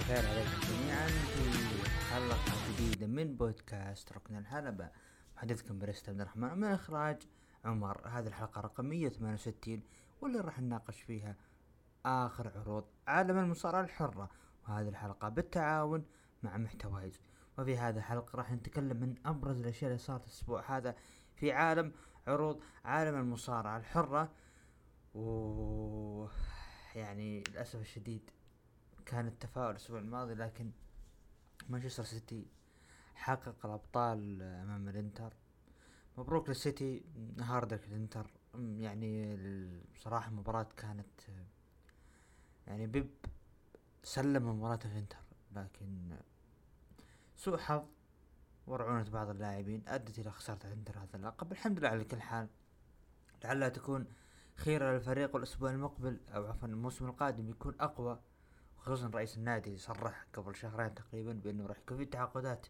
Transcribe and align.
الخير 0.00 0.28
عليكم 0.28 0.60
جميعا 0.60 1.06
في 1.06 1.88
حلقة 2.10 2.72
جديدة 2.72 3.06
من 3.06 3.36
بودكاست 3.36 4.12
ركن 4.12 4.36
الحلبة 4.36 4.90
محدثكم 5.36 5.78
بريست 5.78 6.08
عبد 6.08 6.20
الرحمن 6.20 6.58
من 6.58 6.64
إخراج 6.64 7.22
عمر. 7.64 8.08
هذه 8.08 8.26
الحلقة 8.26 8.60
رقم 8.60 8.84
168 8.84 9.82
واللي 10.20 10.40
راح 10.40 10.60
نناقش 10.60 11.00
فيها 11.00 11.36
آخر 12.06 12.52
عروض 12.56 12.84
عالم 13.06 13.38
المصارعة 13.38 13.80
الحرة 13.80 14.30
وهذه 14.68 14.88
الحلقة 14.88 15.28
بالتعاون 15.28 16.04
مع 16.42 16.56
محتوايز. 16.56 17.20
وفي 17.58 17.78
هذه 17.78 17.96
الحلقة 17.96 18.36
راح 18.36 18.52
نتكلم 18.52 18.96
من 18.96 19.14
أبرز 19.26 19.60
الأشياء 19.60 19.90
اللي 19.90 19.98
صارت 19.98 20.24
الأسبوع 20.24 20.76
هذا 20.76 20.94
في 21.34 21.52
عالم 21.52 21.92
عروض 22.26 22.60
عالم 22.84 23.14
المصارعة 23.18 23.76
الحرة. 23.78 24.32
و 25.14 26.26
يعني 26.94 27.44
للأسف 27.48 27.80
الشديد 27.80 28.30
كان 29.06 29.26
التفاؤل 29.26 29.70
الأسبوع 29.70 29.98
الماضي 29.98 30.34
لكن 30.34 30.70
مانشستر 31.68 32.04
سيتي 32.04 32.46
حقق 33.14 33.66
الأبطال 33.66 34.42
أمام 34.42 34.88
الإنتر. 34.88 35.32
مبروك 36.18 36.48
للسيتي 36.48 37.04
هاردك 37.40 37.86
الإنتر. 37.86 38.30
يعني 38.54 39.36
بصراحة 39.94 40.28
المباراة 40.30 40.68
كانت 40.76 41.06
يعني 42.66 42.86
بيب 42.86 43.10
سلم 44.04 44.48
مباراة 44.48 44.78
الإنتر 44.84 45.18
لكن 45.56 46.16
سوء 47.36 47.56
حظ 47.58 47.82
ورعونة 48.66 49.10
بعض 49.10 49.28
اللاعبين 49.28 49.82
أدت 49.88 50.18
إلى 50.18 50.30
خسارة 50.30 50.66
الإنتر 50.66 50.98
هذا 50.98 51.16
اللقب. 51.16 51.52
الحمد 51.52 51.78
لله 51.78 51.88
على 51.88 52.04
كل 52.04 52.20
حال 52.20 52.48
لعلها 53.44 53.68
تكون 53.68 54.06
خير 54.56 54.92
للفريق 54.92 55.34
والأسبوع 55.34 55.70
المقبل 55.70 56.20
أو 56.34 56.46
عفوا 56.46 56.68
الموسم 56.68 57.06
القادم 57.06 57.50
يكون 57.50 57.74
أقوى 57.80 58.20
خصوصا 58.80 59.10
رئيس 59.14 59.36
النادي 59.36 59.76
صرح 59.76 60.26
قبل 60.34 60.56
شهرين 60.56 60.94
تقريبا 60.94 61.32
بأنه 61.32 61.66
راح 61.66 61.78
يكون 61.78 61.96
في 61.96 62.04
تعاقدات 62.04 62.66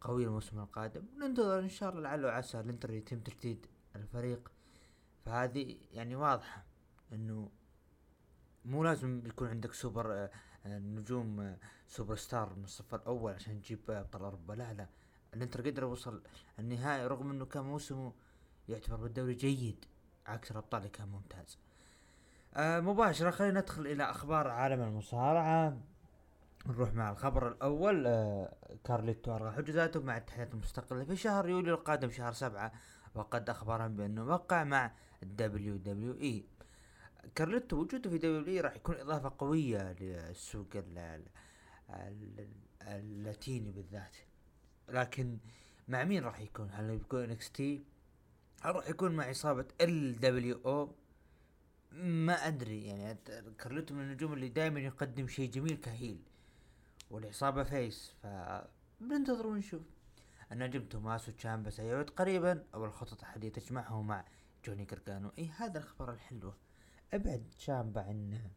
قوية 0.00 0.26
الموسم 0.26 0.58
القادم. 0.58 1.04
ننتظر 1.18 1.58
إن 1.58 1.68
شاء 1.68 1.90
الله 1.90 2.00
لعل 2.00 2.24
وعسى 2.24 2.60
الإنتر 2.60 2.90
يتم 2.90 3.20
تجديد 3.20 3.66
الفريق. 3.96 4.52
فهذه 5.24 5.76
يعني 5.92 6.16
واضحة 6.16 6.64
إنه 7.12 7.50
مو 8.64 8.84
لازم 8.84 9.26
يكون 9.26 9.48
عندك 9.48 9.72
سوبر 9.72 10.12
آه، 10.12 10.30
آه، 10.66 10.78
نجوم 10.78 11.40
آه، 11.40 11.58
سوبر 11.88 12.16
ستار 12.16 12.54
من 12.54 12.64
الصف 12.64 12.94
الأول 12.94 13.32
عشان 13.32 13.62
تجيب 13.62 13.90
أبطال 13.90 14.22
أوروبا. 14.22 14.54
لا 14.54 14.72
لا. 14.72 14.88
الإنتر 15.34 15.70
قدر 15.70 15.82
يوصل 15.82 16.22
النهائي 16.58 17.06
رغم 17.06 17.30
إنه 17.30 17.44
كان 17.44 17.64
موسمه 17.64 18.12
يعتبر 18.68 18.96
بالدوري 18.96 19.34
جيد 19.34 19.84
عكس 20.26 20.50
الأبطال 20.50 20.86
كان 20.88 21.08
ممتاز. 21.08 21.58
آه 22.56 22.80
مباشرة 22.80 23.30
خلينا 23.30 23.60
ندخل 23.60 23.86
إلى 23.86 24.10
أخبار 24.10 24.48
عالم 24.48 24.82
المصارعة. 24.82 25.80
نروح 26.66 26.94
مع 26.94 27.10
الخبر 27.10 27.48
الأول 27.48 28.06
آه 28.06 28.52
كارليتو 28.84 29.36
الغى 29.36 29.52
حجزاته 29.52 30.00
مع 30.02 30.16
الاتحادات 30.16 30.54
المستقلة 30.54 31.04
في 31.04 31.16
شهر 31.16 31.48
يوليو 31.48 31.74
القادم 31.74 32.10
شهر 32.10 32.32
سبعة 32.32 32.72
وقد 33.14 33.50
أخبرهم 33.50 33.96
بأنه 33.96 34.24
وقع 34.24 34.64
مع 34.64 34.92
ال 35.22 35.76
WWE. 35.76 36.44
كارليتو 37.34 37.76
وجوده 37.76 38.10
في 38.10 38.18
WWE 38.18 38.60
راح 38.60 38.76
يكون 38.76 38.94
إضافة 38.94 39.32
قوية 39.38 39.92
للسوق 40.00 40.68
اللاتيني 42.82 43.70
بالذات. 43.72 44.16
لكن 44.88 45.38
مع 45.88 46.04
مين 46.04 46.24
راح 46.24 46.40
يكون؟ 46.40 46.70
هل 46.72 46.98
بيكون 46.98 47.22
NXT؟ 47.24 47.84
هل 48.62 48.76
راح 48.76 48.88
يكون 48.88 49.12
مع 49.12 49.30
عصابة 49.30 49.66
ال 49.80 50.20
LWO؟ 50.20 50.94
ما 51.92 52.32
أدري 52.32 52.86
يعني 52.86 53.18
كارليتو 53.58 53.94
من 53.94 54.00
النجوم 54.00 54.32
اللي 54.32 54.48
دائما 54.48 54.80
يقدم 54.80 55.28
شيء 55.28 55.50
جميل 55.50 55.76
ك 55.76 55.85
heel 55.85 56.22
وإلا 57.10 57.45
ك 57.45 57.62
babyface 57.62 58.14
ف 58.22 58.26
بننتظر 59.00 59.46
ونشوف. 59.46 59.82
النجم 60.52 60.84
توماسو 60.84 61.32
تشامبا 61.32 61.70
سيعود 61.70 62.10
قريبا 62.10 62.64
أو 62.74 62.84
الخطط 62.84 63.20
الحالية 63.20 63.52
تجمعه 63.52 64.02
مع 64.02 64.24
جوني 64.64 64.84
غارغانو 64.84 65.32
إي 65.38 65.48
هذا 65.48 65.78
الخبر 65.78 66.12
الحلوة. 66.12 66.56
أبعد 67.12 67.50
تشامبا 67.58 68.00
عن 68.00 68.50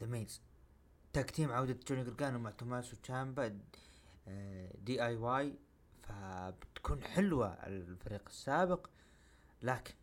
The 0.00 0.06
Miz 0.06 0.42
tag 1.12 1.29
team 1.29 1.52
عودة 1.52 1.78
جوني 1.88 2.04
غارغانو 2.04 2.38
مع 2.38 2.50
توماسو 2.50 2.96
تشامبا 2.96 3.60
DIY 4.74 5.54
فبتكون 6.02 7.04
حلوة 7.04 7.48
الفريق 7.48 8.28
السابق. 8.28 8.86
لكن 9.62 9.94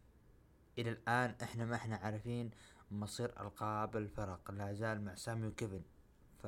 إلى 0.78 0.90
الآن 0.90 1.36
إحنا 1.44 1.66
ما 1.66 1.76
إحنا 1.76 1.96
عارفين 1.96 2.52
مصير 2.92 3.42
ألقاب 3.42 3.98
الفرق. 3.98 4.52
لا 4.52 4.74
زال 4.74 5.06
مع 5.06 5.16
سامي 5.16 5.48
وكيفن. 5.48 5.82
ف 6.44 6.48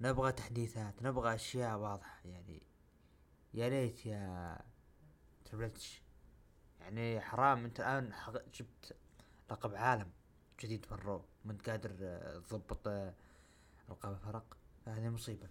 نبغى 0.00 0.32
تحديثات 0.32 1.02
نبغى 1.02 1.34
أشياء 1.34 1.78
واضحة. 1.78 2.20
يعني 2.24 2.62
يا 3.54 3.68
ريت 3.68 4.06
يا 4.06 4.58
Triple 5.44 5.94
H 5.94 6.02
يعني 6.80 7.20
حرام. 7.20 7.64
أنت 7.64 7.80
الآن 7.80 8.12
جبت 8.54 8.96
لقب 9.50 9.74
عالم 9.74 10.10
جديد 10.60 10.84
في 10.84 10.92
ال 10.92 10.98
Raw. 10.98 11.24
ما 11.44 11.52
انت 11.52 11.70
قادر 11.70 11.90
تضبط 12.40 12.88
ألقاب 13.88 14.12
الفرق. 14.12 14.56
فهذه 14.86 15.08
مصيبة. 15.08 15.48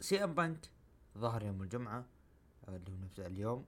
سي 0.00 0.24
إم 0.24 0.34
بانك 0.34 0.70
ظهر 1.18 1.42
يوم 1.42 1.62
الجمعة 1.62 2.04
آه، 2.68 2.76
اللي 2.76 2.90
هو 2.90 2.96
نفس 2.96 3.20
اليوم. 3.20 3.66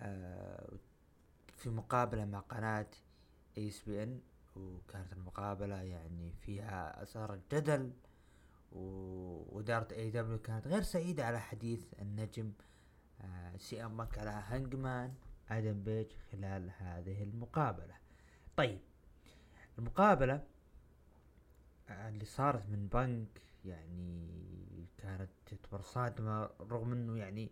آه، 0.00 0.72
في 1.60 1.70
مقابلة 1.70 2.24
مع 2.24 2.40
قناة 2.40 2.90
ESPN 3.58 4.20
وكانت 4.56 5.12
المقابلة 5.12 5.82
يعني 5.82 6.32
فيها 6.32 7.02
اثارت 7.02 7.54
جدل 7.54 7.92
وإدارة 8.72 9.94
AEW 9.94 10.38
كانت 10.38 10.66
غير 10.66 10.82
سعيدة 10.82 11.26
على 11.26 11.40
حديث 11.40 11.94
النجم 12.00 12.52
آه، 13.20 13.56
سي 13.56 13.84
ام 13.84 13.96
بانك 13.96 14.18
على 14.18 14.30
هانجمان 14.30 15.14
آدم 15.50 15.82
بيج 15.82 16.06
خلال 16.32 16.70
هذه 16.78 17.22
المقابلة. 17.22 17.94
طيب 18.56 18.80
المقابلة 19.78 20.44
اللي 21.90 22.24
صارت 22.24 22.68
من 22.68 22.88
بنك 22.88 23.42
يعني 23.64 24.28
كانت 24.98 25.30
تعتبر 25.46 25.80
صادمة 25.80 26.50
رغم 26.60 26.92
إنه 26.92 27.18
يعني 27.18 27.50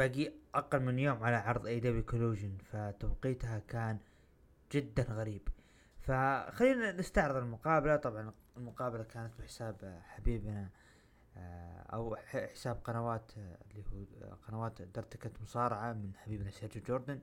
باقي 0.00 0.32
أقل 0.54 0.82
من 0.82 0.98
يوم 0.98 1.24
على 1.24 1.36
عرض 1.36 1.66
AEW 1.66 1.80
Collision 1.80 2.58
فتوقيتها 2.58 3.58
كان 3.58 3.98
جدا 4.72 5.02
غريب. 5.02 5.48
فخلينا 6.00 6.92
نستعرض 6.92 7.36
المقابلة. 7.36 7.96
طبعا 7.96 8.32
المقابلة 8.56 9.02
كانت 9.02 9.32
بحساب 9.38 10.00
حبيبنا 10.04 10.68
آه، 11.36 11.80
أو 11.80 12.16
حساب 12.16 12.80
قنوات 12.84 13.32
اللي 13.36 13.84
هو 13.92 14.34
قنوات 14.48 14.82
direct 14.82 15.42
مصارعة 15.42 15.92
من 15.92 16.12
حبيبنا 16.16 16.50
سيرجيو 16.50 16.82
جوردن 16.82 17.20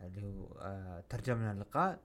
اللي 0.00 0.26
هو 0.26 0.58
آه، 0.60 1.04
ترجمنا 1.08 1.52
اللقاء 1.52 2.00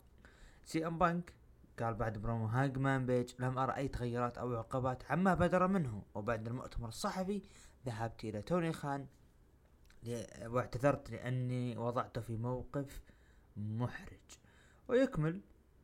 سي 0.66 0.88
إم 0.88 0.98
بانك 0.98 1.33
قال 1.80 1.94
بعد 1.94 2.18
برومو 2.18 2.45
هاجمان 2.45 3.06
بيج 3.06 3.33
لم 3.39 3.57
أرى 3.57 3.75
أي 3.75 3.88
تغيرات 3.88 4.38
أو 4.38 4.56
عقوبات 4.56 5.12
عما 5.12 5.33
بدر 5.33 5.68
منه. 5.68 6.04
وبعد 6.13 6.48
المؤتمر 6.48 6.88
الصحفي 6.88 7.42
ذهبت 7.86 8.24
إلى 8.24 8.42
توني 8.42 8.74
خان 8.74 9.07
واعتذرت 10.46 11.12
لأني 11.12 11.78
وضعته 11.78 12.22
في 12.22 12.38
موقف 12.38 13.02
محرج. 13.57 14.40
ويكمل 14.88 15.42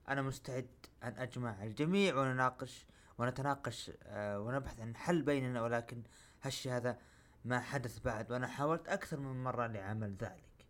أنا 0.09 0.21
مستعد 0.21 0.69
أن 1.03 1.17
أجمع 1.17 1.63
الجميع 1.63 2.15
ونناقش 2.15 2.85
ونتناقش 3.17 3.91
آه 4.03 4.39
ونبحث 4.39 4.79
عن 4.79 4.95
حل 4.95 5.21
بيننا 5.21 5.61
ولكن 5.61 6.03
هالشي 6.41 6.71
هذا 6.71 6.97
ما 7.45 7.59
حدث 7.59 7.99
بعد 7.99 8.31
وأنا 8.31 8.47
حاولت 8.47 8.87
أكثر 8.87 9.19
من 9.19 9.43
مرة 9.43 9.67
لعمل 9.67 10.15
ذلك. 10.15 10.65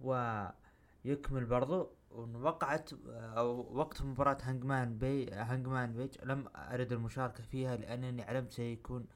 ويكمل 0.00 1.44
برضو 1.44 1.90
وقعت 2.34 2.90
أو 3.08 3.76
وقت 3.76 4.02
مباراة 4.02 4.38
هانجمان 4.42 4.98
بي 4.98 5.30
هانجمان 5.30 5.92
بيج 5.92 6.14
لم 6.24 6.48
أرد 6.56 6.92
المشاركة 6.92 7.42
فيها 7.42 7.76
لأنني 7.76 8.22
علمت 8.22 8.52
سيكون 8.52 9.06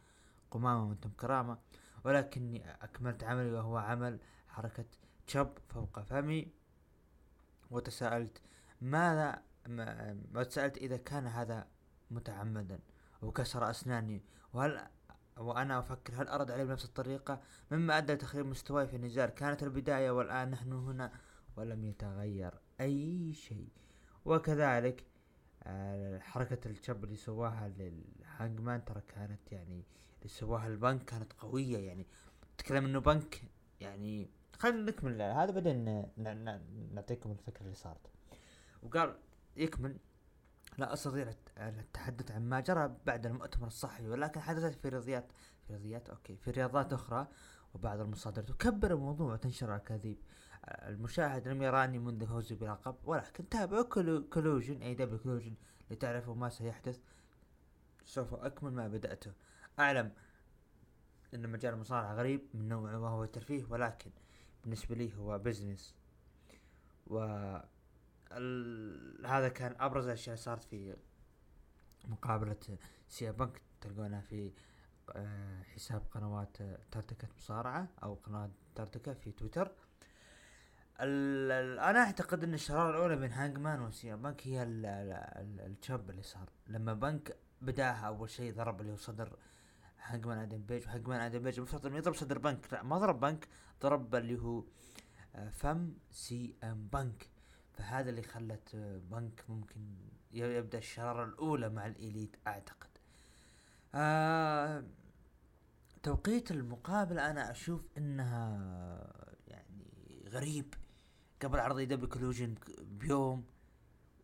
قمامة 0.50 0.88
من 0.88 1.00
تم 1.00 1.10
كرامة. 1.10 1.58
ولكني 2.04 2.70
أكملت 2.70 3.24
عملي 3.24 3.52
وهو 3.52 3.76
عمل 3.76 4.20
حركة 4.48 4.84
تشب 5.26 5.48
فوق 5.68 6.00
فمي 6.00 6.52
وتساءلت 7.70 8.42
ماذا 8.80 9.42
ما 9.66 10.42
تسألت 10.42 10.76
إذا 10.76 10.96
كان 10.96 11.26
هذا 11.26 11.66
متعمدا 12.10 12.80
وكسر 13.22 13.70
أسناني 13.70 14.22
وهل 14.52 14.86
وأنا 15.36 15.78
أفكر 15.78 16.22
هل 16.22 16.28
أرد 16.28 16.50
عليه 16.50 16.64
بنفس 16.64 16.84
الطريقة؟ 16.84 17.40
مما 17.70 17.98
أدى 17.98 18.12
لتخريب 18.12 18.46
مستواي 18.46 18.86
في 18.86 18.96
النزال 18.96 19.30
كانت 19.30 19.62
البداية 19.62 20.10
والآن 20.10 20.50
نحن 20.50 20.72
هنا 20.72 21.12
ولم 21.56 21.84
يتغير 21.84 22.54
أي 22.80 23.32
شيء. 23.34 23.68
وكذلك 24.24 25.04
آه، 25.62 26.18
حركة 26.18 26.68
الشب 26.68 27.04
اللي 27.04 27.16
سواها 27.16 27.68
للهانجمان 27.68 28.84
ترى 28.84 29.00
كانت 29.08 29.52
يعني 29.52 29.84
اللي 30.22 30.28
سواها 30.28 30.66
البنك 30.66 31.04
كانت 31.04 31.32
قوية 31.32 31.78
يعني. 31.78 32.06
تكلم 32.58 32.84
إنه 32.84 32.98
بنك 32.98 33.42
يعني 33.80 34.30
خلينا 34.58 34.90
نكمل 34.90 35.22
هذا 35.22 35.50
بعدين 35.50 36.06
نعطيكم 36.94 37.30
الفكرة 37.30 37.62
اللي 37.62 37.74
صارت. 37.74 38.10
وقال 38.82 39.16
يكمل 39.56 39.96
لا 40.78 40.92
أستطيع 40.92 41.34
التحدث 41.58 42.30
عن 42.30 42.48
ما 42.48 42.60
جرى 42.60 42.96
بعد 43.06 43.26
المؤتمر 43.26 43.66
الصحفي 43.66 44.08
ولكن 44.08 44.40
حدثت 44.40 44.74
في 44.74 44.88
رياضيات 44.88 45.32
في 45.66 45.72
رياضيات 45.72 46.10
أوكي 46.10 46.36
في 46.36 46.50
رياضات 46.50 46.92
أخرى 46.92 47.26
وبعض 47.74 48.00
المصادر 48.00 48.42
تكبر 48.42 48.90
الموضوع 48.90 49.32
وتنشر 49.32 49.68
الاكاذيب 49.68 50.18
المشاهد 50.68 51.48
لم 51.48 51.62
يراني 51.62 51.98
منذ 51.98 52.26
فوزي 52.26 52.54
بلقب 52.54 52.96
ولكن 53.04 53.48
تابعوا 53.48 53.82
Collision 54.20 54.82
AEW 54.82 54.94
Collision 54.94 55.54
لتعرفوا 55.90 56.34
ما 56.34 56.48
سيحدث. 56.48 57.00
سوف 58.04 58.34
أكمل 58.34 58.72
ما 58.72 58.88
بدأته. 58.88 59.32
اعلم 59.80 60.12
إن 61.34 61.48
مجال 61.48 61.74
المصارعة 61.74 62.14
غريب 62.14 62.40
من 62.54 62.68
نوعه 62.68 62.98
وهو 62.98 63.24
الترفيه 63.24 63.64
ولكن 63.70 64.10
بالنسبة 64.62 64.94
لي 64.94 65.16
هو 65.16 65.38
بزنس 65.38 65.94
و 67.06 67.18
هذا 69.26 69.48
كان 69.48 69.76
أبرز 69.80 70.04
الأشياء 70.04 70.34
اللي 70.34 70.44
صارت 70.44 70.64
في 70.64 70.96
مقابلة 72.04 72.56
سيا 73.08 73.30
بنك 73.30 73.62
تلقونها 73.80 74.20
في 74.20 74.52
آه، 75.16 75.62
حساب 75.62 76.02
قنوات 76.10 76.56
ترتكة 76.90 77.28
مصارعة 77.36 77.88
أو 78.02 78.14
قناة 78.14 78.50
ترتكة 78.74 79.14
في 79.14 79.32
تويتر. 79.32 79.72
أنا 81.00 82.00
أعتقد 82.00 82.44
إن 82.44 82.54
الشرارة 82.54 82.90
الأولى 82.90 83.16
بين 83.16 83.32
هانجمان 83.32 83.80
وسيا 83.80 84.16
بنك 84.16 84.46
هي 84.46 84.62
الشاب 84.62 86.10
اللي 86.10 86.22
صار. 86.22 86.48
لما 86.66 86.94
بنك 86.94 87.36
بدأها 87.62 88.06
أول 88.06 88.30
شيء 88.30 88.54
ضرب 88.54 88.80
اللي 88.80 88.92
هو 88.92 88.96
صدر 88.96 89.38
هانجمان 90.02 90.38
آدم 90.38 90.62
بيج 90.62 90.86
وهانجمان 90.86 91.20
آدم 91.20 91.42
بيج 91.42 91.56
المفروض 91.56 91.86
إنه 91.86 91.96
يضرب 91.96 92.14
صدر 92.14 92.38
بنك. 92.38 92.72
لا 92.72 92.82
ما 92.82 92.98
ضرب 92.98 93.20
بنك 93.20 93.48
ضرب 93.82 94.14
اللي 94.14 94.38
هو 94.40 94.64
آه، 95.34 95.48
فم 95.50 95.94
سي 96.10 96.54
إم 96.64 96.88
بنك. 96.92 97.30
فهذا 97.72 98.10
اللي 98.10 98.22
خلت 98.22 98.76
بنك 99.10 99.44
ممكن 99.48 99.80
يبدأ 100.32 100.78
الشرارة 100.78 101.24
الأولى 101.24 101.68
مع 101.68 101.86
الإليت 101.86 102.36
أعتقد. 102.46 102.90
آه 103.94 104.84
توقيت 106.02 106.50
المقابلة 106.50 107.30
أنا 107.30 107.50
أشوف 107.50 107.88
إنها 107.98 108.56
يعني 109.48 110.24
غريب. 110.28 110.74
قبل 111.42 111.60
عرض 111.60 111.80
AEW 111.80 112.08
Collision 112.08 112.54
بيوم 112.82 113.44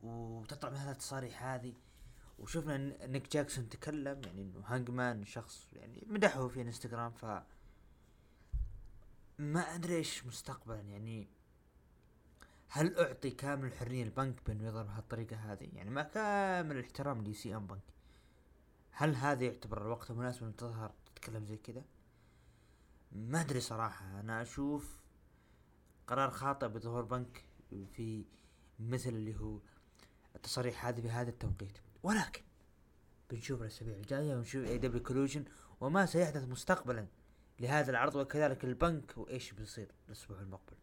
وتطلع 0.02 0.70
من 0.70 0.76
التصاريح 0.76 1.44
هذه. 1.44 1.74
وشفنا 2.38 3.06
نيك 3.06 3.32
جاكسون 3.32 3.68
تكلم 3.68 4.20
يعني 4.24 4.42
إنه 4.42 4.62
هانجمان 4.66 5.24
شخص 5.24 5.66
يعني 5.72 6.04
مدحه 6.06 6.48
في 6.48 6.62
إنستغرام 6.62 7.10
ف 7.12 7.24
ما 9.38 9.74
أدري 9.74 9.96
إيش 9.96 10.26
مستقبلا. 10.26 10.80
يعني 10.80 11.28
هل 12.68 12.98
أعطي 12.98 13.30
كامل 13.30 13.68
الحرية 13.68 14.02
البنك 14.02 14.34
بإنه 14.46 14.66
يظهر 14.66 14.84
بهالطريقه 14.84 15.36
هذه؟ 15.36 15.68
يعني 15.72 15.90
مع 15.90 16.02
كامل 16.02 16.76
الاحترام 16.76 17.24
لسي 17.24 17.56
إم 17.56 17.66
بنك. 17.66 17.82
هل 18.90 19.14
هذا 19.14 19.44
يعتبر 19.44 19.82
الوقت 19.82 20.10
المناسب 20.10 20.42
إنه 20.42 20.52
تظهر 20.52 20.92
تتكلم 21.06 21.46
زي 21.46 21.56
كذا؟ 21.56 21.84
ما 23.12 23.40
أدري 23.40 23.60
صراحة. 23.60 24.20
أنا 24.20 24.42
أشوف 24.42 24.98
قرار 26.06 26.30
خاطئ 26.30 26.68
بظهور 26.68 27.02
بنك 27.02 27.44
في 27.70 28.24
مثل 28.80 29.10
اللي 29.10 29.40
هو 29.40 29.58
التصريح 30.36 30.86
هذه 30.86 31.00
بهذا 31.00 31.30
التوقيت. 31.30 31.78
ولكن 32.06 32.42
بنشوف 33.30 33.62
الأسابيع 33.62 33.96
الجاية 33.96 34.34
ونشوف 34.34 34.64
AEW 34.64 34.78
Collision 34.78 35.44
وما 35.80 36.06
سيحدث 36.06 36.48
مستقبلا 36.48 37.06
لهذا 37.60 37.90
العرض 37.90 38.16
وكذلك 38.16 38.64
البنك 38.64 39.18
وإيش 39.18 39.52
بيصير 39.52 39.92
الأسبوع 40.06 40.40
المقبل. 40.40 40.76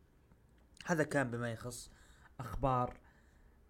هذا 0.85 1.03
كان 1.03 1.31
بما 1.31 1.51
يخص 1.51 1.91
أخبار 2.39 2.97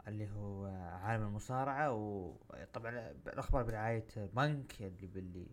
اللي 0.07 0.29
هو 0.29 0.65
عالم 1.03 1.23
المصارعة 1.23 1.91
وطبعا 1.91 3.11
الأخبار 3.27 3.63
برعاية 3.63 4.07
بنك 4.15 4.81
اللي 4.81 5.07
باللي 5.07 5.47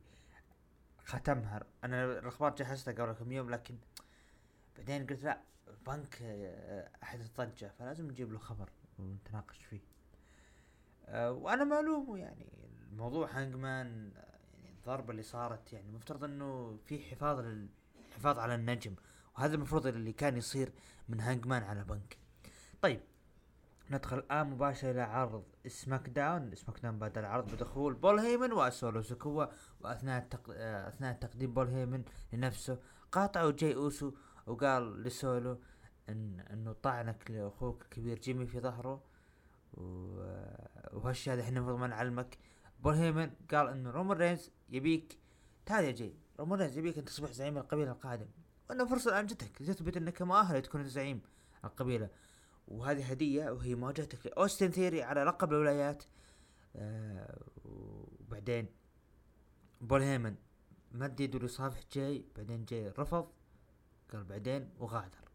ختمها. 1.04 1.62
أنا 1.84 2.04
الأخبار 2.04 2.54
جهزتها 2.54 2.94
قبل 2.94 3.12
كم 3.12 3.32
يوم 3.32 3.50
لكن 3.50 3.78
بعدين 4.76 5.06
قلت 5.06 5.22
لا 5.22 5.40
بنك 5.86 6.22
احدث 7.02 7.36
ضجة 7.36 7.72
فلازم 7.78 8.10
نجيب 8.10 8.32
له 8.32 8.38
خبر 8.38 8.70
ونتناقش 8.98 9.64
فيه. 9.64 9.89
وأنا 11.14 11.64
معلوم 11.64 12.16
يعني 12.16 12.46
الموضوع 12.92 13.28
هانجمان 13.32 14.12
يعني 14.62 14.74
الضربة 14.78 15.10
اللي 15.10 15.22
صارت 15.22 15.72
يعني 15.72 15.88
المفترض 15.88 16.24
إنه 16.24 16.78
في 16.86 16.98
حفاظ 16.98 17.40
للحفاظ 17.40 18.38
على 18.38 18.54
النجم 18.54 18.94
وهذا 19.36 19.54
المفروض 19.54 19.86
اللي 19.86 20.12
كان 20.12 20.36
يصير 20.36 20.72
من 21.08 21.20
هانجمان 21.20 21.62
على 21.62 21.84
بنك 21.84 22.16
طيب 22.82 23.00
ندخل 23.90 24.18
الان 24.18 24.50
مباشرة 24.50 24.90
إلى 24.90 25.00
عرض 25.02 25.44
SmackDown 25.66 26.54
SmackDown 26.54 26.98
بعد 26.98 27.18
العرض 27.18 27.54
بدخول 27.54 27.94
بول 27.94 28.18
هيمن 28.18 28.52
وسولو 28.52 29.02
سيكوا 29.02 29.46
وأثناء 29.80 30.22
التق... 30.22 30.50
أثناء 30.88 31.12
تقديم 31.12 31.54
بول 31.54 31.68
هيمن 31.68 32.04
لنفسه 32.32 32.78
قاطعه 33.12 33.50
جاي 33.50 33.74
أوسو 33.74 34.12
وقال 34.46 35.02
لسولو 35.02 35.58
ان 36.08 36.40
إنه 36.40 36.72
طعنك 36.72 37.30
لأخوك 37.30 37.82
الكبير 37.82 38.18
جيمي 38.18 38.46
في 38.46 38.60
ظهره. 38.60 39.02
وهالشيء 39.72 41.32
هذا 41.32 41.42
إحنا 41.42 41.58
المفروض 41.58 41.78
ما 41.78 41.86
نعلمك. 41.86 42.38
بول 42.80 42.94
هيمن 42.94 43.30
قال 43.50 43.68
إنه 43.68 43.90
رومان 43.90 44.16
رينز 44.16 44.50
يبيك 44.68 45.18
تعال 45.66 45.84
يا 45.84 45.90
جاي. 45.90 46.14
رومان 46.40 46.58
رينز 46.58 46.78
يبيك 46.78 46.98
أن 46.98 47.04
تصبح 47.04 47.32
زعيم 47.32 47.58
القبيلة 47.58 47.90
القادم. 47.90 48.26
وإنه 48.70 48.86
فرصة 48.86 49.10
الآن 49.10 49.26
جتك. 49.26 49.56
تثبت 49.56 49.96
إنك 49.96 50.22
مؤهل 50.22 50.62
تكون 50.62 50.84
زعيم 50.84 51.20
القبيلة. 51.64 52.08
وهذه 52.68 53.10
هدية 53.10 53.50
وهي 53.50 53.74
مواجهتك 53.74 54.26
لأوستن 54.26 54.70
ثيوري 54.70 55.02
على 55.02 55.24
لقب 55.24 55.52
الولايات. 55.52 56.04
آه 56.76 57.42
وبعدين 57.64 58.66
بول 59.80 60.02
هيمن 60.02 60.34
مد 60.92 61.20
يده 61.20 61.38
لصافح 61.38 61.80
جاي 61.92 62.24
بعدين 62.36 62.64
جاي 62.64 62.88
رفض 62.88 63.28
قال 64.12 64.24
بعدين 64.24 64.70
وغادر. 64.78 65.29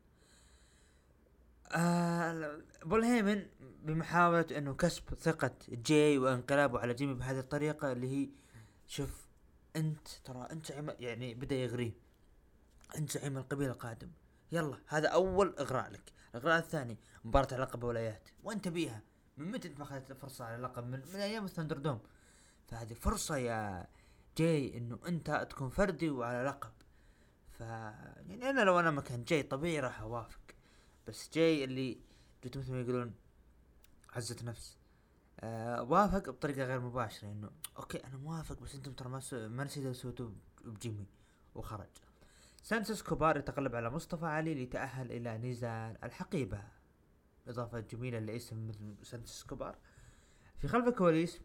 آه 1.75 2.61
بول 2.85 3.03
هيمن 3.03 3.45
بمحاولة 3.59 4.45
إنه 4.57 4.73
كسب 4.73 5.03
ثقة 5.13 5.51
جاي 5.69 6.17
وانقلابه 6.17 6.79
على 6.79 6.93
جيمي 6.93 7.13
بهذه 7.13 7.39
الطريقة 7.39 7.91
اللي 7.91 8.07
هي 8.07 8.29
شوف 8.87 9.27
أنت 9.75 10.07
ترى 10.07 10.47
أنت 10.51 10.69
يعني 10.99 11.33
بدأ 11.33 11.55
يغريه. 11.55 11.91
أنت 12.97 13.11
زعيم 13.11 13.37
القبيلة 13.37 13.71
القادم. 13.71 14.11
يلا 14.51 14.77
هذا 14.87 15.07
أول 15.07 15.55
إغراء 15.59 15.91
لك. 15.91 16.13
الإغراء 16.35 16.57
الثاني 16.59 16.97
مباراة 17.25 17.47
على 17.51 17.61
لقب 17.63 17.83
ولايات 17.83 18.29
وانت 18.43 18.67
بيها 18.67 19.01
من 19.37 19.51
متى 19.51 19.67
أنت 19.67 19.79
ما 19.79 19.83
أخذت 19.83 20.13
فرصة 20.13 20.45
على 20.45 20.63
لقب؟ 20.63 20.83
من, 20.87 20.99
من 21.13 21.19
أيام 21.19 21.45
ال 21.45 21.77
ThunderDome. 21.77 21.99
فهذه 22.67 22.93
فرصة 22.93 23.37
يا 23.37 23.87
جاي 24.37 24.77
إنه 24.77 24.99
أنت 25.07 25.47
تكون 25.49 25.69
فردي 25.69 26.09
وعلى 26.09 26.47
لقب. 26.47 26.71
ف 27.49 27.59
يعني 27.59 28.49
أنا 28.49 28.61
لو 28.61 28.79
أنا 28.79 28.91
مكان 28.91 29.23
جاي 29.23 29.43
طبيعي 29.43 29.79
راح 29.79 30.01
أوافق. 30.01 30.39
بس 31.07 31.29
جاي 31.33 31.63
اللي 31.63 31.97
جيت 32.43 32.57
مثل 32.57 32.71
ما 32.71 32.81
يقولون 32.81 33.13
عزة 34.13 34.37
نفس. 34.43 34.77
آه 35.39 35.83
وافق 35.83 36.29
بطريقة 36.29 36.63
غير 36.63 36.79
مباشرة 36.79 37.27
إنه 37.27 37.49
okay 37.77 37.97
أنا 37.97 38.17
موافق 38.17 38.61
بس 38.61 38.75
أنتم 38.75 38.93
ترى 38.93 39.09
ما 39.09 39.21
ما 39.33 39.63
نسيتوا 39.63 39.93
سويتوا 39.93 40.29
بجيمي 40.65 41.05
وخرج. 41.55 41.89
سانتوس 42.63 43.01
اسكوبار 43.01 43.37
يتغلب 43.37 43.75
على 43.75 43.89
مصطفى 43.89 44.25
علي 44.25 44.53
ليتأهل 44.53 45.11
إلى 45.11 45.37
نزال 45.37 45.97
الحقيبة. 46.03 46.61
إضافة 47.47 47.79
جميلة 47.79 48.19
لاسم 48.19 48.67
مثل 48.67 48.95
سانتوس 49.03 49.43
اسكوبار. 49.43 49.77
في 50.57 50.67
خلف 50.67 50.87
الكواليس 50.87 51.41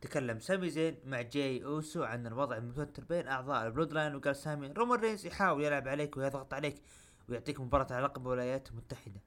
تكلم 0.00 0.38
سامي 0.38 0.70
زين 0.70 0.96
مع 1.04 1.22
جاي 1.22 1.64
أوسو 1.64 2.02
عن 2.02 2.26
الوضع 2.26 2.56
المتوتر 2.56 3.04
بين 3.04 3.28
أعضاء 3.28 3.66
ال 3.66 3.92
Bloodline 3.92 4.14
وقال 4.14 4.36
سامي 4.36 4.66
رومان 4.66 5.00
رينز 5.00 5.26
يحاول 5.26 5.64
يلعب 5.64 5.88
عليك 5.88 6.16
ويضغط 6.16 6.54
عليك 6.54 6.82
ويعطيك 7.28 7.60
مباراة 7.60 7.86
على 7.90 8.04
لقب 8.04 8.22
الولايات 8.22 8.70
المتحدة 8.70 9.20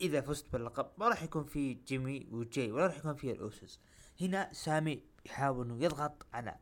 إذا 0.00 0.20
فزت 0.20 0.52
باللقب 0.52 0.90
ما 0.98 1.08
راح 1.08 1.22
يكون 1.22 1.44
في 1.44 1.74
جيمي 1.74 2.26
وجاي 2.30 2.72
ولا 2.72 2.86
راح 2.86 2.96
يكون 2.96 3.14
في 3.14 3.30
ال 3.30 3.40
Usos 3.40 3.80
هنا 4.20 4.52
سامي 4.52 5.02
يحاول 5.26 5.66
إنه 5.66 5.84
يضغط 5.84 6.26
على 6.32 6.56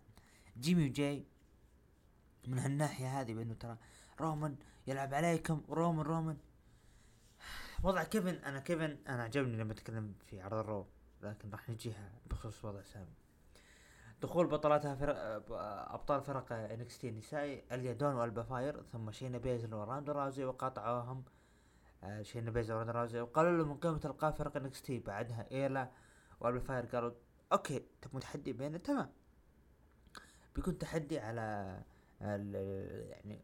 جيمي 0.58 0.88
وجاي 0.88 1.26
من 2.46 2.58
هالناحية 2.58 3.20
هذه 3.20 3.34
بإنه 3.34 3.54
ترى 3.54 3.76
رومان 4.20 4.56
يلعب 4.86 5.14
عليكم 5.14 5.62
رومان 5.68 6.06
رومان. 6.06 6.36
وضع 7.82 8.04
كيفن 8.04 8.34
أنا 8.34 8.60
كيفن 8.60 8.98
أنا 9.08 9.22
عجبني 9.22 9.56
لما 9.56 9.74
تكلم 9.74 10.14
في 10.26 10.40
عرض 10.40 10.58
ال 10.58 10.65
Raw 10.65 10.86
لكن 11.22 11.50
راح 11.50 11.70
نجيها 11.70 12.12
بخصوص 12.30 12.64
وضع 12.64 12.82
سامي. 12.82 13.14
دخول 14.22 14.46
بطلاتها 14.46 14.94
فرق 14.94 15.16
أبطال 15.92 16.22
فرق 16.22 16.52
NXT 16.52 17.08
النسائي 17.08 17.64
آيلا 17.72 17.93
داون 17.93 18.14
وألبا 18.14 18.42
فاير 18.42 18.82
ثم 18.82 19.10
شاينا 19.10 19.38
بيزلر 19.38 19.74
وروندا 19.74 20.12
راوزي 20.12 20.44
وقاطعوهم. 20.44 21.24
آه، 22.04 22.22
شاينا 22.22 22.50
بيزلر 22.50 22.74
وروندا 22.74 22.92
راوزي 22.92 23.20
وقللوا 23.20 23.64
من 23.64 23.76
قيمة 23.76 24.00
ألقاب 24.04 24.30
فرق 24.30 24.56
NXT 24.56 24.98
بعدها 24.98 25.46
آيلا 25.50 25.90
وألبا 26.40 26.60
فاير 26.60 26.86
قالوا 26.86 27.10
okay 27.52 27.86
تبغى 28.02 28.20
تحدي 28.20 28.52
بيننا؟ 28.52 28.78
تمام. 28.78 29.10
بيكون 30.56 30.78
تحدي 30.78 31.18
على 31.18 31.78
يعني 32.20 33.42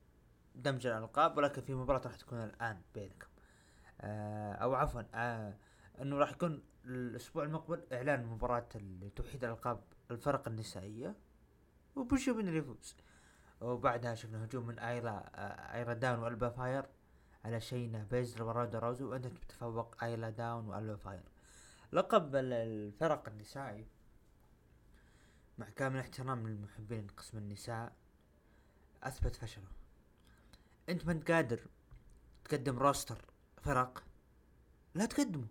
دمج 0.54 0.86
الألقاب 0.86 1.36
ولكن 1.36 1.62
في 1.62 1.74
مباراة 1.74 2.00
راح 2.04 2.16
تكون 2.16 2.42
الآن 2.44 2.80
بينكم. 2.94 3.28
آه 4.00 4.52
أو 4.52 4.74
عفوا 4.74 5.02
آه 5.14 5.54
إنه 6.00 6.16
راح 6.18 6.30
يكون 6.30 6.62
الأسبوع 6.84 7.44
المقبل 7.44 7.82
إعلان 7.92 8.26
مباراة 8.26 8.68
توحيد 9.16 9.44
الألقاب 9.44 9.80
الفرق 10.10 10.48
النسائية 10.48 11.14
وبنشوف 11.96 12.36
من 12.36 12.48
اللي 12.48 12.58
يفوز 12.58 12.96
وبعدها 13.60 14.14
شفنا 14.14 14.44
هجوم 14.44 14.66
من 14.66 14.78
آيلا 14.78 15.24
آه، 15.34 15.74
آيلا 15.74 15.94
داون 15.94 16.18
وألبا 16.18 16.50
فاير 16.50 16.86
على 17.44 17.60
شاينا 17.60 18.06
بيزلر 18.10 18.42
وروندا 18.42 18.78
راوزي 18.78 19.10
وأنت 19.10 19.26
تتفوق 19.26 20.04
آيلا 20.04 20.30
داون 20.30 20.68
وألبا 20.68 20.96
فاير. 20.96 21.22
لقب 21.92 22.36
الفرق 22.36 23.28
النسائي 23.28 23.86
مع 25.58 25.68
كامل 25.68 26.00
احترام 26.00 26.48
للمحبين 26.48 27.06
قسم 27.06 27.38
النساء 27.38 27.92
أثبت 29.02 29.36
فشله. 29.36 29.68
أنت 30.88 31.06
ما 31.06 31.12
أنت 31.12 31.30
قادر 31.30 31.60
تقدم 32.44 32.78
roster 32.78 33.24
فرق 33.62 34.04
لا 34.94 35.06
تقدمه. 35.06 35.46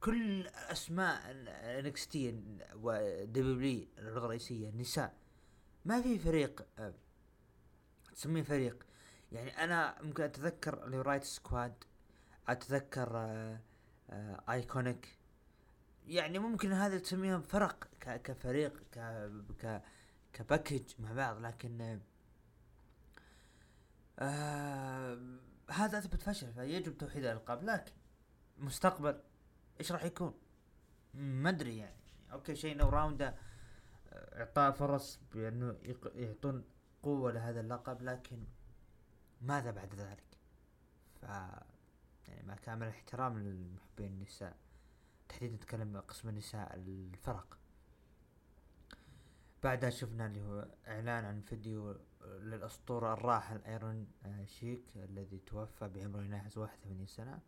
كل 0.00 0.46
أسماء 0.46 1.20
NXT 1.78 2.08
و 2.08 2.42
WWE 2.74 3.86
الرئيسية 3.98 4.68
النساء 4.68 5.14
ما 5.84 6.02
في 6.02 6.18
فريق 6.18 6.66
آه، 6.78 6.94
تسميه 8.14 8.42
فريق. 8.42 8.86
يعني 9.32 9.64
أنا 9.64 10.02
ممكن 10.02 10.22
أتذكر 10.22 10.86
ال 10.86 10.92
Riott 10.92 11.24
Squad 11.24 11.84
أتذكر 12.48 13.10
آه، 13.16 13.60
آه، 14.10 14.44
IIconics 14.50 15.18
يعني 16.06 16.38
ممكن 16.38 16.72
هذا 16.72 16.98
تسميهم 16.98 17.42
فرق 17.42 17.88
كفريق 18.00 18.82
ك 18.92 18.98
ك 19.62 19.82
ك 20.32 20.38
package 20.38 20.82
مع 20.98 21.12
بعض 21.12 21.40
لكن 21.40 22.00
آه 24.18 25.18
هذا 25.70 25.98
أثبت 25.98 26.22
فشل 26.22 26.52
فيجب 26.52 26.98
توحيد 26.98 27.24
الألقاب 27.24 27.64
لكن 27.64 27.92
مستقبل. 28.58 29.20
إيش 29.80 29.92
راح 29.92 30.04
يكون؟ 30.04 30.34
ما 31.14 31.50
أدري 31.50 31.76
يعني 31.76 32.00
okay 32.32 32.56
شاينا 32.56 32.88
وروندا 32.88 33.38
إعطاء 34.12 34.70
فرص 34.72 35.20
بأنه 35.34 35.76
يعطون 36.14 36.64
قوة 37.02 37.32
لهذا 37.32 37.60
اللقب 37.60 38.02
لكن 38.02 38.44
ماذا 39.40 39.70
بعد 39.70 39.94
ذلك؟ 39.94 40.38
ف 41.20 41.22
يعني 42.28 42.42
مع 42.46 42.54
كامل 42.54 42.82
الاحترام 42.82 43.38
للمحبين 43.38 44.12
النساء 44.12 44.56
تحديدا 45.28 45.54
نتكلم 45.54 46.00
قسم 46.00 46.28
النساء 46.28 46.74
الفرق 46.74 47.58
بعدها 49.62 49.90
شفنا 49.90 50.26
اللي 50.26 50.40
هو 50.42 50.68
إعلان 50.88 51.24
عن 51.24 51.40
فيديو 51.40 51.96
للأسطورة 52.24 53.12
الراحل 53.12 53.60
أيرون 53.66 54.06
شيك 54.44 54.96
الذي 54.96 55.38
توفى 55.38 55.88
بعمر 55.88 56.22
يناهز 56.22 56.58
81 56.58 57.06
سنة 57.06 57.40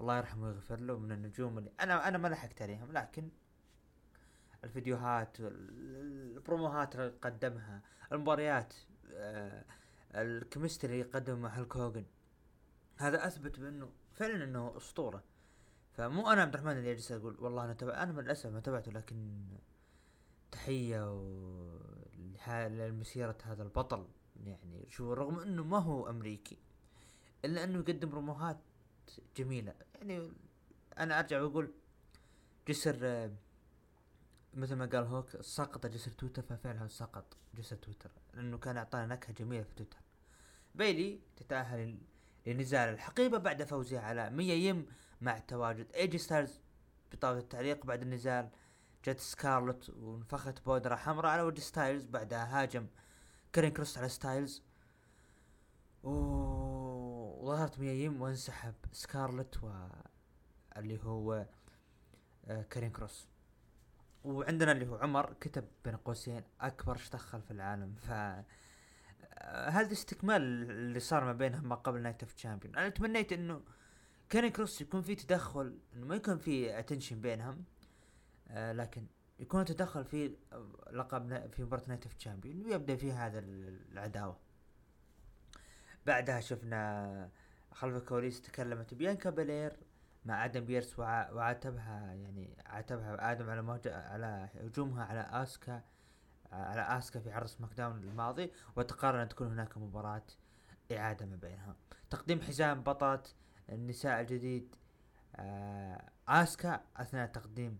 الله 0.00 0.16
يرحمه 0.16 0.46
ويغفر 0.46 0.80
له 0.80 0.98
من 0.98 1.12
النجوم 1.12 1.58
اللي 1.58 1.72
أنا 1.80 2.08
أنا 2.08 2.18
ما 2.18 2.28
لحقت 2.28 2.62
عليهم 2.62 2.92
لكن 2.92 3.28
الفيديوهات 4.64 5.36
البروموهات 5.40 6.94
اللي 6.94 7.12
قدمها 7.22 7.82
المباريات 8.12 8.74
آه 9.12 9.64
الكيمستري 10.14 10.92
اللي 10.92 11.12
قدمه 11.12 11.36
مع 11.36 11.58
هالك 11.58 11.76
هوجن 11.76 12.04
هذا 12.96 13.26
أثبت 13.26 13.60
بأنه 13.60 13.90
فعلا 14.12 14.44
إنه 14.44 14.76
أسطورة. 14.76 15.22
فمو 15.92 16.30
أنا 16.32 16.42
عبد 16.42 16.54
الرحمن 16.54 16.78
اللي 16.78 16.92
أجلس 16.92 17.12
أقول 17.12 17.36
والله 17.40 17.64
أنا 17.64 17.72
تبع 17.72 18.02
أنا 18.02 18.20
للاسف 18.20 18.50
ما 18.50 18.60
تبعته 18.60 18.92
لكن 18.92 19.46
تحية 20.52 21.12
و... 21.14 21.30
لمسيرة 22.48 23.38
هذا 23.42 23.62
البطل 23.62 24.08
يعني 24.44 24.86
شو 24.88 25.12
رغم 25.12 25.38
إنه 25.38 25.64
ما 25.64 25.78
هو 25.78 26.10
أمريكي 26.10 26.58
إلا 27.44 27.64
إنه 27.64 27.78
يقدم 27.78 28.14
رموهات 28.14 28.58
جميلة. 29.36 29.74
يعني 29.94 30.32
أنا 30.98 31.18
أرجع 31.18 31.42
وأقول 31.42 31.72
جسر 32.68 33.30
مثل 34.54 34.74
ما 34.74 34.86
قال 34.86 35.04
هوك 35.04 35.40
سقط 35.40 35.86
جسر 35.86 36.10
تويتر 36.10 36.42
ففعلا 36.42 36.88
سقط 36.88 37.36
جسر 37.54 37.76
تويتر 37.76 38.10
لأنه 38.34 38.58
كان 38.58 38.76
أعطانا 38.76 39.06
نكهة 39.14 39.32
جميلة 39.32 39.62
في 39.62 39.74
تويتر. 39.74 39.98
بيلي 40.74 41.20
تتأهل 41.36 41.98
لنزال 42.46 42.88
الحقيبة 42.88 43.38
بعد 43.38 43.62
فوزها 43.62 44.00
على 44.00 44.30
ميا 44.30 44.54
يم 44.54 44.86
مع 45.20 45.38
تواجد 45.38 45.92
AJ 45.94 46.18
Styles 46.18 46.60
بطاولة 47.12 47.38
التعليق 47.38 47.86
بعد 47.86 48.02
النزال. 48.02 48.50
جت 49.04 49.20
سكارلت 49.20 49.90
ونفخت 49.90 50.64
بودرة 50.64 50.96
حمراء 50.96 51.32
على 51.32 51.42
وجه 51.42 51.60
ستايلز 51.60 52.04
بعدها 52.04 52.62
هاجم 52.62 52.86
كارين 53.54 53.70
كروس 53.70 53.98
على 53.98 54.08
ستايلز 54.08 54.62
وظهرت 57.40 57.80
ميايم 57.80 58.22
وانسحب 58.22 58.74
سكارلت 58.92 59.64
و 59.64 59.70
اللي 60.76 60.98
هو 61.04 61.46
آه، 62.48 62.62
كارين 62.62 62.90
كروس. 62.90 63.28
وعندنا 64.24 64.72
اللي 64.72 64.86
هو 64.88 64.96
عمر 64.96 65.32
كتب 65.40 65.64
بين 65.84 65.96
قوسين 65.96 66.42
أكبر 66.60 66.96
شتخل 66.96 67.42
في 67.42 67.50
العالم. 67.50 67.94
ف 67.94 68.10
آه، 68.10 68.44
هذا 69.68 69.92
استكمال 69.92 70.42
اللي 70.70 71.00
صار 71.00 71.24
ما 71.24 71.32
بينهم 71.32 71.68
ما 71.68 71.74
قبل 71.74 72.02
Night 72.02 72.22
of 72.22 72.32
Champions 72.32 72.76
أنا 72.76 72.88
تمنيت 72.88 73.32
إنه 73.32 73.62
كارين 74.28 74.50
كروس 74.50 74.80
يكون 74.80 75.02
في 75.02 75.14
تدخل 75.14 75.78
إنه 75.94 76.06
ما 76.06 76.16
يكون 76.16 76.38
في 76.38 76.78
tension 76.78 77.20
بينهم 77.20 77.64
آه 78.48 78.72
لكن 78.72 79.06
يكون 79.38 79.64
تدخل 79.64 80.04
في 80.04 80.36
لقب 80.92 81.50
في 81.50 81.62
مباراة 81.62 81.82
Night 81.88 82.04
of 82.04 82.14
Champions 82.14 82.66
ويبدأ 82.66 82.96
في 82.96 83.12
هذا 83.12 83.38
العداوة. 83.38 84.49
بعدها 86.10 86.40
شفنا 86.40 87.30
خلف 87.72 87.96
الكواليس 87.96 88.42
تكلمت 88.42 88.94
بيانكا 88.94 89.30
بلير 89.30 89.76
مع 90.24 90.44
آدم 90.44 90.64
بيرس 90.64 90.98
وعاتبها 90.98 92.14
يعني 92.14 92.56
عاتبها 92.66 93.32
آدم 93.32 93.50
على 93.50 93.62
مهجة 93.62 94.10
على 94.12 94.48
هجومها 94.54 95.04
على 95.04 95.20
آسكا 95.20 95.82
على 96.52 96.80
آسكا 96.80 97.20
في 97.20 97.32
عرض 97.32 97.46
SmackDown 97.46 97.98
الماضي 97.98 98.52
وتقرر 98.76 99.22
ان 99.22 99.28
تكون 99.28 99.46
هناك 99.46 99.78
مباراة 99.78 100.22
إعادة 100.92 101.26
ما 101.26 101.36
بينها. 101.36 101.76
تقديم 102.10 102.40
حزام 102.40 102.82
بطلة 102.82 103.22
النساء 103.68 104.20
الجديد 104.20 104.76
آه 105.36 106.10
آسكا 106.28 106.80
أثناء 106.96 107.26
تقديم 107.26 107.78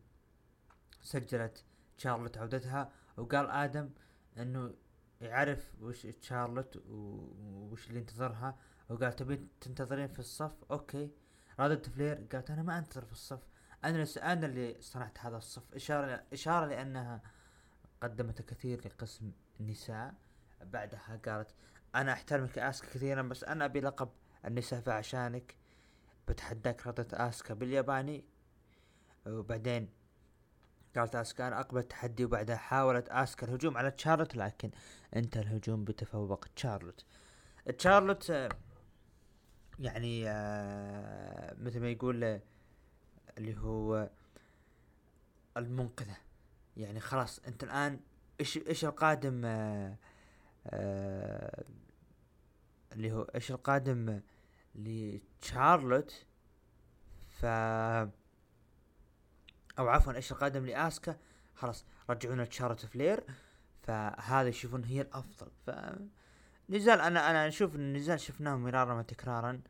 سجلت 1.02 1.64
شارلوت 1.96 2.38
عودتها 2.38 2.92
وقال 3.16 3.50
آدم 3.50 3.90
إنه 4.38 4.74
يعرف 5.20 5.72
وش 5.80 6.06
شارلوت 6.20 6.76
وش 6.86 7.88
اللي 7.88 7.98
ينتظرها 7.98 8.58
وقال 8.88 9.16
تبين 9.16 9.48
تنتظرين 9.60 10.08
في 10.08 10.18
الصف؟ 10.18 10.64
أوكي. 10.70 11.10
رادت 11.60 11.88
فلير 11.88 12.26
قالت 12.32 12.50
أنا 12.50 12.62
ما 12.62 12.78
أنتظر 12.78 13.04
في 13.04 13.12
الصف. 13.12 13.42
أنا 13.84 14.06
أنا 14.22 14.46
اللي 14.46 14.76
صنعت 14.80 15.18
هذا 15.18 15.36
الصف. 15.36 15.74
إشارة 15.74 16.24
إشارة 16.32 16.66
لأنها 16.66 17.22
قدمت 18.02 18.40
الكثير 18.40 18.80
لقسم 18.86 19.32
النساء. 19.60 20.14
بعدها 20.62 21.20
قالت 21.26 21.54
أنا 21.94 22.12
أحترمك 22.12 22.58
آسكا 22.58 22.88
كثيرا 22.88 23.22
بس 23.22 23.44
أنا 23.44 23.64
أبي 23.64 23.80
لقب 23.80 24.08
النساء 24.44 24.80
فعشانك. 24.80 25.54
بتحداك 26.28 26.86
ردت 26.86 27.14
آسكا 27.14 27.54
بالياباني. 27.54 28.24
وبعدين 29.26 29.88
قالت 30.96 31.40
أنا 31.40 31.60
أقبل 31.60 31.78
التحدي 31.78 32.24
وبعدها 32.24 32.56
حاولت 32.56 33.08
اسكا 33.08 33.46
الهجوم 33.46 33.76
على 33.76 33.90
تشارلوت 33.90 34.36
لكن 34.36 34.70
انتهى 35.16 35.42
الهجوم 35.42 35.84
بتفوق 35.84 36.44
تشارلوت. 36.56 37.04
تشارلوت 37.78 38.30
آه، 38.30 38.48
يعني 39.78 40.28
آه، 40.28 41.56
مثل 41.58 41.80
ما 41.80 41.90
يقول 41.90 42.24
آه، 42.24 42.40
اللي 43.38 43.58
هو 43.58 44.10
المنقذة. 45.56 46.16
يعني 46.76 47.00
خلاص 47.00 47.38
أنت 47.38 47.64
الآن 47.64 48.00
إيش 48.40 48.56
إيش 48.56 48.84
القادم 48.84 49.44
اللي 52.92 53.12
هو 53.12 53.22
إيش 53.22 53.50
القادم 53.50 54.20
لتشارلوت؟ 54.74 56.26
ف 57.28 57.46
أو 59.80 59.88
عفوا 59.88 60.12
إيش 60.12 60.32
القادم 60.32 60.66
لآسكا؟ 60.66 61.16
خلاص 61.54 61.84
رجعونا 62.10 62.44
تشارلوت 62.44 62.86
فلير 62.86 63.24
فهذا 63.82 64.48
يشوفون 64.48 64.84
هي 64.84 65.00
الأفضل. 65.00 65.50
ف 65.66 65.70
نزال 66.70 67.00
أنا 67.00 67.30
أنا 67.30 67.48
أشوف 67.48 67.74
النزال 67.74 68.20
شفناه 68.20 68.56
مرارا 68.56 68.94
وتكرارا. 68.94 69.60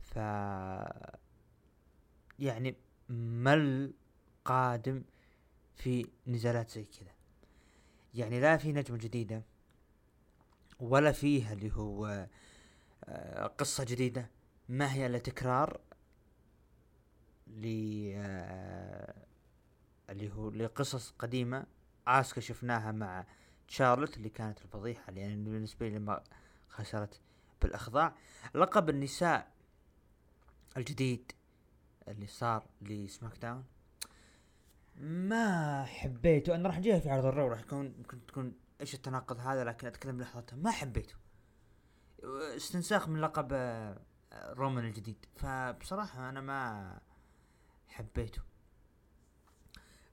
ف 0.00 0.16
يعني 2.38 2.76
ما 3.08 3.54
القادم 3.54 5.02
في 5.76 6.06
نزالات 6.26 6.70
زي 6.70 6.84
كذا. 6.84 7.12
يعني 8.14 8.40
لا 8.40 8.56
في 8.56 8.72
نجمة 8.72 8.98
جديدة 8.98 9.42
ولا 10.80 11.12
فيها 11.12 11.52
اللي 11.52 11.72
هو 11.72 12.26
آه، 13.04 13.46
قصة 13.46 13.84
جديدة. 13.84 14.30
ما 14.68 14.92
هي 14.92 15.06
إلا 15.06 15.18
تكرار 15.18 15.80
ل 17.46 17.66
آه، 18.16 19.14
اللي 20.10 20.32
هو 20.32 20.50
لقصص 20.50 21.10
قديمة 21.18 21.66
اسكا 22.06 22.40
شفناها 22.40 22.92
مع 22.92 23.24
شارلوت 23.68 24.16
اللي 24.16 24.28
كانت 24.28 24.62
الفضيحة 24.62 25.12
لأن 25.12 25.44
بالنسبة 25.44 25.88
لي 25.88 25.94
لما 25.98 26.22
خسرت 26.68 27.20
بالأخضاع. 27.62 28.14
لقب 28.54 28.90
النساء 28.90 29.50
الجديد 30.76 31.32
اللي 32.08 32.26
صار 32.26 32.66
لسماك 32.82 33.38
داون. 33.38 33.64
ما 35.00 35.84
حبيته. 35.84 36.54
أنا 36.54 36.68
راح 36.68 36.78
نجيها 36.78 36.98
في 36.98 37.10
عرض 37.10 37.26
الرو 37.26 37.48
راح 37.48 37.60
يكون 37.60 37.94
ممكن 37.98 38.26
تكون 38.26 38.54
إيش 38.80 38.94
التناقض 38.94 39.40
هذا 39.40 39.64
لكن 39.64 39.86
أتكلم 39.86 40.20
لحظتها. 40.20 40.56
ما 40.56 40.70
حبيته. 40.70 41.14
استنساخ 42.56 43.08
من 43.08 43.20
لقب 43.20 43.48
آه، 43.52 43.98
رومان 44.32 44.84
الجديد. 44.84 45.26
فبصراحة 45.36 46.28
أنا 46.28 46.40
ما 46.40 47.00
حبيته. 47.88 48.42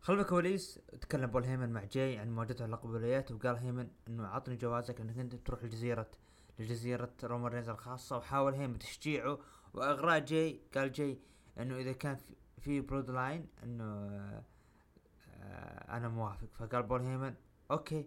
خلف 0.01 0.20
الكواليس 0.20 0.79
تكلم 1.01 1.25
بول 1.25 1.43
هيمن 1.43 1.70
مع 1.70 1.84
جاي 1.84 2.17
عن 2.17 2.36
مواجهته 2.36 2.63
على 2.63 2.79
الولايات 2.84 3.31
وقال 3.31 3.55
هيمن 3.55 3.89
إنه 4.08 4.27
عطني 4.27 4.55
جوازك 4.55 5.01
إنك 5.01 5.17
أنت 5.17 5.36
تروح 5.36 5.63
لجزيرة 5.63 6.12
لجزيرة 6.60 7.13
رومان 7.24 7.51
رينز 7.51 7.70
الخاصة 7.70 8.17
وحاول 8.17 8.53
هيمن 8.53 8.79
تشجيعه. 8.79 9.39
وإغراء 9.73 10.19
جاي 10.20 10.62
قال 10.75 10.91
جاي 10.91 11.20
إنه 11.58 11.77
إذا 11.77 11.91
كان 11.91 12.17
في 12.60 12.81
Bloodline 12.81 13.47
إنه 13.63 13.84
آه، 15.34 15.98
أنا 15.98 16.10
موافق. 16.10 16.48
فقال 16.53 16.84
بول 16.84 17.01
هيمن 17.01 17.36
okay 17.71 18.05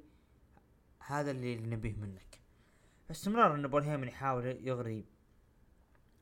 هذا 0.99 1.31
اللي 1.31 1.57
نبيه 1.57 1.97
منك. 1.97 2.41
استمرار 3.11 3.55
ان 3.55 3.67
بول 3.67 3.83
هيمن 3.83 4.09
يحاول 4.09 4.47
يغري 4.47 5.05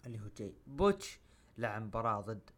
اللي 0.06 0.20
هو 0.20 0.28
جاي. 0.36 0.54
بوتش 0.66 1.20
لعب 1.58 1.82
مباراة 1.82 2.20
ضد 2.20 2.50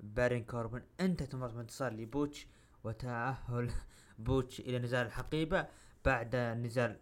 بارين 0.00 0.44
كوربن 0.44 0.82
انتهت 1.00 1.34
مباراة 1.34 1.52
بانتصار 1.52 1.92
لبوتش 1.92 2.46
وتأهل 2.84 3.70
بوتش 4.18 4.60
إلى 4.60 4.78
نزال 4.78 5.06
الحقيبة. 5.06 5.66
بعد 6.04 6.36
نزال 6.36 7.00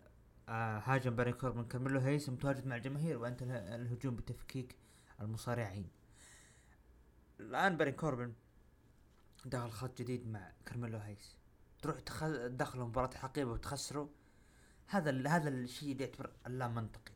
آه 0.48 0.78
هاجم 0.78 1.16
بارين 1.16 1.34
كوربن 1.34 1.64
كارميلو 1.64 2.00
هيس 2.00 2.28
متواجد 2.28 2.66
مع 2.66 2.76
الجماهير 2.76 3.18
وأنتهى 3.18 3.74
الهجوم 3.74 4.16
بتفكيك 4.16 4.76
المصارعين. 5.20 5.88
الآن 7.40 7.76
بارين 7.76 7.94
كوربن 7.94 8.32
دخل 9.44 9.70
خط 9.70 9.98
جديد 9.98 10.28
مع 10.28 10.52
كارميلو 10.66 10.98
هيس 10.98 11.36
تروح 11.82 12.00
تدخلوا 12.00 12.86
مباراة 12.86 13.10
الحقيبة 13.12 13.50
وتخسروا 13.50 14.08
هذا 14.86 15.28
هذا 15.28 15.48
الشيء 15.48 15.92
اللي 15.92 16.04
يعتبر 16.04 16.30
لا 16.46 16.68
منطقي 16.68 17.12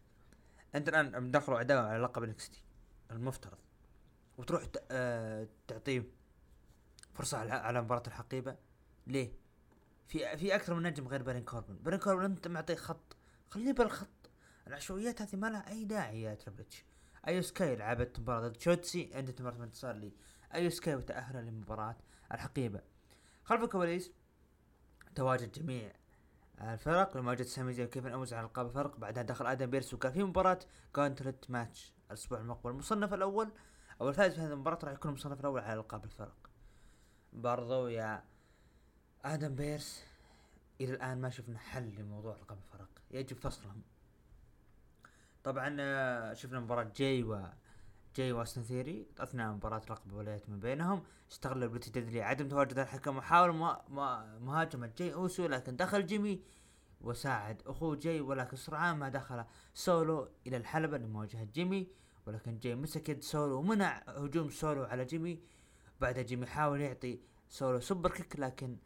أنت 0.75 0.89
الآن 0.89 1.23
مدخلوا 1.23 1.59
عداوه 1.59 1.89
على 1.89 2.03
لقب 2.03 2.25
ال 2.25 2.34
NXT 2.34 2.63
المفترض. 3.11 3.59
وتروح 4.39 4.67
آه 4.91 5.49
تعطيه 5.69 6.05
فرصة 7.15 7.39
على, 7.39 7.83
مباراة 7.83 8.03
الحقيبة. 8.07 8.57
ليه؟ 9.07 9.33
في 10.07 10.37
في 10.37 10.55
أكثر 10.55 10.75
من 10.75 10.83
نجم 10.83 11.09
غير 11.09 11.23
بارين 11.23 11.45
كوربن، 11.45 11.77
بارين 11.77 12.01
كوربن 12.01 12.25
أنت 12.25 12.49
معطيه 12.49 12.75
خط. 12.75 13.17
خليه 13.51 13.73
بالخط. 13.73 14.09
العشوائيات 14.67 15.23
هذه 15.23 15.37
ما 15.37 15.47
لها 15.47 15.69
أي 15.69 15.85
داعي 15.85 16.23
يا 16.23 16.35
Triple 16.35 16.78
H 16.78 16.85
أيو 17.29 17.43
سكاي 17.43 17.77
لعبت 17.77 18.21
مباراة 18.21 18.49
ضد 18.49 18.61
شوتسي 18.61 19.11
انتهت 19.15 19.35
مباراة 19.41 19.65
بانتصار 19.65 19.95
لـ 19.95 20.13
أيو 20.55 20.71
سكاي 20.71 20.95
وتأهل 20.95 21.47
لمباراة 21.47 21.97
الحقيبة. 22.33 22.81
خلف 23.45 23.63
الكواليس 23.63 24.11
تواجد 25.15 25.53
جميع 25.53 25.93
الفرق. 26.61 27.17
لمواجهة 27.17 27.47
سامي 27.47 27.73
زين 27.73 27.85
وكيفن 27.85 28.13
اوينز 28.13 28.35
على 28.35 28.47
ألقاب 28.47 28.67
الفرق. 28.67 28.97
بعدها 28.97 29.23
دخل 29.23 29.47
آدم 29.47 29.71
بيرس 29.71 29.95
وكان 29.95 30.13
في 30.13 30.23
مباراة 30.23 30.59
gauntlet 30.93 31.51
match 31.51 31.93
الأسبوع 32.07 32.39
المقبل. 32.39 32.71
المصنف 32.71 33.15
الأول 33.15 33.51
أو 34.01 34.09
الفائز 34.09 34.35
في 34.35 34.41
هذه 34.41 34.53
المباراة 34.53 34.79
راح 34.85 34.93
يكون 34.93 35.11
المصنف 35.11 35.41
الأول 35.41 35.61
على 35.61 35.81
القاب 35.81 36.05
الفرق 36.05 36.51
برضو 37.33 37.89
يا 37.89 38.25
آدم 39.25 39.55
بيرس 39.55 40.05
إلى 40.81 40.93
الآن 40.95 41.21
ما 41.21 41.31
شفنا 41.31 41.59
حل 41.59 41.95
لموضوع 41.99 42.37
القاب 42.37 42.59
الفرق 42.59 42.89
يجب 43.11 43.37
فصلهم. 43.37 43.83
طبعا 45.45 45.77
آه، 45.81 46.33
شفنا 46.33 46.61
مباراة 46.61 46.93
جاي 46.97 47.23
و 47.23 47.43
جاي 48.17 48.33
واستن 48.33 48.63
ثيري. 48.63 49.07
اثناء 49.19 49.53
مباراة 49.53 49.83
لقب 49.91 50.11
الولايات 50.11 50.49
من 50.49 50.61
بينهم. 50.61 51.03
استغل 51.31 51.63
البريتي 51.63 51.89
ديدلي 51.89 52.23
عدم 52.23 52.49
تواجد 52.49 52.79
الحكم. 52.79 53.17
وحاول 53.17 53.53
مهاجمة 54.41 54.93
جاي 54.99 55.15
أوسو 55.15 55.47
لكن 55.47 55.77
دخل 55.77 56.07
جيمي 56.07 56.43
وساعد 57.01 57.63
أخوه 57.67 57.97
جاي 57.97 58.21
ولكن 58.21 58.57
سرعان 58.57 58.97
ما 58.97 59.09
دخل 59.09 59.45
سولو 59.75 60.29
إلى 60.47 60.57
الحلبة 60.57 60.99
لمواجهة 60.99 61.45
جيمي. 61.45 61.89
ولكن 62.29 62.59
جاي 62.59 62.75
مسك 62.75 63.09
يد 63.09 63.23
سولو 63.23 63.59
ومنع 63.59 64.03
هجوم 64.07 64.51
سولو 64.51 64.85
على 64.85 65.05
جيمي. 65.05 65.41
بعدها 66.01 66.23
جيمي 66.23 66.47
حاول 66.47 66.81
يعطي 66.81 67.21
سولو 67.49 67.81
super 67.81 68.11
kick 68.11 68.41
لكن 68.41 68.77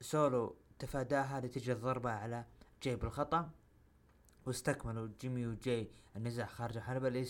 سولو 0.00 0.56
تفاداها 0.78 1.40
لتجي 1.40 1.72
الضربة 1.72 2.10
على 2.10 2.44
جاي 2.82 2.96
بالخطأ. 2.96 3.50
واستكملوا 4.46 5.08
جيمي 5.20 5.46
وجاي 5.46 5.90
النزاع 6.16 6.46
خارج 6.46 6.76
الحلبة. 6.76 7.26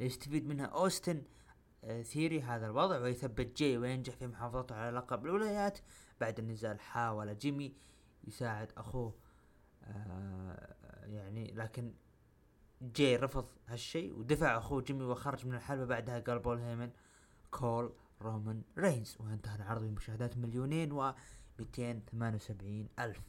ليستفيد 0.00 0.46
منها 0.46 0.66
أوستن 0.66 1.22
آه، 1.84 2.02
ثيري 2.02 2.42
هذا 2.42 2.66
الوضع 2.66 2.98
ويثبت 2.98 3.56
جاي 3.56 3.78
وينجح 3.78 4.16
في 4.16 4.26
محافظته 4.26 4.74
على 4.74 4.96
لقب 4.96 5.26
الولايات. 5.26 5.78
بعد 6.20 6.38
النزال 6.38 6.80
حاول 6.80 7.38
جيمي 7.38 7.74
يساعد 8.24 8.72
أخوه 8.76 9.14
آه، 9.84 10.74
يعني 11.06 11.52
لكن 11.52 11.92
جاي 12.92 13.16
رفض 13.16 13.46
هالشيء 13.68 14.12
ودفع 14.12 14.58
أخوه 14.58 14.82
جيمي 14.82 15.04
وخرج 15.04 15.46
من 15.46 15.54
الحلبة 15.54 15.84
بعدها 15.84 16.18
قال 16.18 16.38
بول 16.38 16.58
هيمن 16.58 16.90
call 17.50 17.92
رومان 18.22 18.62
رينز. 18.78 19.16
وانتهى 19.20 19.56
العرض 19.56 19.82
بمشاهدات 19.82 20.36
مليونين 20.36 20.92
و 20.92 21.14
278 21.58 22.88
ألف. 22.98 23.20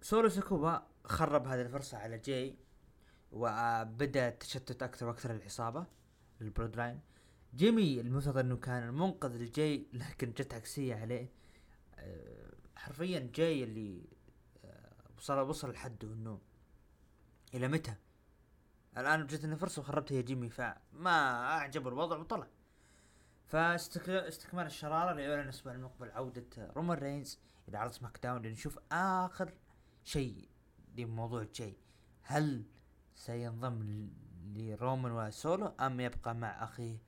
سولو 0.00 0.28
سكوبا 0.28 0.86
خرب 1.04 1.46
هذه 1.46 1.62
الفرصة 1.62 1.98
على 1.98 2.18
جاي 2.18 2.56
وبدأ 3.32 4.30
تشتت 4.30 4.82
أكثر 4.82 5.06
وأكثر 5.06 5.30
العصابه 5.30 5.86
البلود 6.40 6.76
لاين 6.76 7.00
جيمي 7.54 8.00
المفترض 8.00 8.38
إنه 8.38 8.56
كان 8.56 8.88
المنقذ 8.88 9.36
لجاي 9.36 9.86
لكن 9.92 10.30
جت 10.30 10.54
عكسية 10.54 10.94
عليه. 10.94 11.30
آه، 11.94 12.52
حرفيا 12.76 13.30
جاي 13.34 13.64
اللي 13.64 14.04
آه، 14.64 14.92
وصل 15.18 15.38
وصل 15.38 15.70
لحده 15.70 16.12
إنه 16.12 16.40
إلى 17.54 17.68
متى؟ 17.68 17.94
الآن 18.96 19.26
جتني 19.26 19.56
فرصة 19.56 19.80
وخربتها 19.80 20.16
يا 20.16 20.22
جيمي 20.22 20.50
فما 20.50 21.44
اعجب 21.44 21.88
الوضع 21.88 22.16
وطلع. 22.16 22.46
فاستكمال 23.46 24.66
الشرارة 24.66 25.12
ليعلن 25.12 25.40
الأسبوع 25.40 25.72
المقبل 25.72 26.10
عودة 26.10 26.72
رومان 26.76 26.98
رينز 26.98 27.38
إلى 27.68 27.78
عرض 27.78 27.92
سماك 27.92 28.18
داون 28.22 28.42
لنشوف 28.42 28.78
آخر 28.92 29.54
شيء 30.04 30.48
لموضوع 30.96 31.46
جاي. 31.54 31.76
هل 32.22 32.64
سينضم 33.14 34.08
لرومان 34.54 35.12
وسولو 35.12 35.66
أم 35.66 36.00
يبقى 36.00 36.34
مع 36.34 36.64
أخيه 36.64 36.98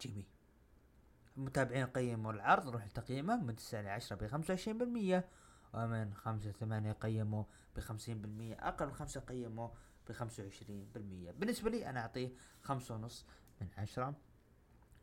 جيمي؟ 0.00 0.26
المتابعين 1.36 1.86
قيموا 1.86 2.32
العرض 2.32 2.68
روح 2.68 2.86
لتقييمه 2.86 3.36
من 3.36 3.56
تسعة 3.56 3.82
لعشرة 3.82 4.16
بخمسة 4.16 4.50
وعشرين 4.54 4.78
بالمية 4.78 5.28
ومن 5.74 6.14
خمسة 6.14 6.52
ثمانية 6.52 6.92
قيموا 6.92 7.44
بخمسين 7.76 8.20
بالمية 8.20 8.54
أقل 8.68 8.86
من 8.86 9.20
قيموا 9.20 9.68
بخمسة 10.08 10.42
وعشرين 10.42 10.90
بالمية. 10.94 11.30
بالنسبة 11.30 11.70
لي 11.70 11.90
أنا 11.90 12.00
أعطيه 12.00 12.32
خمسة 12.62 12.94
ونص 12.94 13.26
من 13.60 13.68
عشرة. 13.78 14.14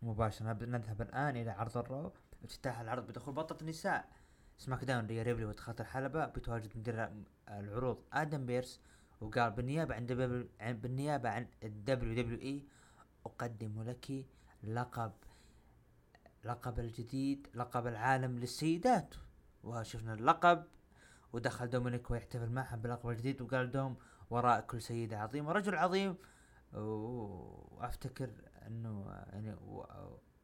مباشرة 0.02 0.54
نذهب 0.54 1.02
الآن 1.02 1.38
إلى 1.38 1.52
عرض 1.52 1.78
الرو. 1.78 2.14
افتتاح 2.44 2.80
العرض 2.80 3.08
بدخول 3.08 3.34
بطلة 3.34 3.58
النساء. 3.62 4.10
سماك 4.58 4.84
داون 4.84 5.06
ريا 5.08 5.24
ريبلي 5.24 5.46
ودخلت 5.46 5.82
الحلبة 5.82 6.26
بتواجد 6.26 6.78
مدير 6.78 7.10
العروض 7.50 8.04
آدم 8.14 8.46
بيرس. 8.46 8.82
وقال 9.22 9.52
بالنيابة 9.52 9.96
عن 9.96 10.06
بالنيابة 10.74 11.30
عن 11.30 11.48
ال 11.64 12.16
WWE 12.16 12.66
أقدم 13.26 13.84
لك 13.84 14.26
لقب 14.64 15.12
لقب 16.44 16.80
الجديد 16.80 17.48
لقب 17.54 17.88
العالم 17.88 18.40
للسيدات. 18.40 19.16
وشفنا 19.64 20.14
اللقب. 20.14 20.64
ودخل 21.34 21.70
دومينيك 21.70 22.12
ويحتفل 22.12 22.50
معها 22.50 22.76
باللقب 22.76 23.10
الجديد 23.10 23.42
وقال 23.42 23.72
دوم 23.72 23.96
وراء 24.30 24.62
كل 24.62 24.82
سيدة 24.82 25.20
عظيمة. 25.20 25.52
رجل 25.52 25.76
عظيم. 25.76 26.16
وأفتكر 26.74 28.30
إنه 28.68 29.06
يعني 29.10 29.56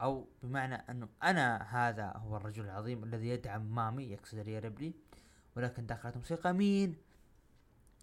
أو 0.02 0.28
بمعنى 0.43 0.76
إنه 0.76 1.10
أنا 1.23 1.58
هذا 1.62 2.13
هو 2.15 2.38
الرجل 2.38 2.65
العظيم 2.65 3.04
الذي 3.04 3.28
يدعم 3.28 3.76
Mami 3.75 4.03
يقصد 4.04 4.38
ريا 4.39 4.60
ريبلي 4.60 4.93
ولكن 5.56 5.86
دخلت 5.86 6.17
موسيقى 6.17 6.54
مين؟ 6.54 6.95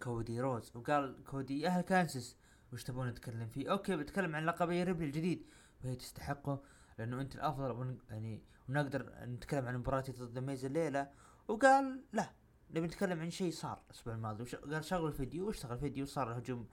كودي 0.03 0.41
رودز. 0.41 0.73
وقال 0.77 1.25
كودي 1.25 1.61
يا 1.61 1.69
أهل 1.69 1.81
كانسس 1.81 2.37
وش 2.73 2.85
تبون 2.85 3.09
نتكلم 3.09 3.49
فيه؟ 3.49 3.71
okay 3.71 3.97
بتكلم 3.97 4.37
عن 4.37 4.45
لقب 4.47 4.69
ريبلي 4.69 5.07
الجديد 5.07 5.47
وهي 5.85 5.97
تستحقه 5.97 6.63
لأنه 6.99 7.21
أنت 7.21 7.35
الأفضل 7.35 7.99
يعني 8.11 8.43
ونقدر 8.69 9.13
نتكلم 9.25 9.67
عن 9.67 9.77
مباراتي 9.77 10.13
ضد 10.13 10.39
ميز 10.39 10.65
الليلة. 10.65 11.11
وقال 11.49 12.05
لا. 12.13 12.31
نبي 12.75 12.87
نتكلم 12.87 13.21
عن 13.21 13.31
شيء 13.31 13.53
صار 13.53 13.83
الأسبوع 13.87 14.15
الماضي 14.15 14.43
وش... 14.43 14.55
قال 14.55 14.85
شغل 14.85 15.13
فيديو 15.13 15.47
واشتغل 15.47 15.79
فيديو 15.79 16.07
صار 16.07 16.33
الهجوم 16.33 16.69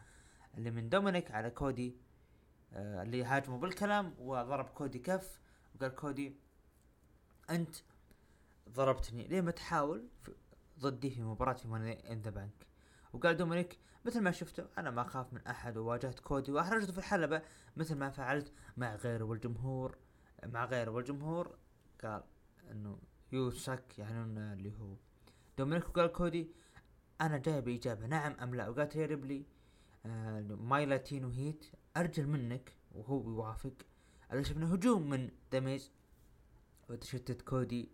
اللي 0.57 0.71
من 0.71 0.89
دومينيك 0.89 1.31
على 1.31 1.49
كودي 1.49 1.95
آه 2.73 3.03
اللي 3.03 3.23
هاجمه 3.23 3.57
بالكلام 3.57 4.13
وضرب 4.19 4.65
كودي 4.65 4.99
كف 4.99 5.39
وقال 5.75 5.95
كودي 5.95 6.35
أنت 7.49 7.75
ضربتني. 8.69 9.27
ليه 9.27 9.41
ما 9.41 9.51
تحاول 9.51 10.07
ضدي 10.79 11.09
في 11.09 11.21
مباراة 11.21 11.53
في 11.53 11.67
Money 11.67 12.11
in 12.11 12.21
the 12.21 12.29
Bank 12.29 12.67
وقال 13.13 13.37
دومينيك 13.37 13.77
مثل 14.05 14.21
ما 14.21 14.31
شفتوا 14.31 14.65
أنا 14.77 14.91
ما 14.91 15.01
أخاف 15.01 15.33
من 15.33 15.41
أحد 15.47 15.77
وواجهت 15.77 16.19
كودي 16.19 16.51
واحرجته 16.51 16.91
في 16.91 16.97
الحلبة. 16.97 17.41
مثل 17.77 17.95
ما 17.95 18.09
فعلت 18.09 18.53
مع 18.77 18.95
غيره 18.95 19.23
والجمهور 19.23 19.97
مع 20.45 20.65
غيره 20.65 20.91
والجمهور 20.91 21.57
قال 22.03 22.23
إنه 22.71 22.99
you 23.31 23.60
suck 23.60 23.99
يعني 23.99 24.21
اللي 24.53 24.73
هو 24.79 24.95
دومينيك 25.57 25.89
وقال 25.89 26.11
كودي 26.11 26.51
أنا 27.21 27.37
جاي 27.37 27.61
بإجابة. 27.61 28.07
نعم 28.07 28.31
أم 28.31 28.55
لا. 28.55 28.69
وقالت 28.69 28.95
ريا 28.95 29.05
ريبلي 29.05 29.45
my 30.49 30.85
Latino 30.85 31.29
Heat 31.29 31.65
أرجل 31.97 32.27
منك. 32.27 32.75
وهو 32.91 33.29
يوافق. 33.29 33.73
اللي 34.31 34.43
شفنا 34.43 34.75
هجوم 34.75 35.09
من 35.09 35.29
ذا 35.51 35.64
ميز؟ 35.64 35.91
وتشتت 36.89 37.41
كودي 37.41 37.91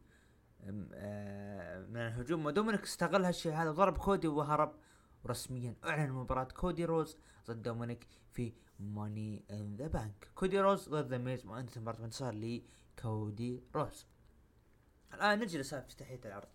آه 0.94 1.86
من 1.86 1.98
الهجوم. 1.98 2.46
ودومينيك 2.46 2.84
استغل 2.84 3.26
هالشيء 3.26 3.54
هذا 3.54 3.70
وضرب 3.70 3.98
كودي 3.98 4.28
وهرب. 4.28 4.76
ورسميا 5.24 5.76
أعلن 5.84 6.12
مباراة 6.12 6.44
كودي 6.44 6.86
رودز 6.86 7.18
ضد 7.48 7.62
دومينيك 7.62 8.08
في 8.32 8.54
Money 8.80 9.46
in 9.52 9.76
the 9.76 9.88
Bank 9.88 10.32
كودي 10.36 10.60
رودز 10.60 10.90
ضد 10.90 11.08
ذا 11.08 11.18
ميز 11.18 11.46
وانتهت 11.46 11.78
مباراة 11.78 12.04
بانتصار 12.04 12.34
لكودي 12.34 13.64
رودز. 13.76 14.06
الآن 15.14 15.40
نجي 15.40 15.58
لسالفة 15.58 15.88
افتتاحية 15.88 16.22
العرض 16.26 16.48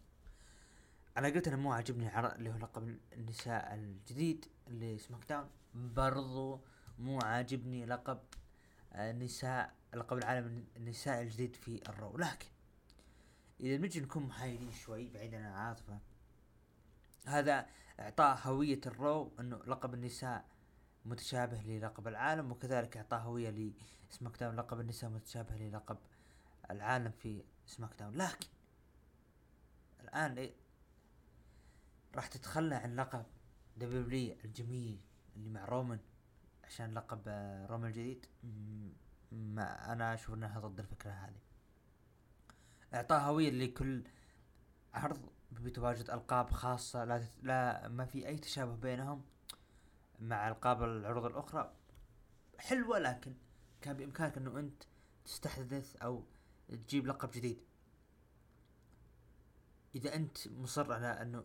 أنا 1.19 1.29
قلت 1.29 1.49
أنا 1.49 1.57
مو 1.57 1.73
عاجبني 1.73 2.09
العرض 2.09 2.35
اللي 2.35 2.51
هو 2.51 2.57
لقب 2.57 2.99
النساء 3.13 3.75
الجديد 3.75 4.47
اللي 4.69 4.99
سماك 4.99 5.29
داون 5.29 5.49
برضو 5.75 6.61
مو 6.99 7.19
عاجبني 7.21 7.87
لقب 7.87 8.19
النساء 8.95 9.75
لقب 9.95 10.19
العالم 10.19 10.65
النساء 10.77 11.23
الجديد 11.23 11.57
في 11.57 11.89
الرو. 11.89 12.19
لكن 12.19 12.47
إذا 13.61 13.77
نجي 13.77 14.01
نكون 14.01 14.23
محايدين 14.23 14.73
شوي 14.73 15.09
بعيدا 15.09 15.37
عن 15.37 15.53
العاطفة 15.53 15.99
هذا 17.27 17.67
اعطاء 18.01 18.39
هوية 18.43 18.81
ال 18.87 18.98
Raw 18.98 19.33
إنه 19.41 19.57
لقب 19.67 19.95
النساء 19.95 20.45
متشابه 21.05 21.63
للقب 21.63 22.09
العالم 22.09 22.53
وكذلك 22.53 22.97
اعطاء 22.97 23.21
هوية 23.21 23.73
ل 24.11 24.41
SmackDown 24.41 24.57
لقب 24.57 24.81
النساء 24.81 25.11
متشابه 25.11 25.55
للقب 25.57 25.99
العالم 26.71 27.11
في 27.11 27.45
SmackDown 27.67 28.15
لكن 28.15 28.47
الآن 30.01 30.39
إيه 30.39 30.62
راح 32.15 32.27
تتخلى 32.27 32.75
عن 32.75 32.97
لقب 32.97 33.25
دبليو 33.77 34.37
الجميل 34.45 35.01
اللي 35.37 35.49
مع 35.51 35.65
رومان 35.65 35.99
عشان 36.65 36.95
لقب 36.95 37.23
آه، 37.27 37.67
رومان 37.67 37.91
الجديد. 37.91 38.27
ما 39.33 39.93
أنا 39.93 40.15
أشوف 40.15 40.35
إنها 40.35 40.61
ضد 40.61 40.81
الفكرة 40.81 41.11
هذه. 41.11 41.41
إعطاء 42.95 43.21
هوية 43.21 43.51
لكل 43.51 44.05
عرض 44.95 45.29
بتواجد 45.53 46.11
ألقاب 46.11 46.51
خاصة 46.51 47.05
لا, 47.05 47.19
تت... 47.19 47.31
لا 47.43 47.89
ما 47.89 48.05
في 48.05 48.29
أي 48.29 48.39
تشابه 48.39 48.77
بينهم 48.77 49.25
مع 50.21 50.49
ألقاب 50.49 50.83
العروض 50.83 51.25
الأخرى. 51.25 51.73
حلوة 52.59 52.99
لكن 52.99 53.35
كان 53.81 53.97
بإمكانك 53.97 54.37
إنه 54.37 54.59
أنت 54.59 54.83
تستحدث 55.25 55.97
أو 55.97 56.25
تجيب 56.69 57.07
لقب 57.07 57.31
جديد. 57.31 57.61
إذا 59.95 60.15
أنت 60.15 60.49
مصر 60.49 60.93
على 60.93 61.23
إنه 61.23 61.45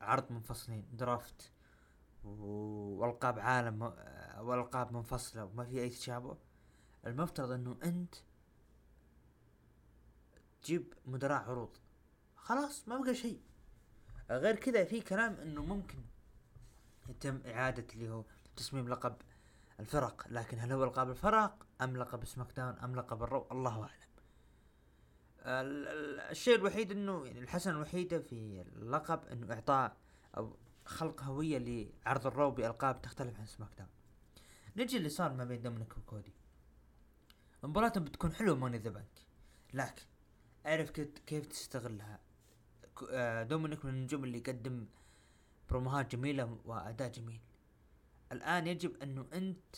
عرض 0.00 0.32
منفصلين 0.32 0.84
درافت 0.92 1.52
والقاب 2.24 3.38
عالم 3.38 3.82
والقاب 4.38 4.92
منفصلة 4.92 5.44
وما 5.44 5.64
في 5.64 5.80
أي 5.80 5.88
تشابه. 5.88 6.36
المفترض 7.06 7.50
إنه 7.50 7.76
أنت 7.84 8.14
تجيب 10.62 10.94
مدراء 11.06 11.42
عروض. 11.42 11.76
خلاص 12.36 12.88
ما 12.88 12.98
بقى 12.98 13.14
شيء. 13.14 13.40
غير 14.30 14.56
كذا 14.56 14.84
في 14.84 15.00
كلام 15.00 15.34
إنه 15.34 15.62
ممكن 15.64 15.98
يتم 17.08 17.40
إعادة 17.46 17.86
اللي 17.94 18.10
هو 18.10 18.24
تصميم 18.56 18.88
لقب 18.88 19.16
الفرق 19.80 20.26
لكن 20.28 20.58
هل 20.58 20.72
هو 20.72 20.84
لقب 20.84 21.10
الفرق 21.10 21.66
أم 21.82 21.96
لقب 21.96 22.24
SmackDown 22.24 22.74
أم 22.78 22.94
لقب 22.96 23.22
ال 23.22 23.27
Raw؟ 23.27 23.46
الله 23.52 23.82
أعلم. 23.82 24.09
الشيء 25.42 26.54
الوحيد 26.54 26.90
إنه 26.90 27.26
يعني 27.26 27.38
الحسنة 27.38 27.72
الوحيدة 27.72 28.18
في 28.18 28.64
اللقب 28.76 29.24
إنه 29.24 29.54
إعطاء 29.54 29.96
أو 30.36 30.56
خلق 30.84 31.22
هوية 31.22 31.58
لعرض 31.58 32.26
ال 32.26 32.32
Raw 32.32 32.50
بألقاب 32.50 33.02
تختلف 33.02 33.40
عن 33.40 33.46
SmackDown. 33.46 33.90
نجي 34.76 34.96
اللي 34.96 35.08
صار 35.08 35.32
ما 35.32 35.44
بين 35.44 35.62
دومينيك 35.62 35.98
وكودي. 35.98 36.32
مباراتهم 37.62 38.04
بتكون 38.04 38.32
حلوة 38.32 38.56
Money 38.56 38.72
in 38.72 38.78
the 38.78 38.90
Bank. 38.90 39.26
لكن 39.74 40.02
أعرف 40.66 40.90
كيف 41.26 41.46
تستغلها. 41.46 42.20
آه، 43.10 43.42
دومينيك 43.42 43.84
من 43.84 43.94
النجوم 43.94 44.24
اللي 44.24 44.38
يقدم 44.38 44.86
بروموهات 45.68 46.12
جميلة 46.16 46.58
وأداء 46.64 47.08
جميل. 47.08 47.40
الآن 48.32 48.66
يجب 48.66 49.02
أنه 49.02 49.26
أنت 49.32 49.76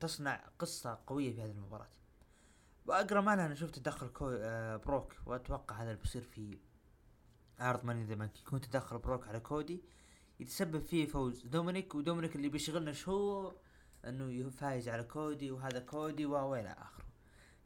تصنع 0.00 0.44
قصة 0.58 0.98
قوية 1.06 1.32
في 1.32 1.42
هذه 1.42 1.50
المباراة. 1.50 1.88
وأقرأ 2.90 3.20
مالها 3.20 3.46
أنا 3.46 3.54
شفت 3.54 3.74
تدخل 3.74 4.08
كو 4.08 4.28
آه 4.30 4.76
بروك 4.76 5.14
وأتوقع 5.26 5.76
هذا 5.76 5.90
اللي 5.90 6.02
بيصير 6.02 6.22
في 6.22 6.58
عرض 7.58 7.84
Money 7.84 7.98
in 7.98 8.04
the 8.04 8.14
Bank 8.14 8.40
يكون 8.40 8.60
تدخل 8.60 8.98
بروك 8.98 9.28
على 9.28 9.40
كودي 9.40 9.84
يتسبب 10.40 10.82
فيه 10.82 11.06
فوز 11.06 11.46
دومينيك 11.46 11.94
ودومينيك 11.94 12.36
اللي 12.36 12.48
بيشغلنا 12.48 12.92
شهور 12.92 13.56
إنه 14.04 14.50
فايز 14.50 14.88
على 14.88 15.02
كودي 15.04 15.50
وهذا 15.50 15.78
كودي 15.78 16.26
وإلى 16.26 16.70
آخره. 16.70 17.04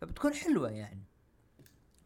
فبتكون 0.01 0.35
حلوة 0.35 0.71
يعني. 0.71 1.05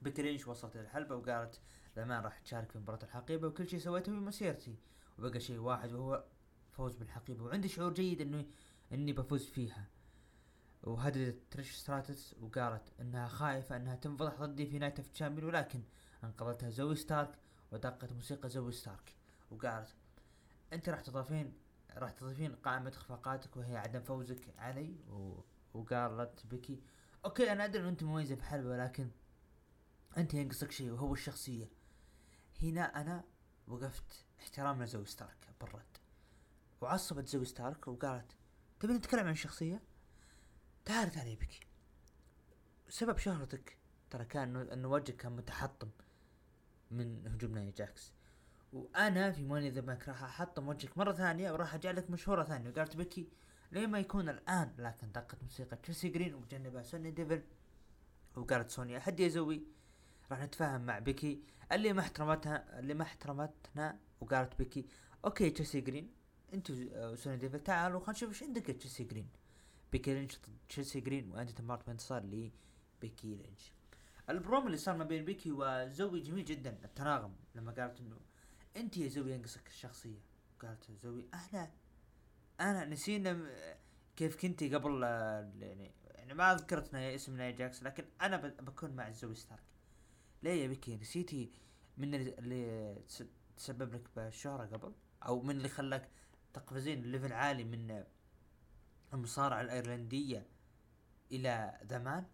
بيكي 0.03 0.23
لينش 0.23 0.49
وصلت 0.49 0.77
الحلبة 0.77 1.17
وقالت 1.17 1.61
زمان 1.97 2.23
راح 2.25 2.39
تشارك 2.39 2.73
في 2.73 2.79
مباراة 2.79 3.03
الحقيبة 3.03 3.49
وكل 3.49 3.69
شيء 3.69 3.79
سويته 3.79 4.13
في 4.13 4.19
مسيرتي. 4.19 4.77
وبقى 5.19 5.41
شيء 5.41 5.59
واحد 5.59 5.93
وهو 5.93 6.25
فوز 6.71 6.97
بالحقيبة. 6.97 7.45
وعندي 7.45 7.69
شعور 7.69 7.93
جيد 7.95 8.21
انه 8.21 8.47
إني 8.93 9.13
بفوز 9.13 9.47
فيها. 9.47 9.87
وهددت 10.83 11.39
تريش 11.51 11.77
ستراتس 11.77 12.35
وقالت 12.41 12.93
إنها 13.01 13.29
خايفة 13.29 13.77
إنها 13.77 13.95
تنفضح 13.97 14.35
ضدي 14.35 14.67
في 14.67 14.79
Night 14.79 14.99
of 14.99 15.09
Champions 15.09 15.49
ولكن 15.49 15.83
انقذتها 16.25 16.71
زوي 16.71 16.97
ستارك 16.97 17.39
ودقت 17.73 18.13
موسيقى 18.13 18.49
زوي 18.49 18.73
ستارك. 18.73 19.15
وقالت 19.51 19.95
أنت 20.73 20.89
راح 20.89 21.01
تضافين 21.01 21.53
راح 21.97 22.11
تضيفين 22.11 22.55
قائمة 22.55 22.89
اخفاقاتك 22.89 23.57
وهي 23.57 23.77
عدم 23.77 24.01
فوزك 24.01 24.55
علي؟ 24.59 24.97
و... 25.11 25.41
وقالت 25.75 26.47
بكي 26.47 26.83
okay 27.25 27.53
أنا 27.53 27.65
أدري 27.65 27.83
إن 27.83 27.89
أنت 27.89 28.03
مميزة 28.03 28.35
في 28.35 28.45
حلبة 28.45 28.69
ولكن 28.71 29.11
أنت 30.17 30.35
ينقصك 30.35 30.71
شيء 30.71 30.91
وهو 30.91 31.13
الشخصية. 31.13 31.71
هنا 32.63 33.01
أنا 33.01 33.25
وقفت 33.69 34.25
احترام 34.41 34.83
لزوي 34.83 35.05
ستارك 35.05 35.49
بالرد. 35.61 35.99
وعصبت 36.81 37.29
زوي 37.29 37.45
ستارك 37.45 37.89
وقالت 37.89 38.37
تبي 38.81 38.93
نتكلم 38.93 39.27
عن 39.27 39.33
الشخصية 39.33 39.83
تعال 40.89 41.11
تعال 41.11 41.37
بك. 41.37 41.67
سبب 42.89 43.19
شهرتك 43.19 43.77
ترى 44.11 44.25
كان 44.25 44.57
انه 44.57 44.89
وجهك 44.89 45.17
كان 45.17 45.33
متحطم 45.33 45.89
من 46.91 47.27
هجوم 47.27 47.55
ناي 47.55 47.71
جاكس. 47.71 48.13
وأنا 48.73 49.33
في 49.33 49.43
Money 49.43 49.63
in 49.63 49.71
the 49.71 49.81
Bank 49.81 50.09
راح 50.09 50.23
أحطم 50.23 50.69
وجهك 50.69 50.99
مرة 50.99 51.13
ثانية 51.13 51.53
وراح 51.53 51.75
اجعلك 51.75 52.11
مشهورة 52.11 52.45
ثانية. 52.45 52.71
وقالت 52.71 52.97
بكي 52.97 53.29
ليه 53.73 53.87
ما 53.87 53.99
يكون 53.99 54.29
الآن؟ 54.29 54.75
لكن 54.79 55.13
دقت 55.13 55.43
موسيقى 55.43 55.77
تشيلسي 55.77 56.09
جرين 56.09 56.35
وبجنبها 56.35 56.83
سوني 56.83 57.11
ديفل. 57.11 57.43
وقالت 58.37 58.71
سوني 58.71 58.97
اهدي 58.97 59.21
يا 59.21 59.31
زوي 59.31 59.63
راح 60.31 60.43
نتفاهم 60.43 60.81
مع 60.81 60.99
بيكي 60.99 61.43
اللي 61.73 61.93
ما 61.93 62.01
احترمتها 62.01 62.79
اللي 62.79 62.95
ما 62.95 63.03
احترمتنا 63.03 63.99
وقالت 64.21 64.59
بيكي 64.59 64.87
okay 65.25 65.51
تشيلسي 65.51 65.81
جرين 65.81 66.15
أنتوا 66.55 66.77
آه، 66.93 67.15
سوني 67.15 67.37
ديفل 67.37 67.61
تعالوا 67.61 68.01
خلينا 68.01 68.13
نشوف 68.13 68.29
إيش 68.29 68.43
عندك 68.43 68.63
تشيلسي 68.63 69.05
جرين. 69.05 69.29
بيكي 69.93 70.15
لينش 70.15 70.39
ضد 70.39 70.57
تشيلسي 70.69 71.01
جرين 71.01 71.31
وانتهت 71.31 71.51
المباراة 71.51 71.87
بانتصار 71.87 72.23
لبيكي 72.23 73.35
لينش 73.35 73.73
البروم 74.31 74.67
اللي 74.67 74.77
صار 74.77 74.97
ما 74.97 75.05
بين 75.05 75.25
بيكي 75.25 75.53
وزوي 75.53 76.21
جميل 76.21 76.45
جدا 76.45 76.79
التناغم 76.85 77.37
لما 77.55 77.73
قالت 77.73 78.01
إنه 78.01 78.17
أنت 78.77 78.97
يا 78.97 79.09
زوي 79.09 79.33
ينقصك 79.33 79.67
الشخصية. 79.67 80.19
قالت 80.63 80.93
زوي 80.93 81.29
أنا 81.35 81.71
أنا 82.61 82.85
نسينا 82.85 83.51
كيف 84.17 84.37
كنتي 84.37 84.75
قبل 84.75 85.05
آه، 85.05 85.53
يعني 85.59 85.93
يعني 86.05 86.35
ما 86.35 86.55
ذكرت 86.55 86.95
اسم 86.95 87.37
ناي 87.37 87.53
جاكس 87.53 87.83
لكن 87.83 88.05
أنا 88.21 88.37
بكون 88.37 88.91
مع 88.91 89.11
زوي 89.11 89.35
ستارك. 89.35 89.63
ليه 90.43 90.63
يا 90.63 90.69
بكي 90.69 90.97
نسيتي 90.97 91.51
من 91.99 92.15
اللي 92.15 92.95
تسبب 93.57 93.95
لك 93.95 94.09
بالشهرة 94.17 94.67
قبل؟ 94.67 94.93
أو 95.27 95.43
من 95.43 95.57
اللي 95.57 95.69
خلاك 95.69 96.09
تقفزين 96.55 97.03
level 97.03 97.33
عالي 97.33 97.65
من 97.65 98.05
المصارعة 99.15 99.61
الإيرلندية 99.61 100.47
إلى 101.33 101.81
The 101.87 102.07
Man 102.07 102.27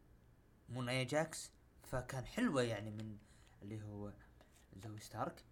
مو 0.68 0.82
نايا 0.82 1.04
جاكس 1.04 1.52
فكان 1.82 2.26
حلوة 2.26 2.62
يعني 2.62 2.90
من 2.90 3.18
اللي 3.62 3.82
هو 3.82 4.12
زوي 4.76 5.00
ستارك 5.00 5.44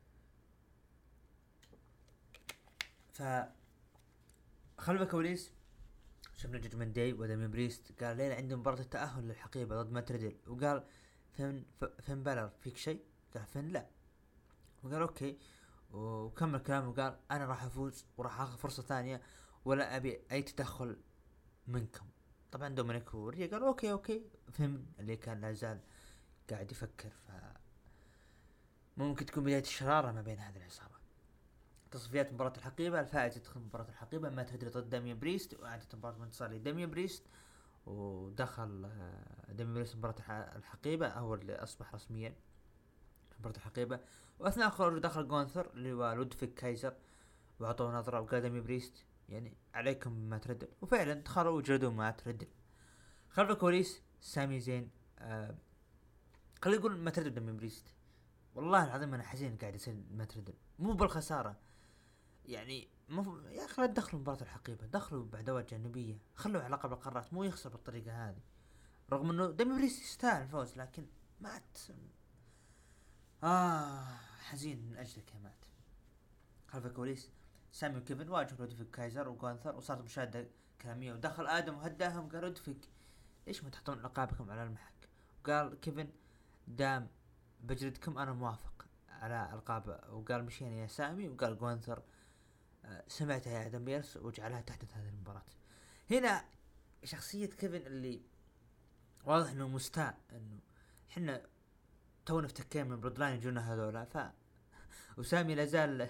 ف 3.13 3.23
خلف 4.79 5.03
الكواليس 5.03 5.53
شفنا 6.37 6.59
Judgment 6.59 6.97
Day 6.97 7.13
ودامين 7.13 7.51
بريست 7.51 8.03
قال 8.03 8.17
ليلة 8.17 8.35
عندي 8.35 8.57
مباراة 8.57 8.81
التأهل 8.81 9.25
للحقيبة 9.25 9.83
ضد 9.83 9.93
مات 9.93 10.08
ريدل 10.08 10.37
وقال 10.47 10.85
فين 11.33 11.65
فين 12.01 12.23
بالر 12.23 12.51
فيك 12.61 12.77
شيء؟ 12.77 13.05
قال 13.35 13.47
فين 13.47 13.69
لا 13.69 13.87
وقال 14.83 15.01
okay 15.01 15.39
وكمل 15.93 16.59
كلامه 16.59 16.89
وقال 16.89 17.19
أنا 17.31 17.47
راح 17.47 17.65
أفوز 17.65 18.07
وراح 18.17 18.41
آخذ 18.41 18.59
فرصة 18.59 18.83
ثانية 18.83 19.23
ولا 19.65 19.97
أبي 19.97 20.21
أي 20.33 20.43
تدخل 20.43 20.97
منكم. 21.67 22.07
طبعا 22.53 22.69
دومينيك 22.69 23.15
وريا 23.15 23.47
قال 23.47 23.63
okay 23.63 23.93
okay. 23.93 24.23
فين 24.53 24.87
اللي 24.99 25.17
كان 25.17 25.41
لا 25.41 25.53
زال 25.53 25.81
قاعد 26.51 26.73
يفكر 26.73 27.11
ف 27.11 27.31
ممكن 28.97 29.27
تكون 29.27 29.45
بداية 29.45 29.61
الشرارة 29.61 30.13
ما 30.13 30.23
بين 30.23 30.39
هذه 30.39 30.57
العصابة. 30.57 30.93
تصفيات 31.91 32.33
مباراة 32.33 32.53
الحقيبة 32.57 33.01
الفائز 33.01 33.37
يدخل 33.37 33.61
مباراة 33.61 33.89
الحقيبة 33.89 34.31
مات 34.31 34.43
ريدل 34.43 34.71
ضد 34.71 34.91
داميان 34.91 35.19
بريست 35.19 35.55
وانتهت 35.55 35.95
مباراة 35.95 36.25
انتصار 36.25 36.51
لداميان 36.51 36.91
بريست 36.91 37.23
ودخل 37.87 38.85
آه، 38.85 39.53
داميان 39.53 39.75
بريست 39.75 39.97
مباراة 39.97 40.15
الحقيبة 40.57 41.09
هو 41.09 41.35
اللي 41.35 41.55
أصبح 41.55 41.95
رسميا 41.95 42.35
مباراة 43.41 43.57
الحقيبة. 43.57 44.01
وأثناء 44.39 44.71
خروجه 44.71 45.01
دخل 45.01 45.29
جونثر 45.29 45.71
اللي 45.75 45.93
هو 45.93 46.13
لودفيك 46.13 46.55
كايزر 46.55 46.95
وأعطوه 47.61 47.99
نظرة 47.99 48.21
وقال 48.21 48.41
داميان 48.41 48.65
بريست 48.65 49.05
يعني 49.29 49.57
عليكم 49.75 50.13
ما 50.13 50.39
تردل 50.39 50.69
وفعلا 50.83 51.15
دخلوا 51.15 51.57
وجلدوا 51.57 51.91
ما 51.91 52.11
تردل 52.11 52.47
خلف 53.31 53.51
الكواليس 53.51 54.03
سامي 54.21 54.61
زين 54.61 54.91
آه 55.19 55.57
خلينا 56.63 56.81
نقول 56.81 56.97
ما 56.97 57.11
تردل 57.11 57.43
من 57.43 57.57
بريست 57.57 57.95
والله 58.55 58.85
العظيم 58.85 59.15
أنا 59.15 59.23
حزين 59.23 59.57
قاعد 59.57 59.75
يصير 59.75 59.97
ما 60.11 60.25
تردل 60.25 60.55
مو 60.79 60.93
بالخسارة. 60.93 61.57
يعني 62.45 62.89
مو 63.09 63.39
يا 63.39 63.65
أخي 63.65 63.83
لا 63.83 63.89
تدخلوا 63.89 64.21
مباراة 64.21 64.43
الحقيبة. 64.43 64.87
دخلوا 64.87 65.25
بعدوات 65.25 65.71
جانبية. 65.71 66.19
خلوا 66.35 66.63
علاقة 66.63 66.89
بالقارات 66.89 67.35
مو 67.35 67.45
يخسر 67.45 67.71
بالطريقة 67.71 68.29
هذه. 68.29 68.43
رغم 69.13 69.31
إنه 69.31 69.51
ديمي 69.51 69.79
بريست 69.79 70.03
يستاهل 70.03 70.43
الفوز 70.43 70.77
لكن 70.77 71.07
مات 71.41 71.79
آه 73.45 74.17
حزين 74.41 74.87
من 74.91 74.97
اجلك 74.97 75.35
يا 75.35 75.39
مات 75.39 75.65
خلف 76.69 76.87
الكواليس 76.87 77.31
سامي 77.73 77.99
وكيفن 77.99 78.29
واجهوا 78.29 78.59
لودفيك 78.59 78.91
كايزر 78.91 79.29
وجونثر 79.29 79.77
وصارت 79.77 80.03
مشاهدة 80.03 80.47
كلامية 80.81 81.13
ودخل 81.13 81.47
آدم 81.47 81.75
وهداهم 81.75 82.29
قال 82.29 82.43
لودفيك 82.43 82.89
ليش 83.47 83.65
ما 83.65 83.71
تحطون 83.71 84.01
ألقابكم 84.05 84.51
على 84.51 84.63
المحك؟ 84.63 85.09
وقال 85.41 85.81
كيفن 85.81 86.09
دام 86.69 87.09
بجلدكم 87.61 88.19
أنا 88.19 88.33
موافق 88.33 88.87
على 89.09 89.51
ألقاب. 89.53 90.01
وقال 90.13 90.45
مشينا 90.45 90.77
يا 90.77 90.87
سامي 90.87 91.29
وقال 91.29 91.59
جونثر 91.59 92.03
آه، 92.85 93.05
سمعتها 93.09 93.53
يا 93.53 93.67
آدم 93.67 93.85
بيرس 93.85 94.17
وجعلها 94.17 94.61
تحدث 94.61 94.97
هذه 94.97 95.09
المباراة. 95.09 95.43
هنا 96.11 96.45
شخصية 97.05 97.47
كيفن 97.47 97.87
اللي 97.87 98.23
واضح 99.25 99.51
إنه 99.51 99.69
مستاء 99.69 100.19
إنه 100.33 100.59
إحنا 101.11 101.43
تونا 102.27 102.47
افتكينا 102.47 102.85
من 102.85 103.01
Bloodline 103.01 103.35
يجونا 103.35 103.75
هذولا 103.75 104.05
ف 104.05 104.19
وسامي 105.19 105.55
لازال 105.55 106.09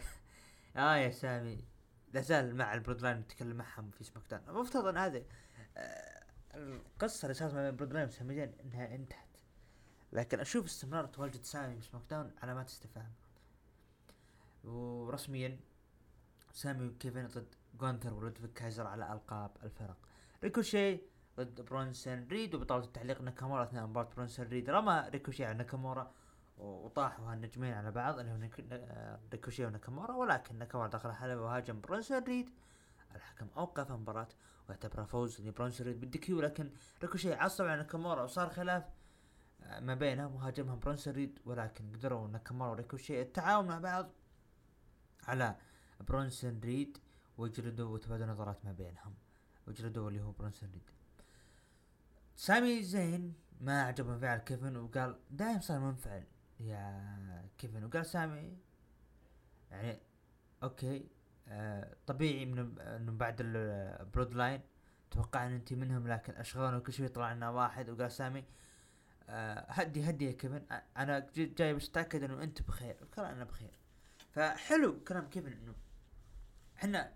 آه 0.76 0.96
يا 0.96 1.10
سامي. 1.10 1.64
لازال 2.12 2.56
مع 2.56 2.74
ال 2.74 3.02
Bloodline 3.02 3.20
يتكلم 3.20 3.56
معهم 3.56 3.90
في 3.90 4.04
SmackDown 4.04 4.42
المفترض 4.48 4.86
أن 4.86 4.96
هذه 4.96 5.24
آه 5.76 6.22
القصة 6.54 7.26
اللي 7.26 7.34
صارت 7.34 7.54
ما 7.54 7.70
بين 7.70 7.76
Bloodline 7.76 8.08
وسامي 8.08 8.44
إنها 8.44 8.94
انتهت. 8.94 9.28
لكن 10.12 10.40
أشوف 10.40 10.66
استمرار 10.66 11.06
تواجد 11.06 11.44
سامي 11.44 11.80
في 11.80 11.86
SmackDown 11.86 12.30
علامات 12.42 12.68
استفهام 12.68 13.12
ورسميا 14.64 15.58
سامي 16.52 16.86
وكيفن 16.86 17.26
ضد 17.26 17.54
جونثر 17.80 18.14
ولودفيك 18.14 18.52
كايزر 18.52 18.86
على 18.86 19.12
ألقاب 19.12 19.50
الفرق. 19.62 19.96
ريكوشي 20.42 21.00
ضد 21.36 21.60
برونسون 21.60 22.28
ريد 22.28 22.54
وبطاولة 22.54 22.84
التعليق 22.84 23.20
ناكامورا 23.20 23.64
اثناء 23.64 23.86
مباراة 23.86 24.08
برونسون 24.16 24.46
ريد. 24.46 24.70
رمى 24.70 25.04
ريكوشي 25.08 25.44
على 25.44 25.58
ناكامورا 25.58 26.14
وطاحوا 26.56 27.32
هالنجمين 27.32 27.72
على 27.72 27.90
بعض 27.90 28.18
اللي 28.18 28.32
هو 28.32 29.18
ريكوشي 29.32 29.66
وناكامورا 29.66 30.14
ولكن 30.14 30.58
ناكامورا 30.58 30.88
دخل 30.88 31.10
الحلبة 31.10 31.42
وهاجم 31.42 31.80
برونسون 31.80 32.24
ريد. 32.24 32.50
الحكم 33.14 33.46
أوقف 33.56 33.90
المباراة 33.90 34.28
واعتبرها 34.68 35.04
فوز 35.04 35.40
لبرونسون 35.40 35.86
ريد 35.86 36.00
بال 36.00 36.20
DQ 36.20 36.40
لكن 36.40 36.70
ريكوشي 37.02 37.34
عصب 37.34 37.64
على 37.64 37.76
ناكامورا 37.76 38.22
وصار 38.22 38.50
خلاف 38.50 38.84
ما 39.80 39.94
بينهم 39.94 40.34
وهاجمهم 40.34 40.78
برونسون 40.78 41.12
ريد 41.12 41.38
ولكن 41.44 41.92
قدروا 41.92 42.28
ناكامورا 42.28 42.70
وريكوشي 42.70 43.22
التعاون 43.22 43.66
مع 43.66 43.78
بعض 43.78 44.10
على 45.24 45.56
برونسون 46.00 46.60
ريد 46.64 46.98
وجلدوا 47.38 47.88
وتبادلوا 47.88 48.32
نظرات 48.32 48.64
ما 48.64 48.72
بينهم 48.72 49.14
وجلدوا 49.66 50.08
اللي 50.08 50.22
هو 50.22 50.32
برونسون 50.32 50.70
ريد. 50.72 50.90
سامي 52.36 52.82
زين 52.82 53.34
ما 53.60 53.82
عجبه 53.82 54.14
انفعال 54.14 54.38
كيفن 54.38 54.76
وقال 54.76 55.18
دايم 55.30 55.60
صار 55.60 55.78
منفعل. 55.78 56.24
يا 56.62 57.48
كيفن. 57.58 57.84
وقال 57.84 58.06
سامي 58.06 58.58
يعني 59.70 60.00
okay 60.62 61.08
آه 61.48 61.96
طبيعي 62.06 62.46
من 62.46 62.78
إنه 62.80 63.12
بعد 63.12 63.36
ال 63.40 64.34
Bloodline 64.34 64.60
توقع 65.10 65.46
إن 65.46 65.52
أنت 65.52 65.72
منهم 65.72 66.08
لكن 66.08 66.32
اشغالنا 66.32 66.76
وكل 66.76 66.92
شيء 66.92 67.08
طلع 67.08 67.32
لنا 67.32 67.50
واحد. 67.50 67.90
وقال 67.90 68.12
سامي 68.12 68.44
آه 69.28 69.66
هدي 69.68 70.10
هدي 70.10 70.26
يا 70.26 70.32
كيفن. 70.32 70.62
أنا 70.96 71.26
جاي 71.36 71.74
بس 71.74 71.88
أتأكد 71.88 72.22
إنه 72.22 72.42
أنت 72.42 72.62
بخير. 72.62 72.96
قال 73.16 73.26
أنا 73.26 73.44
بخير. 73.44 73.78
فحلو 74.30 75.04
كلام 75.04 75.28
كيفن 75.28 75.52
إنه 75.52 75.74
إحنا 76.76 77.12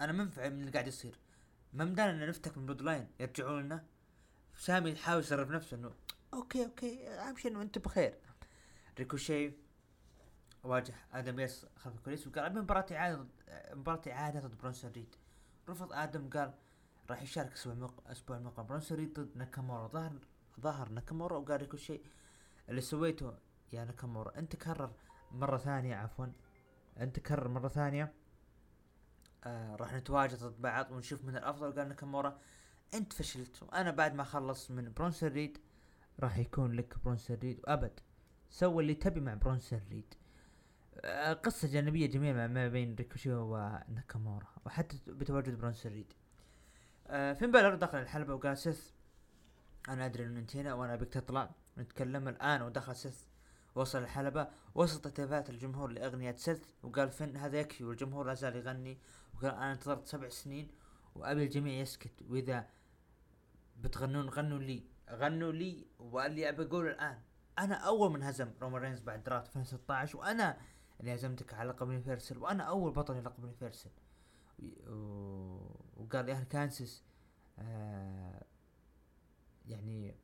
أنا 0.00 0.12
منفعل 0.12 0.50
من 0.50 0.60
اللي 0.60 0.70
قاعد 0.70 0.86
يصير. 0.86 1.18
ما 1.72 1.84
مدانا 1.84 2.10
إن 2.10 2.28
نفتك 2.28 2.58
من 2.58 2.66
Bloodline 2.66 3.08
يرجعون 3.20 3.62
لنا 3.62 3.84
سامي 4.56 4.90
يحاول 4.90 5.20
يصرف 5.20 5.50
نفسه 5.50 5.76
إنه 5.76 5.92
okay 6.34 6.64
okay 6.64 7.08
أهم 7.08 7.36
شيء 7.36 7.50
إنه 7.50 7.62
أنت 7.62 7.78
بخير. 7.78 8.14
ريكوشي 8.98 9.52
واجه 10.64 10.94
آدم 11.12 11.40
بيرس 11.40 11.66
خلف 11.76 11.94
الكواليس 11.96 12.26
وقال 12.26 12.44
أبي 12.44 12.60
مباراة 12.60 12.86
إعادة 12.92 13.26
مباراة 13.72 14.02
إعادة 14.08 14.40
ضد 14.40 14.58
برونسون 14.58 14.90
ريد. 14.90 15.14
رفض 15.68 15.92
آدم 15.92 16.30
قال 16.30 16.54
راح 17.10 17.22
يشارك 17.22 17.52
أسبوع 17.52 17.90
أسبوع 18.06 18.36
القادم 18.36 18.66
برونسون 18.66 18.98
ريد 18.98 19.20
ضد 19.20 19.36
ناكامورا. 19.36 19.88
ظهر 19.88 20.18
ظهر 20.60 20.88
ناكامورا 20.88 21.36
وقال 21.36 21.60
ريكوشي 21.60 22.00
اللي 22.68 22.80
سويته 22.80 23.34
يا 23.72 23.84
ناكامورا 23.84 24.38
أنت 24.38 24.56
كرر 24.56 24.92
مرة 25.30 25.58
ثانية 25.58 25.96
عفوا 25.96 26.26
أنت 27.00 27.20
كرر 27.20 27.48
مرة 27.48 27.68
ثانية 27.68 28.12
آه 29.44 29.76
راح 29.76 29.94
نتواجد 29.94 30.38
ضد 30.38 30.62
بعض 30.62 30.90
ونشوف 30.92 31.24
من 31.24 31.36
الأفضل. 31.36 31.72
قال 31.72 31.88
ناكامورا 31.88 32.38
أنت 32.94 33.12
فشلت 33.12 33.62
وأنا 33.62 33.90
بعد 33.90 34.14
ما 34.14 34.22
أخلص 34.22 34.70
من 34.70 34.92
برونسون 34.92 35.28
ريد 35.28 35.58
راح 36.20 36.38
يكون 36.38 36.72
لك 36.72 36.98
برونسون 37.04 37.36
ريد 37.36 37.60
وابد 37.64 38.00
سوي 38.54 38.82
اللي 38.82 38.94
تبي 38.94 39.20
مع 39.20 39.34
برونسون 39.34 39.80
ريد 39.90 40.14
آه 41.00 41.32
قصة 41.32 41.68
جانبية 41.68 42.06
جميلة 42.06 42.46
ما 42.46 42.68
بين 42.68 42.94
ريكوشي 42.94 43.32
وناكامورا 43.32 44.46
وحتى 44.66 44.98
بتواجد 45.06 45.58
برونسون 45.58 45.92
ريد 45.92 46.12
آه 47.06 47.32
فين 47.32 47.50
بالر 47.50 47.74
دخل 47.74 47.98
الحلبة 47.98 48.34
وقال 48.34 48.58
سيث 48.58 48.90
أنا 49.88 50.06
أدري 50.06 50.24
إنه 50.26 50.40
انتهينا 50.40 50.74
وأنا 50.74 50.94
أبيك 50.94 51.08
تطلع. 51.08 51.50
نتكلم 51.78 52.28
الآن. 52.28 52.62
ودخل 52.62 52.96
سيث 52.96 53.22
وصل 53.74 53.98
الحلبة 53.98 54.48
وسط 54.74 55.06
هتافات 55.06 55.50
الجمهور 55.50 55.90
لأغنية 55.90 56.36
سيث 56.36 56.64
وقال 56.82 57.10
فن 57.10 57.36
هذا 57.36 57.60
يكفي. 57.60 57.84
والجمهور 57.84 58.26
لا 58.26 58.34
زال 58.34 58.56
يغني 58.56 58.98
وقال 59.34 59.50
أنا 59.50 59.72
انتظرت 59.72 60.06
سبع 60.06 60.28
سنين 60.28 60.68
وأبي 61.14 61.44
الجميع 61.44 61.80
يسكت. 61.80 62.22
وإذا 62.28 62.68
بتغنون 63.80 64.28
غنوا 64.28 64.58
لي 64.58 64.82
غنوا 65.10 65.52
لي 65.52 65.86
وقال 65.98 66.32
لي 66.32 66.48
أبي 66.48 66.62
أقول 66.62 66.86
الآن. 66.86 67.18
أنا 67.58 67.74
أول 67.74 68.10
من 68.12 68.22
هزم 68.22 68.52
رومان 68.62 68.82
رينز 68.82 69.00
بعد 69.00 69.24
draft 69.24 69.46
2016 69.48 70.18
وأنا 70.18 70.58
اللي 71.00 71.14
هزمتك 71.14 71.54
على 71.54 71.68
لقب 71.70 71.86
Universal 71.90 72.38
وأنا 72.38 72.62
أول 72.64 72.92
بطل 72.92 73.24
لقب 73.24 73.42
Universal 73.42 73.90
وقال 75.96 76.28
يا 76.28 76.34
أهل 76.34 76.44
كانسس 76.44 77.02
آه 77.58 78.44
يعني 79.68 80.14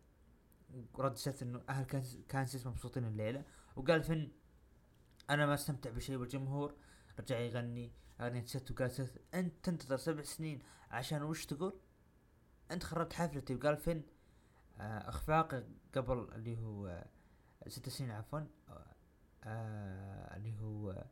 رد 0.99 1.16
سيث 1.16 1.43
إنه 1.43 1.62
أهل 1.69 1.85
كانسس 2.29 2.66
مبسوطين 2.66 3.05
الليلة. 3.05 3.45
وقال 3.77 4.03
فن 4.03 4.29
أنا 5.31 5.47
ما 5.47 5.55
استمتع 5.55 5.90
بشيء 5.90 6.16
والجمهور 6.16 6.75
رجع 7.21 7.38
يغني 7.38 7.93
أغنية 8.21 8.45
سيث 8.45 8.71
وقال 8.71 8.90
سيث 8.90 9.16
أنت 9.35 9.55
تنتظر 9.62 9.97
سبع 9.97 10.23
سنين 10.23 10.62
عشان 10.90 11.23
وش 11.23 11.47
تقول؟ 11.47 11.81
أنت 12.71 12.83
خربت 12.83 13.12
حفلتي. 13.12 13.55
وقال 13.55 13.77
فين 13.77 14.03
آه 14.81 15.09
أخفاقي 15.09 15.64
قبل 15.95 16.29
اللي 16.35 16.59
هو 16.59 16.87
آه 16.87 17.07
ست 17.68 17.88
سنين 17.88 18.11
عفوا 18.11 18.40
آه 19.44 20.37
اللي 20.37 20.61
هو 20.61 21.05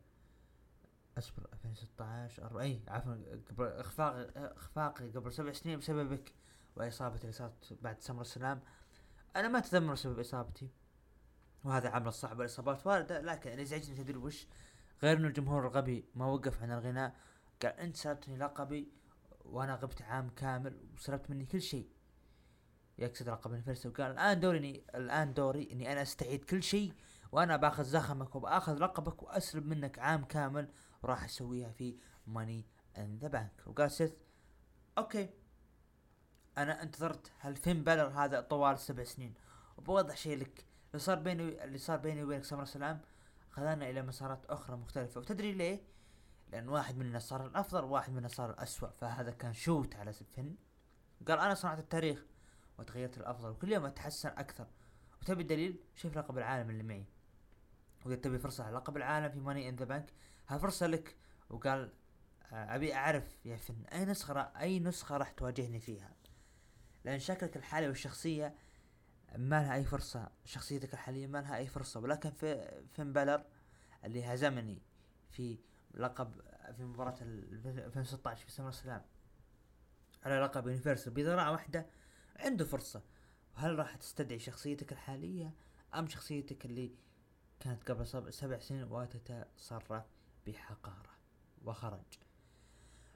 أصبر 1.18 1.46
2016 1.52 2.44
أربع 2.44 2.60
إي 2.60 2.82
عفوا 2.88 3.14
قبل 3.50 3.64
اخفاقي 3.66 4.30
اخفاقي 4.36 5.10
قبل 5.10 5.32
سبع 5.32 5.52
سنين 5.52 5.78
بسببك 5.78 6.32
وإصابتي 6.76 7.22
اللي 7.22 7.32
صارت 7.32 7.78
بعد 7.82 8.00
سمر 8.00 8.20
السلام. 8.20 8.60
أنا 9.36 9.48
ما 9.48 9.58
أتذمر 9.58 9.92
بسبب 9.92 10.18
إصابتي 10.18 10.70
وهذا 11.64 11.88
عمل 11.88 12.12
صعب 12.12 12.40
الاصابات 12.40 12.86
واردة 12.86 13.20
لكن 13.20 13.50
اللي 13.50 13.62
يزعجني 13.62 13.96
تدري 13.96 14.16
وش؟ 14.16 14.46
غير 15.02 15.16
إنه 15.16 15.28
الجمهور 15.28 15.66
الغبي 15.66 16.04
ما 16.14 16.26
وقف 16.26 16.62
عن 16.62 16.70
الغناء 16.72 17.16
قال 17.62 17.72
أنت 17.72 17.96
سالتني 17.96 18.36
لقبي 18.36 18.88
وأنا 19.44 19.74
غبت 19.74 20.02
عام 20.02 20.30
كامل 20.30 20.88
وسلبت 20.94 21.30
مني 21.30 21.46
كل 21.46 21.62
شيء. 21.62 21.88
يقصد 22.98 23.28
لقب 23.28 23.54
الفرس 23.54 23.86
وقال 23.86 24.10
الآن 24.12 24.40
دوري 24.40 24.84
الآن 24.94 25.34
دوري 25.34 25.72
إني 25.72 25.92
أنا 25.92 26.02
استعيد 26.02 26.44
كل 26.44 26.62
شيء 26.62 26.92
وأنا 27.32 27.56
بأخذ 27.56 27.84
زخمك 27.84 28.36
وبأخذ 28.36 28.78
لقبك 28.78 29.22
واسلب 29.22 29.66
منك 29.66 29.98
عام 29.98 30.24
كامل 30.24 30.68
وراح 31.02 31.24
أسويها 31.24 31.70
في 31.72 31.96
Money 32.26 32.66
in 32.98 33.18
the 33.18 33.28
Bank 33.28 33.62
وقال 33.66 33.90
سيث 33.90 34.12
okay 34.98 35.30
أنا 36.58 36.82
انتظرت 36.82 37.32
هالفين 37.40 37.84
بلر 37.84 38.08
هذا 38.08 38.40
طوال 38.40 38.78
سبع 38.78 39.04
سنين. 39.04 39.34
وبوضح 39.76 40.16
شيء 40.16 40.38
لك 40.38 40.64
اللي 40.88 40.98
صار 40.98 41.18
بيني 41.18 41.64
اللي 41.64 41.78
صار 41.78 41.98
بيني 41.98 42.24
وبينك 42.24 42.44
SummerSlam 42.44 43.00
خذانا 43.50 43.90
إلى 43.90 44.02
مسارات 44.02 44.46
أخرى 44.46 44.76
مختلفة. 44.76 45.20
وتدري 45.20 45.52
ليه؟ 45.52 45.82
لأن 46.52 46.68
واحد 46.68 46.96
مننا 46.96 47.18
صار 47.18 47.46
الأفضل 47.46 47.84
وواحد 47.84 48.12
مننا 48.12 48.28
صار 48.28 48.50
الأسوأ. 48.50 48.88
فهذا 48.88 49.30
كان 49.30 49.52
shoot 49.52 49.96
على 49.96 50.12
فين 50.12 50.56
قال 51.28 51.38
أنا 51.38 51.54
صنعت 51.54 51.78
التاريخ 51.78 52.24
وتغيرت 52.78 53.18
الأفضل 53.18 53.50
وكل 53.50 53.72
يوم 53.72 53.84
أتحسن 53.84 54.28
أكثر. 54.28 54.66
وتبي 55.22 55.42
الدليل؟ 55.42 55.80
شوف 55.94 56.16
لقب 56.18 56.38
العالم 56.38 56.70
اللي 56.70 56.82
معي. 56.82 57.04
وإذا 58.04 58.16
تبي 58.16 58.38
فرصة 58.38 58.64
على 58.64 58.76
لقب 58.76 58.96
العالم 58.96 59.28
في 59.28 59.40
ماني 59.40 59.68
ان 59.68 59.76
ذا 59.76 59.84
بانك 59.84 60.12
ها 60.48 60.58
فرصة 60.58 60.86
لك. 60.86 61.16
وقال 61.50 61.92
آه، 62.52 62.74
أبي 62.74 62.94
أعرف 62.94 63.36
يا 63.44 63.56
فن 63.56 63.84
أي 63.92 64.04
نسخة 64.04 64.40
أي 64.40 64.78
نسخة 64.78 65.16
راح 65.16 65.30
تواجهني 65.30 65.80
فيها؟ 65.80 66.14
لأن 67.04 67.18
شكلك 67.18 67.56
الحالي 67.56 67.88
والشخصية 67.88 68.54
ما 69.36 69.62
لها 69.62 69.74
أي 69.74 69.84
فرصة. 69.84 70.30
شخصيتك 70.44 70.94
الحالية 70.94 71.26
ما 71.26 71.38
لها 71.38 71.56
أي 71.56 71.66
فرصة. 71.66 72.00
ولكن 72.00 72.30
في 72.30 72.82
فين 72.94 73.12
بالر 73.12 73.44
اللي 74.04 74.24
هزمني 74.24 74.82
في 75.30 75.58
لقب 75.94 76.40
في 76.76 76.84
مباراة 76.84 77.16
2016 77.22 78.44
في 78.44 78.52
سمر 78.52 78.70
سلام. 78.70 79.02
على 80.24 80.40
لقب 80.40 80.66
Universal 80.66 81.12
بذراع 81.12 81.50
واحدة 81.50 81.86
عنده 82.38 82.64
فرصة. 82.64 83.02
وهل 83.56 83.78
راح 83.78 83.96
تستدعي 83.96 84.38
شخصيتك 84.38 84.92
الحالية 84.92 85.54
أم 85.94 86.08
شخصيتك 86.08 86.66
اللي 86.66 86.92
كانت 87.60 87.90
قبل 87.90 88.32
سبع 88.32 88.58
سنين 88.58 88.84
وتتصرف 88.84 90.04
بحقارة 90.46 91.10
وخرج؟ 91.64 92.18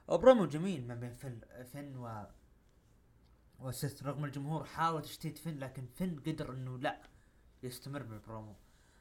وبرومو 0.08 0.46
جميل 0.46 0.87
ما 0.87 0.94
بين 0.94 1.14
فن, 1.14 1.40
فن 1.64 1.96
و 1.96 2.26
وسيث 3.58 4.02
رغم 4.02 4.24
الجمهور 4.24 4.64
حاول 4.64 5.02
تشتيت 5.02 5.38
فن 5.38 5.58
لكن 5.58 5.87
فن 5.87 6.20
قدر 6.20 6.52
إنه 6.52 6.78
لا 6.78 7.02
يستمر 7.62 8.02
بالبرومو. 8.02 8.54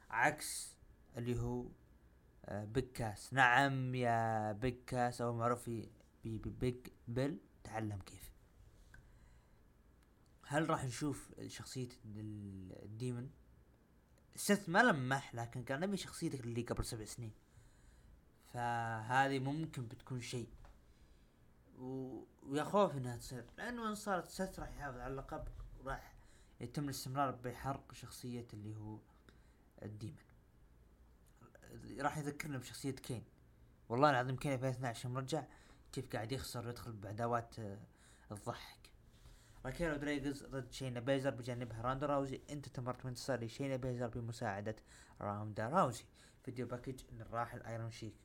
عكس 0.10 0.76
اللي 1.18 1.40
هو 1.40 1.66
آه، 2.46 2.66
بيج 2.66 2.84
كاس 2.84 3.34
نعم 3.34 3.96
يا 3.96 4.52
بيج 4.52 4.76
كاس 4.88 5.22
أو 5.22 5.34
معروف 5.34 5.64
في 5.64 5.90
بيج 6.26 6.78
بيل 7.08 7.40
تعلم 7.64 8.00
كيف. 8.00 8.31
هل 10.52 10.70
راح 10.70 10.86
نشوف 10.86 11.32
شخصية 11.48 11.90
الديمن 12.06 13.30
سيث 14.36 14.70
ما 14.70 14.84
لمح 14.84 15.36
لكن 15.36 15.64
قال 15.64 15.80
نبي 15.80 15.98
شخصيتك 15.98 16.40
اللي 16.40 16.62
قبل 16.62 16.86
سبع 16.86 17.06
سنين. 17.06 17.32
فهذه 18.54 19.40
ممكن 19.40 19.88
بتكون 19.88 20.22
شيء. 20.22 20.50
و... 21.78 22.20
ويا 22.44 22.64
خوف 22.64 22.96
إنها 22.96 23.18
تصير. 23.18 23.46
لأنه 23.58 23.90
ان 23.90 23.96
صارت 23.96 24.30
سيث 24.30 24.60
راح 24.60 24.70
يحافظ 24.70 24.98
على 24.98 25.12
اللقب 25.12 25.48
وراح 25.80 26.14
يتم 26.62 26.84
الاستمرار 26.84 27.32
بحرق 27.32 27.94
شخصية 27.94 28.48
اللي 28.54 28.76
هو 28.76 29.00
الديمن 29.84 30.24
راح 32.00 32.18
يذكرنا 32.18 32.58
بشخصية 32.58 32.92
كين. 32.96 33.24
والله 33.90 34.10
العظيم 34.10 34.36
كين 34.36 34.58
في 34.58 34.70
12 34.70 35.10
مرجع 35.10 35.44
كيف 35.92 36.12
قاعد 36.16 36.32
يخسر 36.32 36.68
ويدخل 36.68 36.92
بعداوات 36.92 37.56
تضحك 38.30 38.91
راكيل 39.66 39.92
رودريغز 39.92 40.44
ضد 40.44 40.72
شينا 40.72 41.00
بيزر 41.00 41.30
بجانبها 41.30 41.82
راندا 41.82 42.06
راوزي 42.06 42.42
انت 42.50 42.70
تمرت 42.70 43.06
من 43.06 43.14
تصل 43.14 43.50
شينا 43.50 43.76
بيزر 43.76 44.08
بمساعدة 44.08 44.76
راندا 45.22 45.70
راوزي. 45.70 46.04
فيديو 46.44 46.68
باكج 46.68 47.02
للراحل 47.12 47.62
ايرون 47.62 47.92
شيك 47.92 48.16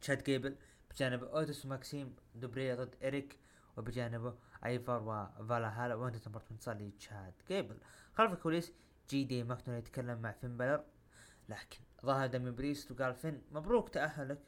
تشاد 0.00 0.22
جيبل 0.22 0.56
بجانب 0.90 1.24
اوتس 1.24 1.66
ماكسيم 1.66 2.16
دوبري 2.34 2.74
ضد 2.74 2.96
اريك 3.02 3.38
وبجانبه 3.76 4.34
ايفر 4.66 5.02
وفالا 5.02 5.84
هالا 5.84 5.94
وانت 5.94 6.16
تمرت 6.16 6.52
من 6.52 6.58
تصل 6.58 6.92
تشاد 6.98 7.34
جيبل 7.48 7.78
خلف 8.14 8.32
الكواليس 8.32 8.72
جي 9.10 9.24
دي 9.24 9.44
ماكدونا 9.44 9.74
يتكلم 9.74 10.22
مع 10.22 10.32
فين 10.32 10.56
بلر 10.56 10.84
لكن 11.48 11.78
ظهر 12.04 12.26
دامي 12.26 12.50
بريست 12.50 12.90
وقال 12.90 13.14
فين 13.14 13.42
مبروك 13.52 13.88
تأهلك 13.88 14.38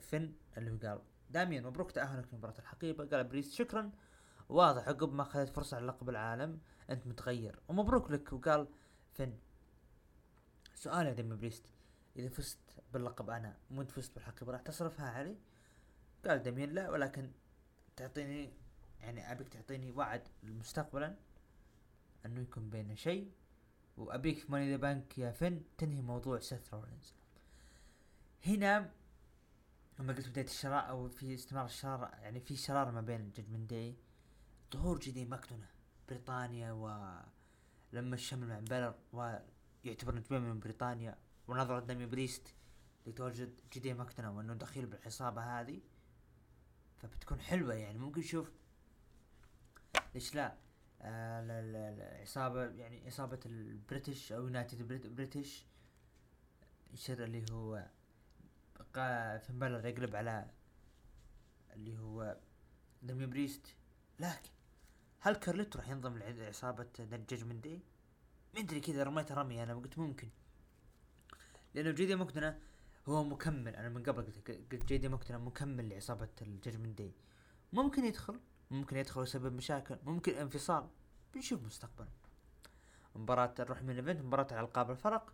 فين 0.00 0.36
اللي 0.56 0.70
هو 0.70 0.76
قال 0.76 1.00
داميان 1.30 1.64
مبروك 1.64 1.90
تأهلك 1.90 2.34
لمباراة 2.34 2.58
الحقيبة. 2.58 3.04
قال 3.04 3.24
بريست 3.24 3.52
شكرا. 3.52 3.90
واضح 4.48 4.88
عقب 4.88 5.12
ما 5.12 5.22
أخذت 5.22 5.48
فرصة 5.48 5.76
على 5.76 5.86
لقب 5.86 6.08
العالم. 6.08 6.58
أنت 6.90 7.06
متغير. 7.06 7.58
ومبروك 7.68 8.10
لك. 8.10 8.32
وقال 8.32 8.68
فين 9.12 9.38
سؤال 10.74 11.06
يا 11.06 11.12
دمي 11.12 11.36
بريست. 11.36 11.64
إذا 12.16 12.28
فزت 12.28 12.58
باللقب 12.92 13.30
أنا 13.30 13.56
مو 13.70 13.82
أنت 13.82 13.90
فزت 13.90 14.14
بالحقيبة 14.14 14.52
راح 14.52 14.60
تصرفها 14.60 15.10
علي؟ 15.10 15.36
قال 16.26 16.42
دمين 16.42 16.70
لا 16.70 16.90
ولكن 16.90 17.30
تعطيني 17.96 18.52
يعني 19.00 19.32
أبيك 19.32 19.48
تعطيني 19.48 19.90
وعد 19.90 20.22
مستقبلا 20.42 21.16
أنه 22.26 22.40
يكون 22.40 22.70
بيننا 22.70 22.94
شيء. 22.94 23.30
وأبيك 23.96 24.38
في 24.38 24.52
Money 24.52 24.65
in 24.65 24.70
the 24.70 24.76
Bank 24.76 25.18
يا 25.18 25.30
فن 25.30 25.62
تنهي 25.78 26.02
موضوع 26.02 26.38
سيث 26.38 26.74
رولينز. 26.74 27.14
هنا 28.46 28.90
لما 29.98 30.12
قلت 30.12 30.28
بداية 30.28 30.44
الشرارة 30.44 30.88
أو 30.88 31.08
في 31.08 31.34
استمرار 31.34 31.64
الشرارة 31.64 32.06
يعني 32.06 32.40
في 32.40 32.56
شرارة 32.56 32.90
ما 32.90 33.00
بين 33.00 33.30
Judgment 33.30 33.66
Day 33.66 33.96
ظهور 34.72 34.98
جدي 34.98 35.24
ماكدونا 35.24 35.66
بريطانيا 36.08 36.72
و 36.72 36.88
لما 37.92 38.14
الشمل 38.14 38.48
مع 38.48 38.60
بلر 38.60 38.94
ويعتبر 39.12 40.14
نجمين 40.14 40.42
من 40.42 40.60
بريطانيا 40.60 41.18
ونظرة 41.48 41.80
دامي 41.80 42.06
بريست 42.06 42.54
لتواجد 43.06 43.60
جدي 43.74 43.94
ماكدونا 43.94 44.30
وأنه 44.30 44.54
دخيل 44.54 44.86
بالعصابة 44.86 45.60
هذه 45.60 45.80
فبتكون 46.98 47.40
حلوة 47.40 47.74
يعني. 47.74 47.98
ممكن 47.98 48.20
نشوف 48.20 48.52
ليش 50.14 50.34
لا؟ 50.34 50.56
آه 51.02 51.44
العصابة 51.50 52.64
يعني 52.64 53.06
عصابة 53.06 53.40
ال 53.46 53.57
British 53.57 54.32
أو 54.32 54.42
United 54.42 54.82
British 55.14 55.66
يصير 56.92 57.24
اللي 57.24 57.52
هو 57.52 57.86
فين 59.38 59.58
بلر 59.58 59.86
يقلب 59.86 60.16
على 60.16 60.50
اللي 61.72 61.98
هو 61.98 62.36
دامي 63.02 63.26
بريست 63.26 63.66
لكن 64.18 64.50
هل 65.20 65.34
كارليت 65.36 65.76
راح 65.76 65.88
ينضم 65.88 66.18
لعصابة 66.18 66.86
Judgment 67.00 67.60
Day؟ 67.60 67.82
ما 68.54 68.60
أدري 68.60 68.80
كذا 68.80 69.02
رميت 69.02 69.32
رمي 69.32 69.62
أنا 69.62 69.74
قلت 69.74 69.98
ممكن. 69.98 70.28
لأنه 71.74 71.90
جيدي 71.90 72.16
مقتنع 72.16 72.54
هو 73.08 73.24
مكمل 73.24 73.76
أنا 73.76 73.88
من 73.88 74.02
قبل 74.02 74.22
قلت 74.72 74.84
جيدي 74.84 75.08
مقتنع 75.08 75.38
مكمل 75.38 75.88
لعصابة 75.88 76.28
ججمنت 76.40 76.94
دي 76.94 77.12
ممكن 77.72 78.04
يدخل 78.04 78.40
ممكن 78.70 78.96
يدخل 78.96 79.20
ويسبب 79.20 79.52
مشاكل 79.52 79.96
ممكن 80.04 80.34
انفصال 80.34 80.88
بنشوف 81.34 81.62
مستقبلا 81.62 82.08
مباراة 83.14 83.54
نروح 83.58 83.82
ال 83.82 83.84
main 83.84 83.90
event 83.90 84.22
مباراة 84.22 84.46
على 84.50 84.60
ألقاب 84.60 84.90
الفرق. 84.90 85.32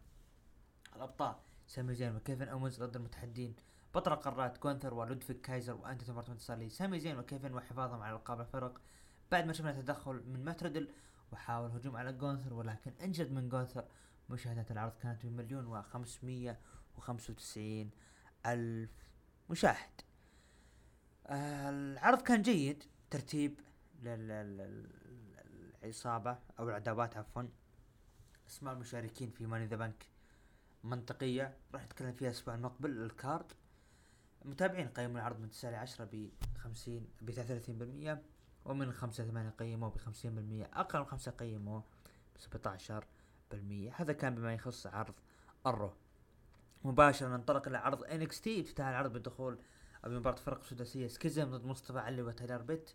الأبطال 0.96 1.34
سامي 1.66 1.94
زين 1.94 2.16
وكيفن 2.16 2.48
أوينز 2.48 2.82
ضد 2.82 2.96
المتحدين. 2.96 3.56
بطل 3.94 4.16
قارات 4.16 4.62
جونثر 4.62 4.94
ولودفيك 4.94 5.40
كايزر 5.40 5.74
وانتهت 5.74 6.04
بانتصار 6.04 6.68
سامي 6.68 7.00
زين 7.00 7.18
وكيفن 7.18 7.54
وحفاظهم 7.54 8.02
على 8.02 8.16
ألقاب 8.16 8.40
الفرق. 8.40 8.80
بعد 9.32 9.46
ما 9.46 9.52
شفنا 9.52 9.72
تدخل 9.72 10.22
من 10.26 10.44
مات 10.44 10.62
ردل 10.62 10.88
وحاول 11.32 11.70
هجوم 11.70 11.96
على 11.96 12.12
جونثر 12.12 12.54
ولكن 12.54 12.92
انجد 13.02 13.32
من 13.32 13.48
جونثر. 13.48 13.84
مشاهدات 14.30 14.70
العرض 14.70 14.92
كانت 15.02 15.26
بمليون 15.26 15.66
وخمسمية 15.66 16.60
وخمسة 16.96 17.32
وتسعين 17.32 17.90
ألف 18.46 18.90
مشاهد. 19.50 19.90
العرض 21.26 22.22
كان 22.22 22.42
جيد 22.42 22.84
ترتيب 23.10 23.60
للعصابة 25.82 26.38
أو 26.58 26.68
العداوات 26.68 27.16
عفوا. 27.16 27.42
أسماء 28.48 28.74
المشاركين 28.74 29.30
في 29.30 29.46
ماني 29.46 29.66
ذا 29.66 29.76
بنك 29.76 30.06
منطقية. 30.84 31.56
راح 31.74 31.84
نتكلم 31.84 32.12
فيها 32.12 32.28
الأسبوع 32.28 32.54
المقبل 32.54 33.02
الكارد. 33.02 33.52
متابعين 34.44 34.88
قيموا 34.88 35.16
العرض 35.16 35.40
من 35.40 35.50
تسعة 35.50 35.70
لعشرة 35.70 36.08
بخمسين 36.12 37.08
بثلاثين 37.22 37.78
بالمية. 37.78 38.22
ومن 38.64 38.92
خمسة 38.92 39.24
ثمانية 39.24 39.50
قيموه 39.50 39.90
بخمسين 39.90 40.34
بالمية 40.34 40.70
أقل 40.74 40.98
من 40.98 41.04
خمسة 41.04 41.30
قيموه 41.30 41.82
بسبعة 42.36 42.72
عشر 42.72 43.04
بالمية. 43.50 43.92
هذا 43.96 44.12
كان 44.12 44.34
بما 44.34 44.54
يخص 44.54 44.86
عرض 44.86 45.14
ال 45.66 45.71
Raw. 45.71 45.92
مباشرة 46.84 47.28
ننطلق 47.28 47.68
إلى 47.68 47.78
عرض 47.78 48.04
NXT. 48.04 48.60
افتتاح 48.60 48.86
العرض 48.86 49.12
بدخول 49.12 49.58
بمباراة 50.04 50.36
فرق 50.36 50.64
سداسية 50.64 51.06
سكيزم 51.06 51.50
ضد 51.50 51.64
مصطفى 51.64 51.98
علي 51.98 52.22
وتايلر 52.22 52.62
بيت 52.62 52.90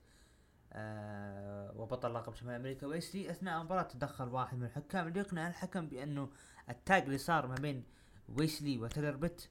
آه 0.74 1.78
وبطل 1.78 2.13
لقب 2.13 2.36
شمال 2.36 2.55
أمريكا 2.55 2.88
ويسلي 2.88 3.32
أثناء 3.32 3.59
المباراة 3.61 3.84
تدخل 3.84 4.28
واحد 4.28 4.57
من 4.57 4.65
الحكام 4.65 5.07
اللي 5.07 5.20
يقنع 5.20 5.47
الحكم 5.47 5.88
بأنه 5.88 6.30
ال 6.70 6.78
tag 6.78 7.03
اللي 7.03 7.17
صار 7.17 7.47
ما 7.47 7.55
بين 7.55 7.84
ويسلي 8.30 8.78
وتايلر 8.78 9.15
بيت 9.15 9.49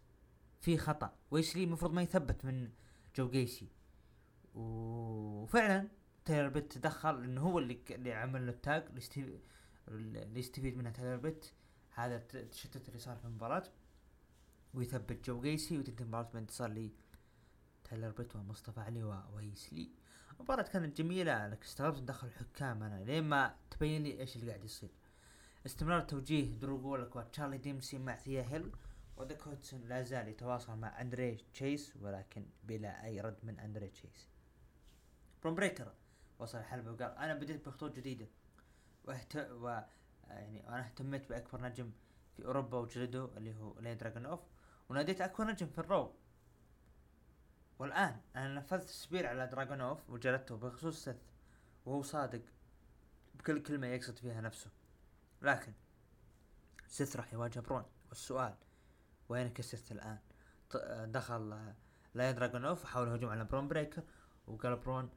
في 0.60 0.78
خطأ. 0.78 1.12
ويسلي 1.30 1.64
المفروض 1.64 1.92
ما 1.92 2.02
يثبت 2.02 2.44
من 2.44 2.70
جو 3.16 3.30
قيسي. 3.30 3.68
وفعلا 4.54 5.88
تايلر 6.28 6.48
بيت 6.48 6.72
تدخل 6.72 7.20
لأنه 7.20 7.40
هو 7.40 7.58
اللي 7.58 7.78
اللي 7.90 8.12
عمل 8.12 8.46
له 8.46 8.52
ال 8.52 8.60
tag 8.60 8.84
اللي 9.88 10.40
يستفيد 10.40 10.76
منها 10.76 10.90
تايلر 10.92 11.16
بيت 11.16 11.46
هذا 11.94 12.16
الت- 12.16 12.34
التشتت 12.36 12.88
اللي 12.88 12.98
صار 12.98 13.16
في 13.16 13.24
المباراة. 13.24 13.64
ويثبت 14.74 15.26
جو 15.26 15.40
قيسي 15.42 15.78
وتنتهي 15.78 16.02
المباراة 16.04 16.30
بانتصار 16.34 16.68
لي 16.70 16.92
تايلر 17.84 18.10
بيت 18.10 18.36
ومصطفى 18.36 18.80
علي 18.80 19.02
وويسلي 19.02 19.90
المباراة 20.36 20.62
كانت 20.62 20.96
جميلة 20.98 21.48
لكن 21.48 21.62
استغربت 21.62 22.02
دخل 22.02 22.26
الحكام. 22.26 22.82
أنا 22.82 23.04
لين 23.04 23.24
ما 23.24 23.54
تبين 23.70 24.02
لي 24.02 24.20
إيش 24.20 24.36
اللي 24.36 24.50
قاعد 24.50 24.64
يصير. 24.64 24.90
استمرار 25.66 26.00
توجيه 26.00 26.58
درو 26.58 26.78
جولك 26.80 27.16
وتشارلي 27.16 27.58
ديمسي 27.58 27.98
مع 27.98 28.14
ثيا 28.14 28.42
هيل. 28.42 28.72
ودوك 29.16 29.45
هدسون 29.45 29.80
لا 29.80 30.02
زال 30.02 30.28
يتواصل 30.28 30.78
مع 30.78 31.00
أندري 31.00 31.36
تشيس 31.52 31.96
ولكن 31.96 32.46
بلا 32.64 33.04
أي 33.04 33.20
رد 33.20 33.36
من 33.42 33.58
أندري 33.58 33.88
تشيس. 33.88 34.28
برون 35.42 35.54
بريكر 35.54 35.92
وصل 36.38 36.58
الحلبة 36.58 36.90
وقال 36.92 37.16
أنا 37.16 37.34
بديت 37.34 37.66
بخطوط 37.68 37.96
جديدة. 37.96 38.26
واهت... 39.04 39.36
و 39.36 39.80
يعني 40.28 40.68
أنا 40.68 40.84
اهتميت 40.86 41.28
بأكبر 41.28 41.60
نجم 41.62 41.90
في 42.36 42.44
أوروبا 42.44 42.78
وجلده 42.78 43.30
اللي 43.36 43.54
هو 43.54 43.80
إيليا 43.80 43.96
دراجونوف 43.98 44.40
وناديت 44.88 45.20
أكبر 45.20 45.44
نجم 45.50 45.66
في 45.66 45.78
ال 45.78 45.87
Raw 45.87 46.14
والآن 47.78 48.20
أنا 48.36 48.54
نفذت 48.54 48.88
spear 48.88 49.26
على 49.26 49.46
دراجونوف 49.46 50.10
وجلدته 50.10 50.56
بخصوص 50.56 51.04
سث 51.04 51.22
وهو 51.86 52.02
صادق 52.02 52.42
بكل 53.34 53.62
كلمة 53.62 53.86
يقصد 53.86 54.18
فيها 54.18 54.40
نفسه. 54.40 54.70
لكن 55.42 55.72
سيث 56.86 57.16
راح 57.16 57.32
يواجه 57.32 57.60
برون 57.60 57.84
والسؤال 58.08 58.54
وينك 59.28 59.60
سيث 59.60 59.92
الآن؟ 59.92 60.18
ط- 60.70 60.76
دخل 61.06 61.72
إيليا 62.14 62.34
دراجونوف 62.34 62.84
وحاول 62.84 63.08
الهجوم 63.08 63.30
على 63.30 63.44
برون 63.44 63.68
بريكر 63.68 64.02
وقال 64.46 64.76
برون 64.76 65.10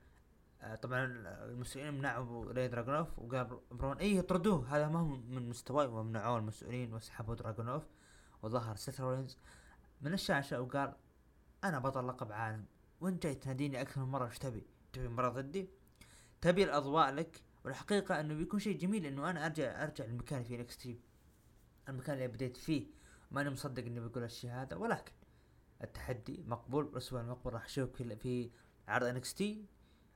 طبعا 0.81 1.05
المسؤولين 1.45 1.93
منعوا 1.93 2.53
إيليا 2.53 2.69
دراجونوف 2.71 3.19
وقال 3.19 3.45
بر- 3.45 3.61
برون 3.71 3.97
إيه 3.97 4.19
اطردوه 4.19 4.75
هذا 4.77 4.87
ما 4.87 4.99
هو 4.99 5.05
من 5.05 5.49
مستواي. 5.49 5.87
ومنعوه 5.87 6.37
المسؤولين 6.37 6.93
وسحبوا 6.93 7.35
دراجونوف 7.35 7.83
وظهر 8.41 8.75
سيث 8.75 9.01
رولينز 9.01 9.37
من 10.01 10.13
الشاشة 10.13 10.61
وقال 10.61 10.93
أنا 11.63 11.79
بطل 11.79 12.07
لقب 12.07 12.31
عالم. 12.31 12.65
وانت 13.01 13.23
جاي 13.23 13.35
تناديني 13.35 13.81
أكثر 13.81 14.01
من 14.01 14.11
مرة؟ 14.11 14.25
إيش 14.27 14.39
تبي؟ 14.39 14.65
تبي 14.93 15.07
مرة 15.07 15.29
ضدي؟ 15.29 15.69
تبي 16.41 16.63
الأضواء 16.63 17.11
لك؟ 17.11 17.41
والحقيقة 17.65 18.19
إنه 18.19 18.33
بيكون 18.33 18.59
شيء 18.59 18.77
جميل 18.77 19.05
إنه 19.05 19.29
أنا 19.29 19.45
أرجع 19.45 19.83
أرجع 19.83 20.05
لمكاني 20.05 20.43
في 20.43 20.57
NXT 20.57 20.99
المكان 21.89 22.15
اللي 22.15 22.27
بديت 22.27 22.57
فيه. 22.57 22.87
ماني 23.31 23.49
مصدق 23.49 23.83
إني 23.85 23.99
بقول 23.99 24.23
الشيء 24.23 24.51
هذا. 24.51 24.75
ولكن 24.75 25.11
التحدي 25.83 26.43
مقبول. 26.47 26.85
والاسبوع 26.85 27.21
المقبل 27.21 27.53
راح 27.53 27.65
أشوفك 27.65 28.19
في 28.19 28.51
عرض 28.87 29.05
NXT 29.05 29.65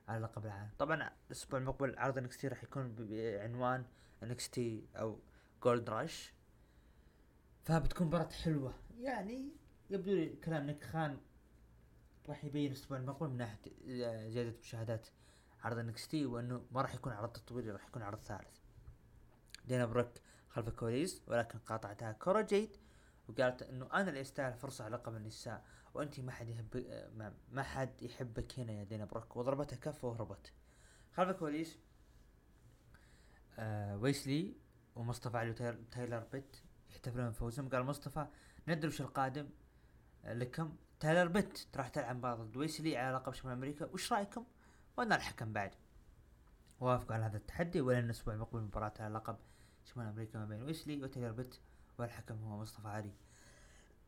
على 0.08 0.24
لقب 0.24 0.46
العالم. 0.46 0.70
طبعا 0.78 1.10
الأسبوع 1.26 1.58
المقبل 1.58 1.98
عرض 1.98 2.18
NXT 2.18 2.48
راح 2.48 2.64
يكون 2.64 2.94
بعنوان 2.98 3.84
NXT 4.22 4.86
أو 4.96 5.18
Gold 5.62 5.90
Rush 5.90 6.32
فبتكون 7.64 8.06
مباراة 8.06 8.28
حلوة. 8.28 8.74
يعني 8.98 9.48
يبدو 9.90 10.14
لي 10.14 10.28
كلام 10.28 10.66
نيك 10.66 10.84
خان 10.84 11.18
راح 12.28 12.44
يبين 12.44 12.70
الأسبوع 12.70 12.98
المقبل 12.98 13.28
من 13.28 13.36
ناحية 13.36 13.58
آه، 13.88 14.28
زيادة 14.28 14.54
مشاهدات 14.60 15.06
عرض 15.62 15.78
NXT 15.78 16.26
وإنه 16.26 16.64
ما 16.70 16.82
راح 16.82 16.94
يكون 16.94 17.12
عرض 17.12 17.32
تطويري 17.32 17.70
راح 17.70 17.86
يكون 17.86 18.02
عرض 18.02 18.20
ثالث. 18.20 18.58
دانا 19.64 19.86
بروك 19.86 20.08
خلف 20.48 20.68
الكواليس 20.68 21.22
ولكن 21.26 21.58
قاطعتها 21.58 22.12
كورا 22.12 22.40
جيد 22.40 22.76
وقالت 23.28 23.62
إنه 23.62 23.88
أنا 23.92 24.08
اللي 24.08 24.20
أستاهل 24.20 24.54
فرصة 24.54 24.84
على 24.84 24.96
لقب 24.96 25.16
النساء 25.16 25.64
وأنت 25.96 26.20
ما 26.20 26.32
حد 26.32 26.48
يحب 26.48 26.76
ما- 27.16 27.34
ما 27.52 27.62
حد 27.62 28.02
يحبك 28.02 28.58
هنا 28.58 28.72
يا 28.72 28.84
دانا 28.84 29.04
بروك 29.04 29.36
وضربتها 29.36 29.76
كف 29.76 30.04
وهربت. 30.04 30.52
خلف 31.16 31.28
الكواليس 31.28 31.78
آه 33.58 33.96
ويسلي 33.96 34.56
ومصطفى 34.96 35.36
علي 35.38 35.50
وتايلر 35.50 36.18
بيت 36.32 36.56
يحتفلون 36.90 37.30
بفوزهم. 37.30 37.68
قال 37.68 37.84
مصطفى 37.84 38.26
ندري 38.68 38.88
وش 38.88 39.00
القادم 39.00 39.48
آه، 40.24 40.32
لكم. 40.34 40.76
تايلر 41.00 41.26
بيت 41.28 41.66
راح 41.76 41.88
تلعب 41.88 42.16
مباراة 42.16 42.34
ضد 42.36 42.56
ويسلي 42.56 42.96
على 42.96 43.16
لقب 43.16 43.32
شمال 43.32 43.52
أمريكا 43.52 43.84
وش 43.86 44.12
رأيكم؟ 44.12 44.44
وأنا 44.96 45.16
الحكم 45.16 45.52
بعد. 45.52 45.70
وافقوا 46.80 47.14
على 47.14 47.24
هذا 47.24 47.36
التحدي. 47.36 47.80
ولن 47.80 47.98
الأسبوع 48.04 48.34
المقبل 48.34 48.60
مباراة 48.60 48.92
على 49.00 49.14
لقب 49.14 49.36
شمال 49.84 50.06
أمريكا 50.06 50.38
ما 50.38 50.44
بين 50.44 50.62
ويسلي 50.62 51.02
وتايلر 51.02 51.32
بيت 51.32 51.56
والحكم 51.98 52.34
هو 52.44 52.60
مصطفى 52.60 52.88
علي. 52.88 53.12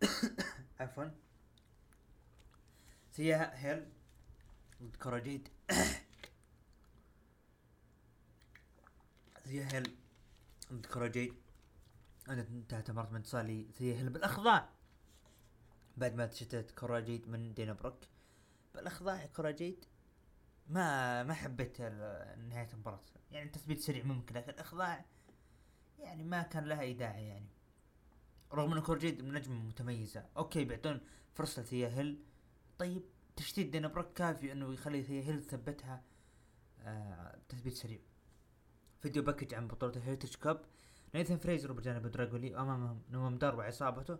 عفوا. 0.80 1.04
سيا 3.18 3.50
هيل 3.54 3.88
ضد 4.82 4.96
كوراجيد 4.96 5.48
سيا 9.44 9.68
هيل 9.72 9.96
ضد 10.72 10.86
كوراجيد 10.86 11.34
أنا 12.28 12.42
انتهت 12.42 12.90
مباراة 12.90 13.10
من 13.10 13.16
انتصار 13.16 13.44
لسيا 13.44 13.96
هيل 13.96 14.10
بالأخضاع؟ 14.10 14.68
بعد 15.96 16.14
ما 16.14 16.26
تشتت 16.26 16.70
كورا 16.70 16.99
جيد 16.99 17.28
من 17.28 17.54
دانا 17.54 17.72
بروك. 17.72 17.98
بالأخضاع 18.74 19.22
يا 19.22 19.26
كورا 19.26 19.55
جيد 19.55 19.84
ما 20.68 21.22
ما 21.22 21.34
حبيت 21.34 21.80
نهاية 21.80 22.68
المباراة. 22.72 23.00
يعني 23.30 23.48
تثبيت 23.48 23.80
سريع 23.80 24.04
ممكن 24.04 24.34
لكن 24.34 24.50
الأخضاع 24.50 25.04
يعني 25.98 26.24
ما 26.24 26.42
كان 26.42 26.64
لها 26.64 26.80
أي 26.80 26.92
داعي 26.92 27.26
يعني. 27.26 27.48
رغم 28.52 28.72
إنه 28.72 28.80
كورا 28.80 29.02
جيد 29.02 29.24
نجمة 29.24 29.56
متميزة. 29.56 30.26
أوكي 30.36 30.64
بيعطون 30.64 31.00
فرصة 31.34 31.62
لثيا 31.62 31.88
هيل 31.88 32.22
طيب 32.78 33.02
تشتيت 33.36 33.76
بروك 33.76 34.12
كافي 34.12 34.52
إنه 34.52 34.72
يخلي 34.72 35.08
هيل 35.08 35.44
تثبتها 35.44 36.02
آه 36.82 37.38
تثبيت 37.48 37.74
سريع. 37.74 37.98
video 39.02 39.22
package 39.22 39.54
عن 39.54 39.68
بطولة 39.68 39.96
ال 39.96 40.01
Heritage 40.01 40.34
Cup 40.34 40.64
نيثن 41.14 41.36
فريزر 41.36 41.72
بجانب 41.72 42.06
دراجولي 42.06 42.54
وامامهم 42.54 43.02
نوام 43.10 43.38
دار 43.38 43.56
وعصابته. 43.56 44.18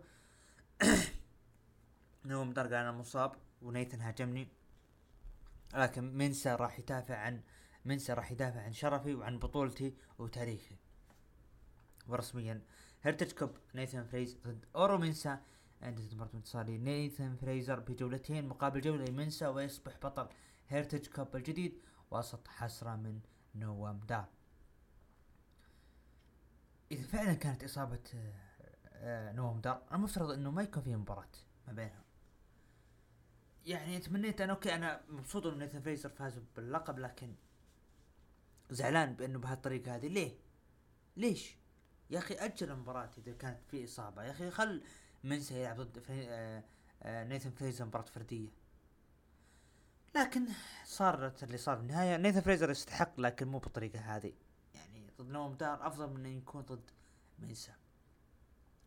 نوام 2.25 2.53
دار 2.53 2.65
قال 2.65 2.73
أنا 2.73 2.91
مصاب 2.91 3.35
ونيثن 3.61 4.01
هاجمني. 4.01 4.47
لكن 5.73 6.17
منسى 6.17 6.55
راح 6.55 6.79
يدافع 6.79 7.17
عن 7.17 7.41
منسى 7.85 8.13
راح 8.13 8.31
يدافع 8.31 8.61
عن 8.61 8.73
شرفي 8.73 9.15
وعن 9.15 9.39
بطولتي 9.39 9.95
وتاريخي. 10.19 10.75
ورسميا 12.07 12.61
Heritage 13.01 13.31
Cup 13.31 13.57
نيثن 13.75 14.03
فريزر 14.03 14.37
ضد 14.37 14.65
أورو 14.75 14.97
منسا 14.97 15.41
انتهت 15.83 16.13
مباراة 16.13 16.29
انتصار 16.33 16.65
لنيثن 16.65 17.35
فريزر 17.35 17.79
بجولتين 17.79 18.47
مقابل 18.47 18.81
جولة 18.81 19.05
لمنسا 19.05 19.47
ويصبح 19.47 19.97
بطل 20.03 20.27
Heritage 20.69 21.07
Cup 21.07 21.35
الجديد 21.35 21.81
وسط 22.11 22.47
حسرة 22.47 22.95
من 22.95 23.19
نوام 23.55 23.99
دار 23.99 24.27
إذا 26.91 27.07
فعلا 27.07 27.33
كانت 27.33 27.63
إصابة 27.63 27.99
آه، 28.15 28.33
آه، 28.93 29.31
نوام 29.31 29.61
دار 29.61 29.81
المفترض 29.91 30.31
إنه 30.31 30.51
ما 30.51 30.61
يكون 30.63 30.83
في 30.83 30.95
مباراة 30.95 31.29
ما 31.67 31.73
بينهم. 31.73 32.03
يعني 33.65 33.99
تمنيت 33.99 34.41
أنا 34.41 34.53
أوكي 34.53 34.75
أنا 34.75 35.01
مبسوط 35.09 35.45
إنه 35.45 35.57
نيثن 35.57 35.81
فريزر 35.81 36.09
فاز 36.09 36.39
باللقب 36.55 36.99
لكن 36.99 37.35
زعلان 38.69 39.13
بإنه 39.13 39.39
بهالطريقة 39.39 39.95
هذه. 39.95 40.07
ليه؟ 40.07 40.37
ليش؟ 41.17 41.57
يا 42.09 42.19
أخي 42.19 42.33
أجل 42.33 42.71
المباراة 42.71 43.09
إذا 43.17 43.33
كانت 43.33 43.59
في 43.71 43.85
إصابة. 43.85 44.23
يا 44.23 44.31
أخي 44.31 44.51
خل 44.51 44.83
منسى 45.23 45.61
يلعب 45.61 45.81
ضد 45.81 45.99
فري... 45.99 46.29
آه... 46.29 46.63
آه... 47.03 47.23
نيثن 47.23 47.49
فريزر 47.49 47.85
مباراة 47.85 48.05
فردية. 48.05 48.49
لكن 50.15 50.47
صارت 50.85 51.43
اللي 51.43 51.57
صار 51.57 51.75
بالنهاية 51.75 52.17
نيثن 52.17 52.41
فريزر 52.41 52.71
يستحق 52.71 53.19
لكن 53.19 53.47
مو 53.47 53.57
بالطريقة 53.57 53.99
هذه. 53.99 54.33
يعني 54.73 55.11
ضد 55.17 55.29
نوام 55.29 55.53
دار 55.53 55.87
أفضل 55.87 56.09
من 56.09 56.25
انه 56.25 56.37
يكون 56.37 56.61
ضد 56.61 56.91
منسى 57.39 57.71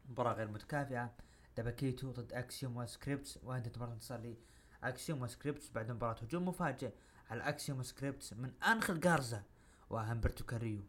مباراة 0.08 0.32
غير 0.32 0.48
متكافئة. 0.48 1.12
دباكيتو 1.56 2.10
ضد 2.10 2.32
أكسيوم 2.32 2.76
وسكريبتس. 2.76 3.38
وانتهت 3.42 3.76
مباراة 3.76 3.92
انتصار 3.92 4.20
لي 4.20 4.36
اكسيوم 4.82 5.22
وسكريبتس. 5.22 5.70
بعد 5.70 5.90
مباراة 5.90 6.22
هجوم 6.22 6.48
مفاجئ 6.48 6.92
على 7.30 7.48
أكسيوم 7.48 7.78
وسكريبتس 7.78 8.32
من 8.32 8.52
انخل 8.62 9.00
جارزا 9.00 9.42
وهمبرتو 9.90 10.44
كاريو. 10.44 10.82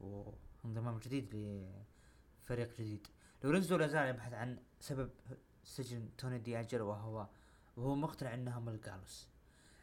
وانضمام 0.00 0.98
جديد 0.98 1.34
لفريق 2.42 2.74
جديد. 2.74 3.06
لورينزو 3.44 3.76
لا 3.76 3.86
زال 3.86 4.08
يبحث 4.08 4.32
عن 4.32 4.58
سبب 4.80 5.10
سجن 5.64 6.16
توني 6.18 6.38
دياجر 6.38 6.82
وهو 6.82 7.26
وهو 7.76 7.94
مقتنع 7.94 8.34
انهم 8.34 8.58
الجالوس 8.58 9.28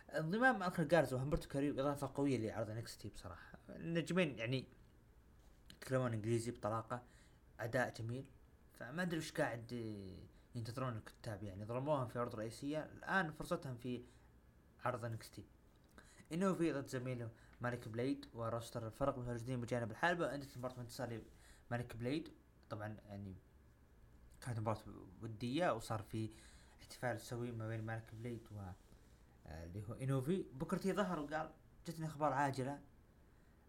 انضمام 0.10 0.64
انخل 0.64 0.88
جارزا 0.88 1.16
وهمبرتو 1.18 1.50
كاريو 1.50 1.74
إضافة 1.74 2.12
قوية 2.16 2.38
لعرض 2.38 2.70
NXT 2.70 3.10
بصراحة. 3.10 3.60
النجمين 3.70 4.38
يعني 4.40 4.66
يتكلمون 5.72 6.14
إنجليزي 6.14 6.52
بطلاقة 6.52 7.04
أداء 7.60 7.94
جميل. 7.94 8.26
فما 8.74 9.02
أدري 9.02 9.18
وش 9.18 9.32
قاعد 9.32 9.72
ينتظرون 10.56 10.98
الكتاب 10.98 11.44
يعني. 11.44 11.66
ظلموهم 11.66 12.08
في 12.08 12.20
عرض 12.20 12.36
رئيسية 12.36 12.80
الآن 12.80 13.32
فرصتهم 13.32 13.76
في 13.76 14.04
عرض 14.86 15.06
NXT. 15.06 15.46
إنوفي 16.34 16.74
ضد 16.74 16.88
زميله 16.88 17.30
مالك 17.62 17.88
بليد 17.88 18.26
و 18.34 18.42
roster 18.42 18.88
الفرق 18.88 19.18
متواجدين 19.18 19.62
بجانب 19.62 19.92
الحلبة 19.92 20.36
انتهت 20.36 20.58
مباراة 20.58 20.80
انتصار 20.80 21.22
مالك 21.72 21.96
بليد. 21.96 22.30
طبعا 22.70 22.98
يعني 23.06 23.36
كانت 24.42 24.60
مباراة 24.60 24.80
ودية 25.22 25.74
وصار 25.74 26.02
في 26.02 26.30
احتفال 26.82 27.22
سوي 27.22 27.52
ما 27.52 27.68
بين 27.68 27.84
مالك 27.86 28.14
بليد 28.14 28.48
و 28.52 28.60
آه، 29.48 29.66
اللي 29.66 29.84
هو 29.90 29.94
إنوفي. 29.94 30.46
بوكر 30.54 30.81
تي 30.81 30.94
ظهر 30.94 31.20
وقال 31.20 31.50
جتني 31.88 32.06
أخبار 32.06 32.34
عاجلة. 32.34 32.80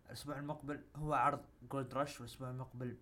الأسبوع 0.06 0.38
المقبل 0.38 0.84
هو 0.96 1.14
عرض 1.14 1.44
جولد 1.70 1.94
رش 1.94 2.20
والأسبوع 2.20 2.50
المقبل 2.50 2.96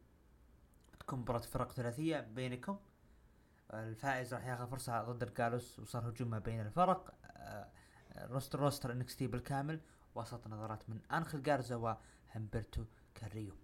تكون 1.01 1.19
مباراة 1.19 1.41
فرق 1.41 1.73
ثلاثية 1.73 2.21
بينكم. 2.21 2.79
الفائز 3.75 4.35
راح 4.35 4.47
ياخذ 4.47 4.67
فرصة 4.71 5.03
ضد 5.03 5.23
الجالوس 5.23 5.79
وصار 5.79 6.09
هجوم 6.09 6.31
ما 6.31 6.39
بين 6.39 6.61
الفرق. 6.61 7.15
آه، 7.25 7.69
roster 8.17 8.61
roster 8.61 8.93
NXT 8.93 9.27
بالكامل. 9.27 9.81
وسط 10.15 10.47
نظرات 10.47 10.91
من 10.91 11.01
انخل 11.13 11.43
جارزا 11.43 11.77
وهمبرتو 11.77 12.85
كاريو. 13.15 13.55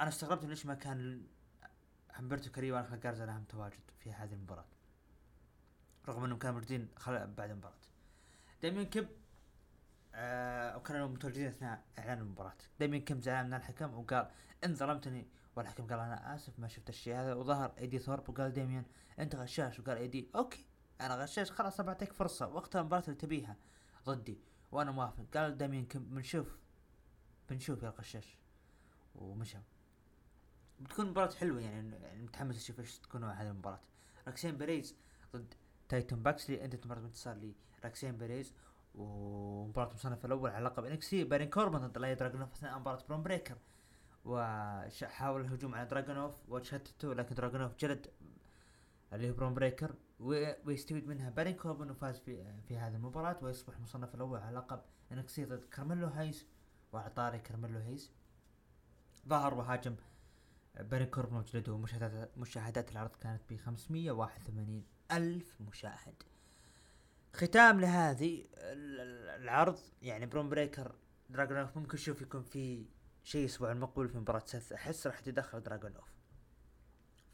أنا 0.00 0.08
استغربت 0.08 0.44
ليش 0.44 0.66
ما 0.66 0.74
كان 0.74 1.26
همبرتو 2.18 2.50
كاريو 2.50 2.74
وانخل 2.76 3.00
جارزا 3.00 3.26
لهم 3.26 3.44
تواجد 3.44 3.80
في 3.98 4.12
هذه 4.12 4.32
المباراة. 4.32 4.64
رغم 6.08 6.24
إنهم 6.24 6.38
كانوا 6.38 6.54
موجودين 6.54 6.88
بعد 7.06 7.50
المباراة. 7.50 7.74
دايمن 8.62 8.86
كيمب 8.86 9.08
آه 10.14 10.76
وكانوا 10.76 11.08
متواجدين 11.08 11.46
أثناء 11.46 11.84
إعلان 11.98 12.18
المباراة. 12.18 12.56
دايمن 12.80 13.04
كيمب 13.04 13.20
زعلان 13.20 13.46
من 13.46 13.54
الحكم 13.54 13.94
وقال 13.94 14.30
إن 14.64 14.74
ظلمتني. 14.74 15.26
والحكم 15.56 15.86
قال 15.86 15.98
أنا 15.98 16.34
آسف 16.34 16.58
ما 16.58 16.68
شفت 16.68 16.88
الشيء 16.88 17.14
هذا. 17.14 17.34
وظهر 17.34 17.72
ايدي 17.78 17.98
ثورب 17.98 18.28
وقال 18.28 18.52
دايمن 18.52 18.84
أنت 19.18 19.36
غشاش. 19.36 19.80
وقال 19.80 19.98
ايدي 19.98 20.28
أوكي 20.34 20.64
أنا 21.00 21.14
غشاش 21.16 21.50
خلاص 21.50 21.80
بعطيك 21.80 22.12
فرصة. 22.12 22.48
وقتها 22.48 22.80
المباراة 22.80 23.02
اللي 23.02 23.14
تبيها 23.14 23.56
ضدي 24.06 24.38
وأنا 24.72 24.90
موافق. 24.90 25.24
قال 25.34 25.58
دايمن 25.58 25.86
كيمب 25.86 26.14
بنشوف 26.14 26.58
بنشوف 27.50 27.82
يا 27.82 27.88
الغشاش. 27.88 28.36
ومشى. 29.14 29.58
بتكون 30.80 31.06
مباراة 31.06 31.30
حلوة 31.34 31.60
يعني, 31.60 31.98
متحمس 32.22 32.56
أشوف 32.56 32.80
إيش 32.80 32.98
تكون 32.98 33.24
هذه 33.24 33.50
المباراة. 33.50 33.80
روكسان 34.26 34.56
بيريز 34.56 34.94
ضد 35.36 35.54
تاتوم 35.88 36.22
باكسلي 36.22 36.64
انتهت 36.64 36.86
مباراة 36.86 37.00
انتصار 37.00 37.52
لروكسان 37.82 38.16
بيريز 38.16 38.54
ومباراة 38.94 39.88
المصنف 39.88 40.24
الأول 40.24 40.50
على 40.50 40.64
لقب 40.64 40.84
NXT 40.84 41.24
بارين 41.24 41.50
كوربن 41.50 41.78
ضد 41.78 41.98
إليا 41.98 42.14
دراجونوف 42.14 42.52
أثناء 42.52 42.78
مباراة 42.78 43.04
برون 43.08 43.22
بريكر. 43.22 43.56
وحاول 44.24 45.40
الهجوم 45.40 45.74
على 45.74 45.88
دراجونوف 45.88 46.34
وتشتته 46.48 47.14
لكن 47.14 47.34
دراجونوف 47.34 47.76
جلد 47.76 48.06
اللي 49.12 49.30
هو 49.30 49.34
برون 49.34 49.54
بريكر 49.54 49.94
ويستفيد 50.64 51.06
منها 51.06 51.30
بارين 51.30 51.54
كوربن 51.56 51.90
وفاز 51.90 52.18
في 52.18 52.44
في 52.68 52.76
هذه 52.76 52.94
المباراة. 52.94 53.38
ويصبح 53.42 53.76
المصنف 53.76 54.14
الأول 54.14 54.40
على 54.40 54.56
لقب 54.56 54.80
NXT 55.12 55.44
ضد 55.44 55.64
كارميلو 55.64 56.06
هايز 56.06 56.46
وعلى 56.92 57.38
كارميلو 57.38 57.78
هايز 57.78 58.10
ظهر 59.28 59.54
وهاجم 59.54 59.96
بارين 60.80 61.06
كوربن 61.06 61.36
وجلده 61.36 61.78
مشاهدات 61.78 62.38
مشاهدات 62.38 62.92
العرض 62.92 63.16
كانت 63.16 63.42
ب 63.52 63.56
581 63.56 64.84
ألف 65.12 65.60
مشاهد. 65.60 66.22
ختام 67.34 67.80
لهذه 67.80 68.44
العرض 69.38 69.78
يعني 70.02 70.26
برون 70.26 70.48
بريكر 70.48 70.94
دراجونوف 71.30 71.76
ممكن 71.76 71.94
نشوف 71.94 72.22
يكون 72.22 72.42
في 72.42 72.86
شيء 73.24 73.40
الأسبوع 73.40 73.72
المقبل 73.72 74.08
في 74.08 74.18
مباراة 74.18 74.42
سيث 74.46 74.72
أحس 74.72 75.06
راح 75.06 75.18
يتدخل 75.20 75.60
دراجونوف 75.60 76.12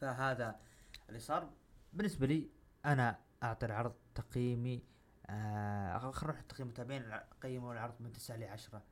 فهذا 0.01 0.61
اللي 1.09 1.21
صار. 1.21 1.51
بالنسبة 1.93 2.27
لي 2.27 2.51
أنا 2.85 3.19
أعطي 3.43 3.67
العرض 3.67 3.95
تقييمي 4.15 4.85
آه 5.27 5.99
خلينا 5.99 6.33
نروح 6.33 6.41
تقييم 6.41 6.67
المتابعين 6.69 7.13
قيموا 7.43 7.73
العرض 7.73 7.95
من 8.01 8.13
9 8.13 8.37
ل 8.37 8.45
10 8.45 8.83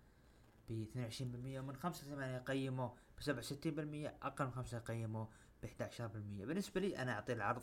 ب 0.68 0.84
22% 0.84 1.22
ومن 1.58 1.76
5 1.76 2.06
ل 2.06 2.10
8 2.10 2.38
قيموا 2.38 2.88
ب 3.18 3.22
67% 3.22 4.26
أقل 4.26 4.44
من 4.44 4.52
5 4.52 4.78
قيموا 4.78 5.26
ب 5.62 5.66
11% 5.66 6.00
بالنسبة 6.44 6.80
لي 6.80 7.02
أنا 7.02 7.12
أعطي 7.12 7.32
العرض 7.32 7.62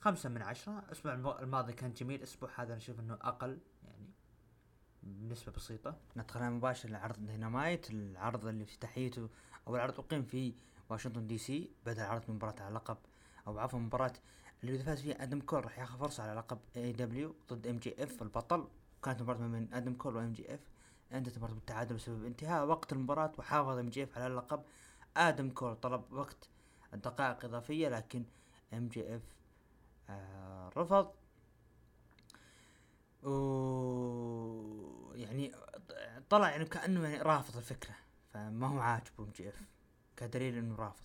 خمسة 0.00 0.28
من 0.28 0.42
عشرة. 0.42 0.78
الأسبوع 0.78 1.40
الماضي 1.40 1.72
كان 1.72 1.92
جميل. 1.92 2.18
الأسبوع 2.18 2.50
هذا 2.56 2.68
أنا 2.68 2.76
أشوف 2.76 3.00
إنه 3.00 3.14
أقل 3.14 3.58
يعني 3.84 4.10
بنسبة 5.02 5.52
بسيطة. 5.52 5.96
ندخل 6.16 6.50
مباشر 6.50 6.88
لعرض 6.88 7.26
دينامايت. 7.26 7.90
العرض 7.90 8.46
اللي 8.46 8.64
افتتاحيته 8.64 9.28
أو 9.68 9.76
العرض 9.76 10.00
أقيم 10.00 10.22
في 10.22 10.54
واشنطن 10.88 11.26
دي 11.26 11.38
سي 11.38 11.70
بدأ 11.86 12.22
من 12.28 12.34
مباراة 12.34 12.62
على 12.62 12.74
لقب 12.74 12.96
أو 13.46 13.58
عفوا 13.58 13.78
مباراة 13.78 14.12
اللي 14.64 14.78
فاز 14.78 15.00
فيها 15.00 15.22
آدم 15.22 15.40
كول 15.40 15.64
راح 15.64 15.78
ياخذ 15.78 15.98
فرصة 15.98 16.22
على 16.22 16.40
لقب 16.40 16.58
AEW 16.76 17.34
ضد 17.52 17.66
MJF 17.66 18.22
البطل. 18.22 18.68
كانت 19.02 19.22
مباراة 19.22 19.38
ما 19.38 19.48
بين 19.48 19.74
آدم 19.74 19.94
كول 19.94 20.16
و 20.16 20.32
MJF 20.32 20.60
انتهت 21.18 21.34
المباراة 21.36 21.54
بالتعادل 21.54 21.94
بسبب 21.94 22.24
انتهاء 22.24 22.66
وقت 22.66 22.92
المباراة 22.92 23.32
وحافظ 23.38 23.78
MJF 23.78 24.18
على 24.18 24.26
اللقب. 24.26 24.62
آدم 25.16 25.50
كول 25.50 25.76
طلب 25.76 26.12
وقت 26.12 26.48
دقائق 26.92 27.44
إضافية 27.44 27.88
لكن 27.88 28.24
MJF 28.72 29.22
آه 30.10 30.70
رفض. 30.76 31.12
و 33.22 35.14
يعني 35.14 35.52
طلع 36.30 36.50
يعني 36.50 36.64
كأنه 36.64 37.08
يعني 37.08 37.22
رافض 37.22 37.56
الفكرة 37.56 37.94
فما 38.32 38.66
هو 38.66 38.78
عاجبه 38.78 39.24
MJF 39.24 39.62
كدليل 40.16 40.58
إنه 40.58 40.76
رافض. 40.76 41.04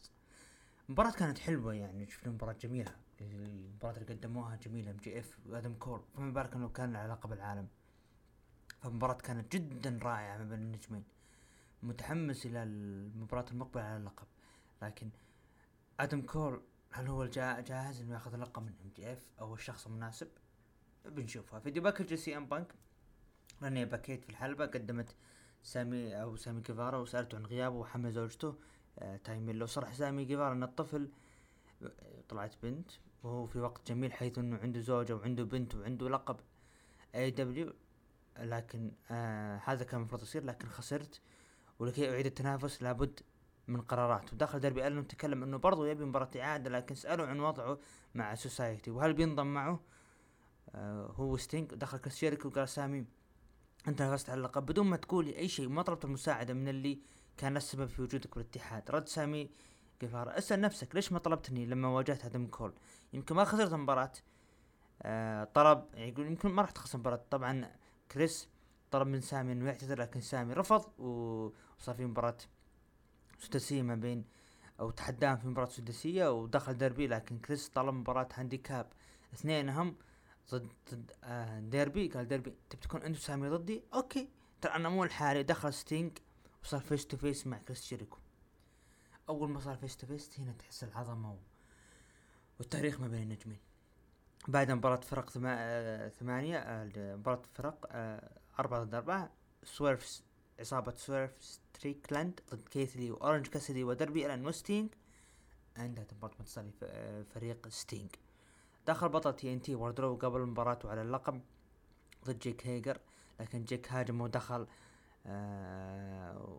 المباراة 0.90 1.12
كانت 1.12 1.40
حلوة 1.40 1.74
يعني 1.74 2.10
شفنا 2.10 2.32
مباراة 2.34 2.54
جميلة 2.54 2.92
المباراة 3.22 3.98
اللي 3.98 4.14
قدموها 4.14 4.56
جميلة 4.56 4.92
MJF 4.92 5.40
وآدم 5.46 5.74
كول 5.74 6.02
فما 6.16 6.32
بالك 6.32 6.54
إنه 6.54 6.70
كان 6.70 6.94
له 6.94 7.00
علاقة 7.00 7.28
بالعالم 7.30 7.68
فالمباراة 8.82 9.14
كانت 9.14 9.56
جدا 9.56 10.00
رائعة 10.04 10.38
ما 10.38 10.44
بين 10.44 10.60
النجمين. 10.60 11.04
متحمس 11.84 12.46
إلى 12.46 12.64
المباراة 12.64 13.46
المقبلة 13.52 13.84
على 13.84 13.98
اللقب. 13.98 14.28
لكن 14.82 15.10
آدم 16.00 16.22
كول 16.22 16.62
هل 16.92 17.08
هو 17.08 17.26
جاهز 17.26 18.02
إنه 18.02 18.14
يأخذ 18.14 18.34
اللقب 18.34 18.64
من 18.64 18.74
MJF 18.84 19.28
أو 19.40 19.54
الشخص 19.54 19.88
المناسب؟ 19.88 20.28
بنشوفها. 21.06 21.60
video 21.60 21.84
package 21.84 22.14
سي 22.14 22.38
أم 22.38 22.46
بانك 22.46 22.74
رينيه 23.62 23.86
باكيت 23.86 24.24
في 24.24 24.30
الحلبة 24.30 24.66
قدمت 24.66 25.16
سامي 25.64 26.22
أو 26.22 26.36
سامي 26.36 26.62
جيفارا 26.62 26.98
وسألته 26.98 27.38
عن 27.38 27.46
غيابه 27.46 27.76
وحمل 27.76 28.12
زوجته 28.12 28.56
آه 29.00 29.18
تايميلو 29.18 29.66
صرح 29.66 29.94
سامي 29.94 30.26
جيفارا 30.26 30.54
إن 30.54 30.64
الطفل 30.64 31.10
طلعت 32.30 32.56
بنت 32.64 32.92
وهو 33.24 33.46
في 33.46 33.60
وقت 33.60 33.88
جميل 33.88 34.14
حيث 34.14 34.38
إنه 34.38 34.58
عنده 34.58 34.80
زوجة 34.80 35.16
وعنده 35.16 35.44
بنت 35.44 35.76
وعنده 35.76 36.10
لقب 36.10 36.40
AEW 37.16 37.74
لكن 38.40 38.92
آه 39.12 39.62
هذا 39.66 39.84
كان 39.84 40.00
المفروض 40.00 40.22
يصير 40.22 40.44
لكن 40.44 40.68
خسرت. 40.68 41.22
ولكي 41.80 42.12
أعيد 42.12 42.26
التنافس 42.26 42.84
لابد 42.84 43.20
من 43.68 43.82
قرارات. 43.82 44.34
ودخل 44.34 44.60
داربي 44.60 44.88
ألن 44.88 45.08
تكلم 45.08 45.44
إنه 45.44 45.58
برضو 45.58 45.86
يبي 45.86 46.06
مباراة 46.06 46.30
إعادة 46.36 46.70
لكن 46.70 46.96
سألوا 46.96 47.28
عن 47.28 47.40
وضعه 47.40 47.78
مع 48.16 48.36
society. 48.36 48.92
وهل 48.92 49.14
بينضم 49.14 49.54
معه؟ 49.54 49.80
آه 50.76 51.06
هو 51.06 51.38
ستينج 51.38 51.74
دخل 51.74 51.98
كريس 51.98 52.46
وقال 52.46 52.70
سامي 52.70 53.06
أنت 53.88 54.02
نافست 54.02 54.30
على 54.30 54.38
اللقب 54.38 54.66
بدون 54.66 54.88
ما 54.88 54.98
تقولي 54.98 55.38
أي 55.38 55.48
شيء 55.48 55.70
ما 55.70 55.82
طلبت 55.82 56.06
المساعدة 56.06 56.54
من 56.54 56.68
اللي 56.68 57.00
كان 57.38 57.58
السبب 57.58 57.86
في 57.86 58.02
وجودك 58.02 58.36
بالاتحاد. 58.36 58.92
رد 58.92 59.08
سامي 59.08 59.50
جيفارا 60.02 60.38
اسأل 60.38 60.62
نفسك 60.62 60.96
ليش 60.96 61.12
ما 61.12 61.20
طلبتني 61.20 61.66
لما 61.66 61.88
واجهت 61.88 62.26
آدم 62.26 62.48
كول 62.48 62.74
يمكن 63.14 63.36
ما 63.36 63.44
خسرت 63.44 63.74
المباراة. 63.74 64.12
آه 65.02 65.44
طلب 65.44 65.86
يعني 65.94 66.10
يقول 66.10 66.26
يمكن 66.26 66.50
ما 66.50 66.62
راح 66.62 66.72
تخسر 66.72 66.96
المباراة. 66.96 67.22
طبعا 67.32 67.72
كريس 68.12 68.50
طلب 68.92 69.08
من 69.08 69.22
سامي 69.22 69.52
إنه 69.52 69.66
يعتذر 69.68 70.00
لكن 70.02 70.22
سامي 70.22 70.54
رفض 70.54 71.00
وصار 71.00 71.96
في 71.96 72.06
مباراة 72.06 72.38
سداسية 73.40 73.82
ما 73.82 73.96
بين 73.96 74.26
أو 74.80 74.92
تحداهم 74.92 75.38
في 75.38 75.48
مباراة 75.48 75.70
سداسية 75.70 76.32
ودخل 76.32 76.74
داربي 76.78 77.08
لكن 77.08 77.40
كريس 77.40 77.70
طلب 77.70 77.94
مباراة 77.94 78.28
handicap 78.34 78.88
اثنينهم 79.34 79.96
ضد 80.52 80.72
ضد 80.92 81.12
آه 81.24 81.60
داربي. 81.60 82.08
قال 82.08 82.28
داربي 82.28 82.56
تبي 82.70 82.82
تكون 82.82 83.02
أنت 83.02 83.18
سامي 83.18 83.50
ضدي؟ 83.50 83.84
أوكي. 83.94 84.30
ترى 84.62 84.76
أنا 84.76 84.90
مو 84.90 85.04
لحالي 85.04 85.44
دخل 85.44 85.74
ستينج 85.74 86.18
وصار 86.64 86.80
face 86.80 87.08
to 87.08 87.18
face 87.18 87.48
مع 87.48 87.58
كريس 87.58 87.82
جيريكو 87.82 88.18
أول 89.30 89.50
ما 89.50 89.60
صار 89.60 89.78
face 89.78 89.98
to 89.98 90.08
face 90.08 90.40
هنا 90.40 90.52
تحس 90.52 90.84
العظمة 90.84 91.34
و... 91.34 91.38
والتاريخ 92.60 93.00
ما 93.00 93.08
بين 93.08 93.22
النجمين. 93.24 93.60
بعد 94.48 94.72
مباراة 94.72 94.96
فرق. 95.02 95.32
آه 95.46 96.10
ثمانية 96.10 96.58
آه 96.58 96.90
مباراة 97.16 97.42
فرق 97.54 97.86
آه 97.92 98.30
أربعة 98.60 98.84
ضد 98.84 98.94
أربعة 98.96 99.30
سويرفز 99.64 100.24
عصابة 100.60 100.94
سويرف 100.96 101.32
ستريكلاند 101.40 102.40
ضد 102.52 102.68
كيث 102.70 102.98
لي 102.98 103.12
وأورنج 103.12 103.48
كاسدي 103.48 103.84
وداربي 103.84 104.26
ألان 104.26 104.46
وستينج 104.48 104.90
انتهت 105.78 106.06
مباراة 106.18 106.34
منتصر 106.40 106.72
فريق 107.34 107.68
ستينج 107.68 108.10
دخل 108.88 109.10
بطل 109.10 109.36
TNT 109.36 109.76
واردرو 109.76 110.16
قبل 110.16 110.42
مباراته 110.42 110.90
على 110.92 111.02
اللقب 111.02 111.42
ضد 112.26 112.40
جيك 112.40 112.68
هيجر 112.68 112.98
لكن 113.40 113.64
جيك 113.64 113.92
هاجم 113.92 114.22
ودخل 114.22 114.68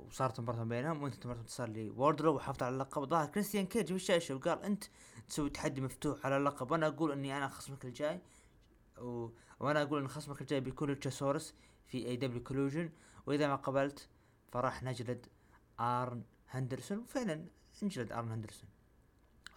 وصارت 0.07 0.41
مباراة 0.41 0.65
بينهم 0.65 1.03
وانتهت 1.03 1.27
مباراة 1.27 1.41
انتصار 1.41 1.69
لوردرو 1.69 2.35
وحافظ 2.35 2.63
على 2.63 2.73
اللقب 2.75 3.05
ظهر 3.05 3.27
كريستيان 3.27 3.67
كيج 3.67 3.87
في 3.87 3.95
الشاشة 3.95 4.35
وقال 4.35 4.63
أنت 4.63 4.85
تسوي 5.29 5.51
تحدي 5.51 5.81
مفتوح 5.81 6.27
على 6.27 6.37
اللقب. 6.37 6.71
وأنا 6.71 6.87
أقول 6.87 7.13
إني 7.13 7.37
أنا 7.37 7.49
خصمك 7.49 7.85
الجاي 7.85 8.21
و... 8.99 9.29
وأنا 9.61 9.83
أقول 9.83 10.01
إن 10.01 10.09
خصمك 10.09 10.41
الجاي 10.41 10.61
بيكون 10.61 10.89
لوتشاسورس 10.89 11.55
في 11.87 12.07
AEW 12.07 12.17
كوليجن 12.17 12.91
وإذا 13.27 13.49
ما 13.49 13.57
قبلت 13.57 14.09
فراح 14.53 14.83
نجلد 14.83 15.27
آرن 15.81 16.23
أندرسون. 16.49 16.99
وفعلا 16.99 17.45
انجلد 17.83 18.13
آرن 18.13 18.31
أندرسون. 18.31 18.71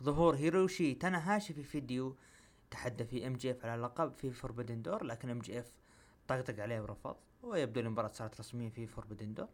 ظهور 0.03 0.35
هيروشي 0.35 0.93
تاناهاشي 0.93 1.53
في 1.53 1.63
فيديو 1.63 2.15
تحدى 2.71 3.05
فيه 3.05 3.27
MJF 3.27 3.65
على 3.65 3.75
اللقب 3.75 4.13
في 4.13 4.31
فوربدن 4.31 4.81
دور 4.81 5.03
لكن 5.03 5.29
MJF 5.29 5.71
طقطق 6.27 6.59
عليه 6.59 6.81
ورفض 6.81 7.15
ويبدو 7.43 7.79
المباراة 7.79 8.07
صارت 8.07 8.39
رسميا 8.39 8.69
في 8.69 8.87
فوربدن 8.87 9.33
دور 9.33 9.47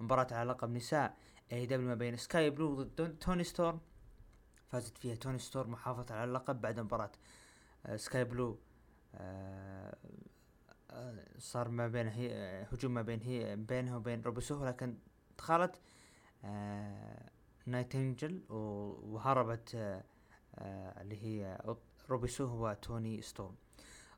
مباراة 0.00 0.26
على 0.30 0.50
لقب 0.50 0.70
نساء 0.70 1.16
AEW 1.52 1.88
ما 1.88 1.94
بين 1.94 2.16
سكاي 2.16 2.50
بلو 2.50 2.82
ضد 2.82 3.16
توني 3.18 3.44
ستورم 3.44 3.80
فازت 4.68 4.98
فيها 4.98 5.14
توني 5.14 5.38
ستورم 5.38 5.66
محافظة 5.66 6.14
على 6.14 6.24
اللقب 6.24 6.60
بعد 6.60 6.80
مباراة 6.80 7.12
آه، 7.86 7.96
سكاي 7.96 8.24
بلو 8.24 8.58
آه، 9.14 9.96
آه، 10.90 11.24
صار 11.38 11.68
ما 11.68 11.88
بين 11.88 12.08
هي 12.08 12.30
هجوم 12.72 12.94
ما 12.94 13.02
بين 13.02 13.20
هي 13.20 13.56
بينها 13.56 13.96
وبين 13.96 14.22
روبي 14.22 14.45
سوهو 14.45 14.68
لكن 14.68 14.98
دخلت 15.38 15.80
نايتنجل 17.66 18.42
و- 18.48 19.14
وهربت 19.14 19.74
اللي 21.00 21.22
هي 21.24 21.58
روبي 22.10 22.32
سوهو 22.32 22.54
وتوني 22.54 23.22
ستورم. 23.22 23.54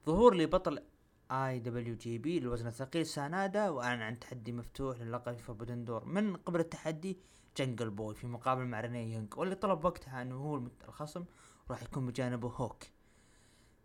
ظهور 0.06 0.34
لبطل 0.36 0.82
IWGP 1.30 2.40
للوزن 2.40 2.66
الثقيل 2.66 3.06
سانادا 3.06 3.68
وأعلن 3.68 4.02
عن 4.02 4.18
تحدي 4.18 4.52
مفتوح 4.52 5.00
للقب 5.00 5.34
في 5.36 5.42
فوربدن 5.42 5.84
دور 5.84 6.04
من 6.04 6.36
قبل 6.36 6.60
التحدي 6.60 7.18
Jungle 7.58 7.90
Boy 7.90 8.14
في 8.14 8.26
مقابل 8.26 8.64
مع 8.64 8.80
ريني 8.80 9.12
يونغ 9.12 9.26
واللي 9.36 9.54
طلب 9.54 9.84
وقتها 9.84 10.22
إنه 10.22 10.34
هو 10.34 10.56
الخصم 10.88 11.24
وراح 11.68 11.82
يكون 11.82 12.06
بجانبه 12.06 12.48
هوك. 12.48 12.84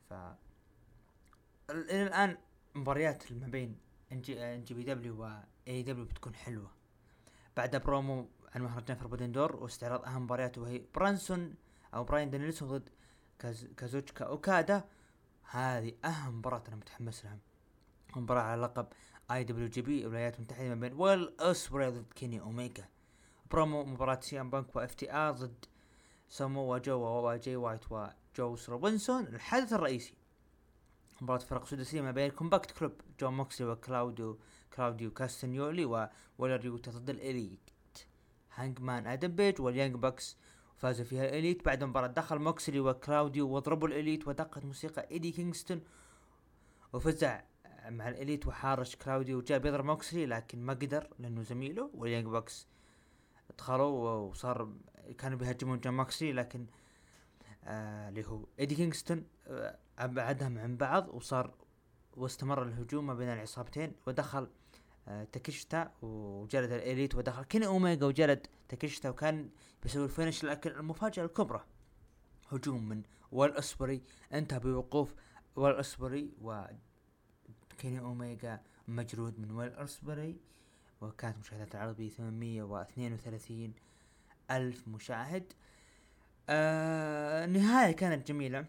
ف 0.10 0.14
ال- 0.14 1.90
إلى 1.92 2.04
الآن 2.04 2.38
مباريات 2.76 3.32
ما 3.32 3.48
بين 3.48 3.78
ان 4.12 4.22
جي, 4.22 4.74
بي 4.74 4.84
دبليو 4.84 5.22
واي 5.22 5.84
دبليو 5.84 6.06
بتكون 6.06 6.36
حلوة. 6.36 6.72
بعد 7.58 7.76
برومو 7.76 8.28
عن 8.56 8.62
مهرجان 8.62 8.98
Forbidden 8.98 9.32
Door 9.32 9.56
واستعراض 9.56 10.06
أهم 10.06 10.24
مبارياته 10.24 10.62
وهي 10.62 10.82
برانسون 10.96 11.56
أو 11.94 12.04
براين 12.04 12.30
دانيلسون 12.30 12.70
ضد 12.70 12.90
كاز 13.40 13.66
كازوتشكا 13.78 14.26
أوكادا 14.26 14.84
هذه 15.50 15.94
أهم 16.06 16.38
مباراة 16.38 16.64
أنا 16.68 16.76
متحمس 16.76 17.26
لها. 17.26 17.38
مباراة 18.16 18.42
على 18.42 18.62
لقب 18.62 18.88
IWGP 19.32 20.02
الولايات 20.02 20.36
المتحدة 20.36 20.70
ما 20.70 20.76
بين 20.76 20.94
ويل 20.94 21.34
اوسبري 21.40 21.90
ضد 21.90 22.14
كيني 22.16 22.42
أوميجا. 22.42 22.86
برومو 23.54 23.84
مباراة 23.86 24.20
CM 24.22 24.50
Punk 24.50 24.70
و 24.70 24.76
FTR 24.76 25.32
ضد 25.32 25.66
ساموا 26.30 26.74
جو 26.74 27.30
وجاي 27.30 27.56
وايت 27.56 27.82
وجوس 27.92 28.70
روبنسون 28.70 29.28
الحدث 29.28 29.74
الرئيسي 29.74 30.14
مباراة 31.22 31.40
فرق 31.40 31.66
سداسية 31.66 32.02
ما 32.02 32.12
بين 32.12 32.32
Combat 32.32 32.72
Club 32.72 32.92
جون 33.20 33.34
موكسلي 33.34 33.68
وكلاوديو 33.68 34.40
كلاوديو 34.76 35.12
كاستنيولي 35.12 35.86
وويلر 35.86 36.66
يوتا 36.66 36.92
ضد 36.92 37.10
ال 37.10 37.20
Elite 37.20 37.70
هانجمان 38.56 39.08
آدم 39.08 39.36
بيج 39.36 39.62
وال 39.62 39.71
Young 39.71 39.96
Bucks 39.96 40.38
فازوا 40.78 41.06
فيها 41.06 41.26
ال 41.26 41.32
Elite 41.32 41.66
بعد 41.66 41.84
مباراة 41.84 42.08
دخل 42.08 42.40
موكسلي 42.40 42.80
وكلاوديو 42.80 43.50
وضربوا 43.50 43.88
ال 43.88 43.94
Elite 43.94 44.28
ودقت 44.28 44.66
موسيقى 44.66 45.08
ايدي 45.12 45.32
كينغستون 45.32 45.82
وفزع 46.94 47.42
مع 47.90 48.10
ال 48.10 48.16
Elite 48.16 48.48
وحارش 48.48 48.96
كلاوديو 48.96 49.38
وجاء 49.38 49.60
بيضرب 49.60 49.86
موكسلي 49.86 50.26
لكن 50.26 50.60
ما 50.60 50.74
قدر 50.74 51.08
لأنه 51.20 51.42
زميله 51.42 51.90
وال 51.94 52.03
Young 52.03 52.28
Bucks 52.28 52.73
دخلوا 53.58 54.10
وصار 54.12 54.70
كانوا 55.18 55.38
بيهاجمون 55.38 55.80
جون 55.80 55.98
موكسلي 55.98 56.34
لكن 56.34 56.66
آه 57.64 58.10
اللي 58.10 58.26
هو 58.28 58.46
إيدي 58.60 58.76
كينغستون 58.76 59.26
آه 59.48 59.78
ابعدهم 60.00 60.58
عن 60.58 60.78
بعض 60.78 61.08
وصار 61.14 61.54
واستمر 62.18 62.64
الهجوم 62.64 63.08
ما 63.08 63.14
بين 63.14 63.30
العصابتين 63.30 63.92
ودخل 64.08 64.48
آه 65.08 65.24
تاكيشتا 65.24 65.92
وجلد 66.02 66.72
ال 66.72 66.79
Elite 66.79 67.16
ودخل. 67.16 67.44
كيني 67.44 67.66
اوميجا 67.66 68.06
وجلد 68.06 68.48
تاكيشتا 68.70 69.10
وكان 69.10 69.50
بيسوي 69.84 70.06
ال 70.06 70.11
finish 70.11 70.44
لكن 70.44 70.72
المفاجأة 70.72 71.26
الكبرى 71.26 71.64
هجوم 72.50 72.90
من 72.90 73.04
ويل 73.32 73.58
اوسبري 73.58 74.02
انتهى 74.34 74.60
بوقوف 74.60 75.16
ويل 75.56 75.84
اوسبري 75.84 76.32
وكيني 76.42 78.00
اوميجا 78.00 78.62
مجلود 78.88 79.40
من 79.40 79.52
ويل 79.52 79.84
اوسبري 79.84 80.38
وكانت 81.04 81.38
مشاهدات 81.38 81.76
العرض 81.76 81.96
ب 82.02 82.08
832 82.10 83.74
ألف 84.52 84.88
مشاهد. 84.88 85.54
آه 86.50 87.46
النهاية 87.46 87.92
كانت 87.96 88.28
جميلة. 88.28 88.66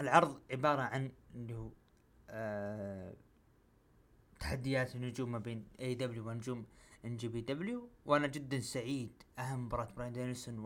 العرض 0.00 0.40
عبارة 0.50 0.82
عن 0.82 1.10
اللي 1.34 1.54
هو 1.54 1.70
آه 2.30 3.14
تحديات 4.40 4.94
النجوم 4.94 5.32
ما 5.32 5.38
بين 5.38 5.66
AEW 5.80 6.28
ونجوم 6.28 6.66
NJPW 7.04 7.88
وأنا 8.06 8.26
جدا 8.26 8.60
سعيد. 8.60 9.22
أهم 9.38 9.64
مباراة 9.66 9.88
براين 9.96 10.12
دانيلسون 10.12 10.58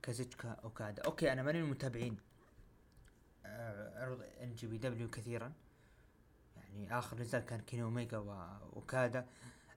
وكازوتشكا 0.00 0.48
أوكادا. 0.48 1.02
أوكي 1.02 1.32
أنا 1.32 1.42
ماني 1.42 1.58
من 1.58 1.64
المتابعين 1.64 2.16
آه، 3.44 4.04
عرض 4.04 4.22
NJPW 4.42 5.10
كثيرا. 5.10 5.52
يعني 6.56 6.98
آخر 6.98 7.18
نزال 7.20 7.44
كان 7.44 7.60
كيني 7.60 7.82
اوميجا 7.82 8.18
وأوكادا. 8.18 9.26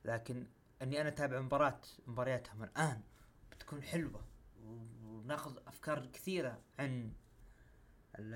لكن 0.06 0.48
اني 0.82 1.02
أنا 1.02 1.10
اتابع 1.10 1.42
مباراة 1.42 1.82
مبارياتهم 2.08 2.64
الان 2.64 3.02
بتكون 3.52 3.84
حلوة 3.84 4.22
وناخذ 4.64 5.58
افكار 5.68 6.06
كثيرة 6.06 6.62
عن 6.80 7.14
عن 8.20 8.34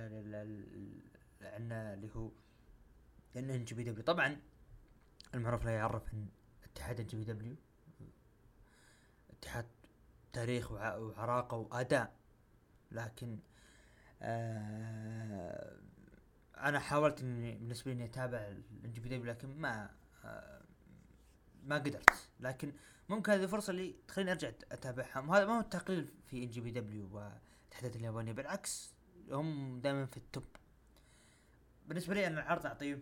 اللي 1.41 2.09
هو 2.15 2.29
NJPW. 3.35 4.03
طبعا 4.03 4.37
المعروف 5.33 5.65
لا 5.65 5.71
يعرف 5.71 6.13
ان 6.13 6.27
اتحاد 6.63 6.99
NJPW. 6.99 7.55
اتحاد 9.29 9.65
تاريخ 10.33 10.71
وع- 10.71 10.95
وعراقة 10.95 11.57
وأداء. 11.57 12.15
لكن 12.91 13.39
آه 14.21 15.79
أنا 16.57 16.79
حاولت 16.79 17.21
إني 17.21 17.51
بالنسبة 17.57 17.91
لي 17.91 17.97
إني 17.97 18.05
أتابع 18.05 18.37
ال 18.37 18.91
NJPW 18.91 19.25
لكن 19.31 19.47
ما 19.61 19.89
آه 20.25 20.58
ما 21.69 21.75
قدرت. 21.75 22.09
لكن 22.39 22.73
ممكن 23.09 23.31
هذه 23.31 23.45
فرصة 23.45 23.71
اللي 23.71 23.95
تخليني 24.07 24.31
أرجع 24.31 24.51
اتابعهم 24.71 25.29
وهذا 25.29 25.45
ما 25.45 25.57
هو 25.57 25.59
التقليل 25.59 26.09
في 26.27 26.43
NJPW 26.43 27.09
والاتحادات 27.15 27.95
اليابانية 27.95 28.31
بالعكس 28.31 28.93
هم 29.31 29.79
دائما 29.81 30.05
في 30.05 30.17
ال 30.17 30.22
top. 30.22 30.43
بالنسبة 31.87 32.13
لي 32.13 32.27
أنا 32.27 32.41
العرض 32.41 32.65
أعطيه 32.65 32.99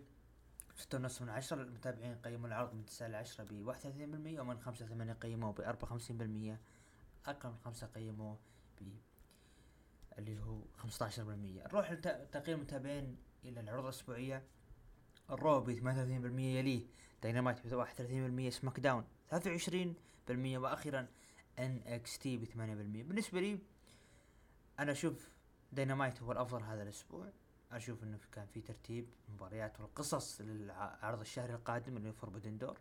ستة 0.76 0.98
ونص 0.98 1.22
من 1.22 1.28
عشرة 1.28 1.62
المتابعين 1.62 2.14
قيموا 2.14 2.48
العرض 2.48 2.74
من 2.74 2.86
تسعة 2.86 3.08
لعشرة 3.08 3.44
بواحد 3.44 3.78
وثلاثين 3.78 4.10
بالمية 4.10 4.40
ومن 4.40 4.60
خمسة 4.60 4.86
ثمانية 4.86 5.12
قيموه 5.12 5.52
بأربعة 5.52 5.82
وخمسين 5.82 6.18
بالمية 6.18 6.60
أقل 7.26 7.48
من 7.48 7.56
خمسة 7.64 7.86
قيموه 7.86 8.38
ب 8.80 8.84
اللي 10.18 10.40
هو 10.40 10.60
خمسة 10.76 11.06
عشر 11.06 11.24
بالمية. 11.24 11.62
نروح 11.62 11.92
لتقييم 11.92 12.58
المتابعين 12.58 13.16
إلى 13.44 13.60
العروض 13.60 13.84
الأسبوعية. 13.84 14.42
ال 15.30 15.38
Raw 15.38 15.60
ب 15.60 15.72
38% 15.72 16.40
يليه. 16.40 16.86
داينامايت 17.22 17.66
ب 17.66 17.84
31% 18.48 18.48
سماك 18.48 18.80
داون 18.80 19.04
23% 19.30 19.36
وأخيرا 20.30 21.06
NXT 21.58 22.36
ب 22.36 22.44
8% 22.44 22.48
بالنسبة 22.56 23.40
لي 23.40 23.58
أنا 24.78 24.92
أشوف 24.92 25.28
داينامايت 25.72 26.22
هو 26.22 26.32
الأفضل 26.32 26.62
هذا 26.62 26.82
الأسبوع. 26.82 27.32
أشوف 27.72 28.02
إنه 28.02 28.18
كان 28.32 28.46
في 28.46 28.60
ترتيب 28.60 29.06
مباريات 29.28 29.80
والقصص 29.80 30.40
للعرض 30.40 31.20
الشهري 31.20 31.54
القادم 31.54 31.96
اللي 31.96 32.08
هو 32.08 32.12
Forbidden 32.12 32.58
Door 32.58 32.78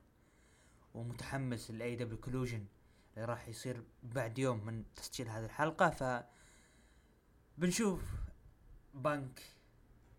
ومتحمس 0.94 1.72
لل 1.72 1.96
AEW 1.96 2.18
Collision 2.18 2.66
اللي 3.14 3.26
راح 3.26 3.48
يصير 3.48 3.84
بعد 4.04 4.40
يوم 4.40 4.66
من 4.66 4.84
تسجيل 4.96 5.30
هذه 5.30 5.46
الحلقة. 5.46 5.90
ف 5.90 6.24
بنشوف 7.58 8.04
Punk 8.94 9.42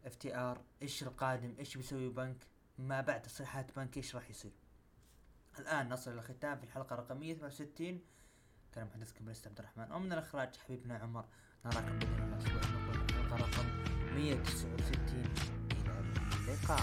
FTR 0.04 0.62
إيش 0.82 1.02
القادم 1.02 1.54
إيش 1.58 1.76
بيسوي 1.76 2.08
بنك 2.08 2.46
ما 2.78 3.00
بعد 3.00 3.22
تصريحات 3.22 3.76
بانكيش 3.76 4.14
راح 4.14 4.30
يصير. 4.30 4.52
الآن 5.58 5.88
نصل 5.88 6.10
إلى 6.10 6.20
الختام 6.20 6.58
في 6.58 6.64
الحلقة 6.64 6.96
رقم 6.96 7.20
168 7.20 8.00
كان 8.74 8.86
محدثكم 8.86 9.30
لست 9.30 9.46
عبد 9.46 9.58
الرحمن. 9.58 9.92
ومن 9.92 10.12
الإخراج 10.12 10.56
حبيبنا 10.56 10.98
عمر. 10.98 11.24
نراكم 11.64 11.98
بإذن 11.98 12.14
الله 12.14 12.36
الأسبوع 12.36 12.60
المقبل 12.62 12.98
في 12.98 13.20
الحلقة 13.20 13.36
رقم 13.36 13.66
169 14.14 15.24
إلى 15.72 16.00
اللقاء. 16.38 16.82